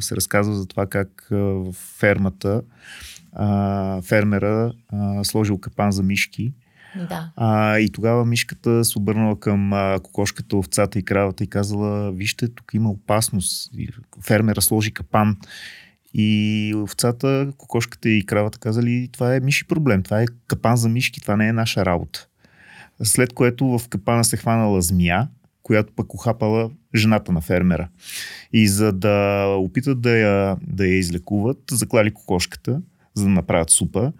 се 0.00 0.16
разказва 0.16 0.54
за 0.54 0.66
това 0.66 0.86
как 0.86 1.28
в 1.30 1.72
фермата 1.72 2.62
фермера 4.02 4.72
сложил 5.22 5.58
капан 5.58 5.92
за 5.92 6.02
мишки 6.02 6.52
да. 7.04 7.30
А, 7.36 7.78
и 7.78 7.90
тогава 7.90 8.24
мишката 8.24 8.84
се 8.84 8.98
обърнала 8.98 9.40
към 9.40 9.72
а, 9.72 10.00
кокошката, 10.02 10.56
овцата 10.56 10.98
и 10.98 11.02
кравата 11.02 11.44
и 11.44 11.46
казала, 11.46 12.12
вижте, 12.12 12.48
тук 12.48 12.74
има 12.74 12.90
опасност. 12.90 13.72
Фермера 14.24 14.62
сложи 14.62 14.94
капан. 14.94 15.36
И 16.14 16.74
овцата, 16.76 17.52
кокошката 17.56 18.08
и 18.08 18.26
кравата 18.26 18.58
казали, 18.58 19.08
това 19.12 19.34
е 19.34 19.40
миши 19.40 19.66
проблем, 19.66 20.02
това 20.02 20.22
е 20.22 20.26
капан 20.46 20.76
за 20.76 20.88
мишки, 20.88 21.20
това 21.20 21.36
не 21.36 21.48
е 21.48 21.52
наша 21.52 21.86
работа. 21.86 22.26
След 23.02 23.32
което 23.32 23.78
в 23.78 23.88
капана 23.88 24.24
се 24.24 24.36
хванала 24.36 24.82
змия, 24.82 25.28
която 25.62 25.92
пък 25.96 26.14
охапала 26.14 26.70
жената 26.94 27.32
на 27.32 27.40
фермера. 27.40 27.88
И 28.52 28.68
за 28.68 28.92
да 28.92 29.46
опитат 29.58 30.00
да 30.00 30.18
я, 30.18 30.56
да 30.62 30.86
я 30.86 30.98
излекуват, 30.98 31.58
заклали 31.70 32.14
кокошката– 32.14 32.80
за 33.16 33.24
да 33.24 33.30
направят 33.30 33.70
супа. 33.70 34.12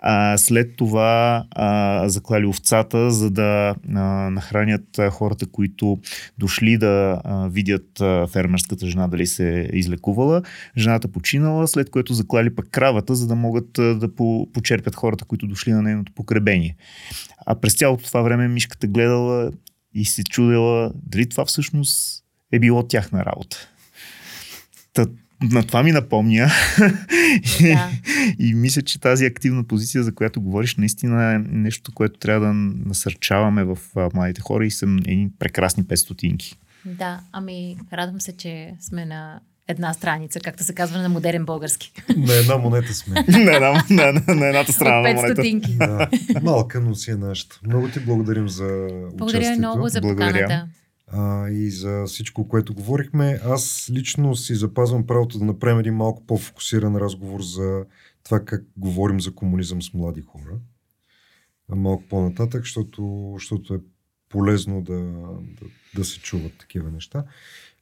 А, 0.00 0.38
след 0.38 0.76
това 0.76 1.44
а, 1.50 2.08
заклали 2.08 2.46
овцата, 2.46 3.10
за 3.10 3.30
да 3.30 3.74
а, 3.94 4.00
нахранят 4.30 5.00
хората, 5.10 5.46
които 5.46 5.98
дошли 6.38 6.78
да 6.78 7.20
а, 7.24 7.48
видят 7.48 8.00
а, 8.00 8.26
фермерската 8.26 8.86
жена 8.86 9.08
дали 9.08 9.26
се 9.26 9.60
е 9.60 9.68
излекувала. 9.72 10.42
Жената 10.78 11.08
починала, 11.08 11.68
след 11.68 11.90
което 11.90 12.14
заклали 12.14 12.54
пък 12.54 12.68
кравата, 12.70 13.14
за 13.14 13.26
да 13.26 13.34
могат 13.34 13.78
а, 13.78 13.94
да 13.94 14.14
по, 14.14 14.48
почерпят 14.52 14.94
хората, 14.94 15.24
които 15.24 15.46
дошли 15.46 15.72
на 15.72 15.82
нейното 15.82 16.12
покребение. 16.12 16.76
А 17.46 17.54
през 17.54 17.74
цялото 17.74 18.04
това 18.04 18.22
време 18.22 18.48
мишката 18.48 18.86
гледала 18.86 19.50
и 19.94 20.04
се 20.04 20.24
чудела 20.24 20.92
дали 21.06 21.28
това 21.28 21.44
всъщност 21.44 22.24
е 22.52 22.58
било 22.58 22.82
тяхна 22.82 23.24
работа. 23.24 23.68
Та, 24.92 25.06
на 25.42 25.62
това 25.62 25.82
ми 25.82 25.92
напомня. 25.92 26.50
Да. 27.60 27.90
и 28.38 28.54
мисля, 28.54 28.82
че 28.82 29.00
тази 29.00 29.24
активна 29.24 29.64
позиция, 29.64 30.02
за 30.04 30.14
която 30.14 30.40
говориш, 30.40 30.76
наистина 30.76 31.34
е 31.34 31.38
нещо, 31.38 31.92
което 31.94 32.18
трябва 32.18 32.46
да 32.46 32.52
насърчаваме 32.88 33.64
в 33.64 33.78
младите 34.14 34.40
хора 34.40 34.66
и 34.66 34.70
са 34.70 34.86
едни 34.86 35.30
прекрасни 35.38 35.84
петстотинки. 35.84 36.56
Да, 36.84 37.20
ами 37.32 37.76
радвам 37.92 38.20
се, 38.20 38.36
че 38.36 38.74
сме 38.80 39.04
на 39.04 39.40
една 39.68 39.92
страница, 39.94 40.40
както 40.40 40.64
се 40.64 40.74
казва 40.74 41.02
на 41.02 41.08
модерен 41.08 41.44
български. 41.44 41.92
На 42.16 42.34
една 42.34 42.56
монета 42.56 42.94
сме. 42.94 43.14
на, 43.28 43.56
една, 43.56 43.84
на, 43.90 44.12
на, 44.12 44.34
на 44.34 44.46
едната 44.46 44.72
страна 44.72 45.00
на 45.00 45.14
монета. 45.14 45.34
стотинки. 45.34 45.76
Да. 45.76 46.08
Малка, 46.42 46.80
но 46.80 46.94
си 46.94 47.10
е 47.10 47.14
нашата. 47.14 47.60
Много 47.66 47.88
ти 47.88 48.00
благодарим 48.00 48.48
за 48.48 48.88
Благодаря 49.14 49.38
участието. 49.38 49.58
много 49.58 49.88
за 49.88 50.00
поканата 50.00 50.68
а, 51.06 51.50
и 51.50 51.70
за 51.70 52.04
всичко, 52.06 52.48
което 52.48 52.74
говорихме. 52.74 53.40
Аз 53.44 53.90
лично 53.92 54.36
си 54.36 54.54
запазвам 54.54 55.06
правото 55.06 55.38
да 55.38 55.44
направим 55.44 55.78
един 55.78 55.94
малко 55.94 56.26
по-фокусиран 56.26 56.96
разговор 56.96 57.42
за 57.42 57.84
това 58.24 58.40
как 58.44 58.64
говорим 58.76 59.20
за 59.20 59.34
комунизъм 59.34 59.82
с 59.82 59.94
млади 59.94 60.22
хора. 60.22 60.58
Малко 61.68 62.04
по-нататък, 62.08 62.62
защото, 62.62 63.32
защото 63.34 63.74
е 63.74 63.80
полезно 64.28 64.82
да, 64.82 65.00
да, 65.60 65.66
да 65.94 66.04
се 66.04 66.20
чуват 66.20 66.52
такива 66.58 66.90
неща. 66.90 67.24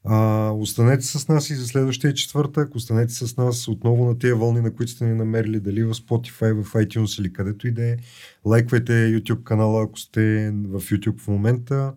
А, 0.05 0.51
останете 0.51 1.07
с 1.07 1.29
нас 1.29 1.51
и 1.51 1.55
за 1.55 1.67
следващия 1.67 2.15
четвъртък. 2.15 2.75
Останете 2.75 3.13
с 3.13 3.37
нас 3.37 3.69
отново 3.69 4.05
на 4.05 4.19
тия 4.19 4.37
вълни, 4.37 4.61
на 4.61 4.75
които 4.75 4.93
сте 4.93 5.05
ни 5.05 5.15
намерили, 5.15 5.61
дали 5.61 5.85
в 5.85 5.95
Spotify, 5.95 6.63
в 6.63 6.73
iTunes 6.73 7.21
или 7.21 7.33
където 7.33 7.69
и 7.69 7.71
да 7.71 7.91
е. 7.91 7.97
Лайквайте 8.45 8.93
YouTube 8.93 9.43
канала, 9.43 9.83
ако 9.83 9.99
сте 9.99 10.51
в 10.51 10.81
YouTube 10.81 11.21
в 11.21 11.29
момента 11.29 11.95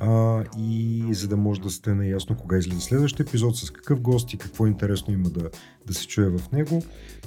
а, 0.00 0.44
и 0.58 1.04
за 1.14 1.28
да 1.28 1.36
може 1.36 1.60
да 1.60 1.70
сте 1.70 1.94
наясно 1.94 2.36
кога 2.36 2.58
излиза 2.58 2.80
следващия 2.80 3.24
епизод, 3.24 3.56
с 3.56 3.70
какъв 3.70 4.00
гост 4.00 4.32
и 4.32 4.38
какво 4.38 4.66
интересно 4.66 5.14
има 5.14 5.30
да, 5.30 5.50
да 5.86 5.94
се 5.94 6.06
чуе 6.06 6.28
в 6.28 6.40
него. 6.52 6.82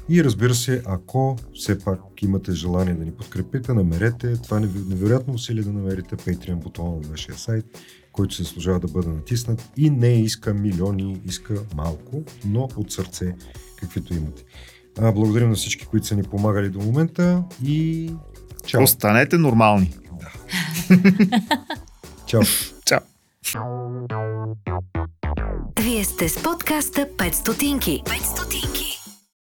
И 0.09 0.23
разбира 0.23 0.55
се, 0.55 0.83
ако 0.85 1.37
все 1.53 1.79
пак 1.79 1.99
имате 2.21 2.51
желание 2.51 2.93
да 2.93 3.05
ни 3.05 3.11
подкрепите, 3.11 3.73
намерете 3.73 4.37
това 4.37 4.59
невероятно 4.59 5.33
усилие 5.33 5.63
да 5.63 5.73
намерите 5.73 6.15
Patreon 6.15 6.55
бутона 6.55 7.01
на 7.01 7.09
нашия 7.09 7.37
сайт, 7.37 7.65
който 8.11 8.35
се 8.35 8.43
служава 8.43 8.79
да 8.79 8.87
бъде 8.87 9.09
натиснат 9.09 9.71
и 9.77 9.89
не 9.89 10.21
иска 10.21 10.53
милиони, 10.53 11.21
иска 11.25 11.53
малко, 11.75 12.23
но 12.45 12.69
от 12.75 12.91
сърце, 12.91 13.35
каквито 13.75 14.13
имате. 14.13 14.43
А, 14.99 15.11
благодарим 15.11 15.49
на 15.49 15.55
всички, 15.55 15.85
които 15.85 16.07
са 16.07 16.15
ни 16.15 16.23
помагали 16.23 16.69
до 16.69 16.79
момента 16.79 17.43
и 17.63 18.11
чао. 18.65 18.83
Останете 18.83 19.37
нормални. 19.37 19.93
Да. 20.19 20.31
Чао. 22.25 22.41
Чао. 22.85 23.01
Вие 25.77 26.03
сте 26.03 26.27
с 26.29 26.37
подкаста 26.37 27.05
5 27.05 27.35
стотинки. 27.35 28.03
5 28.05 28.25
стотинки. 28.25 28.90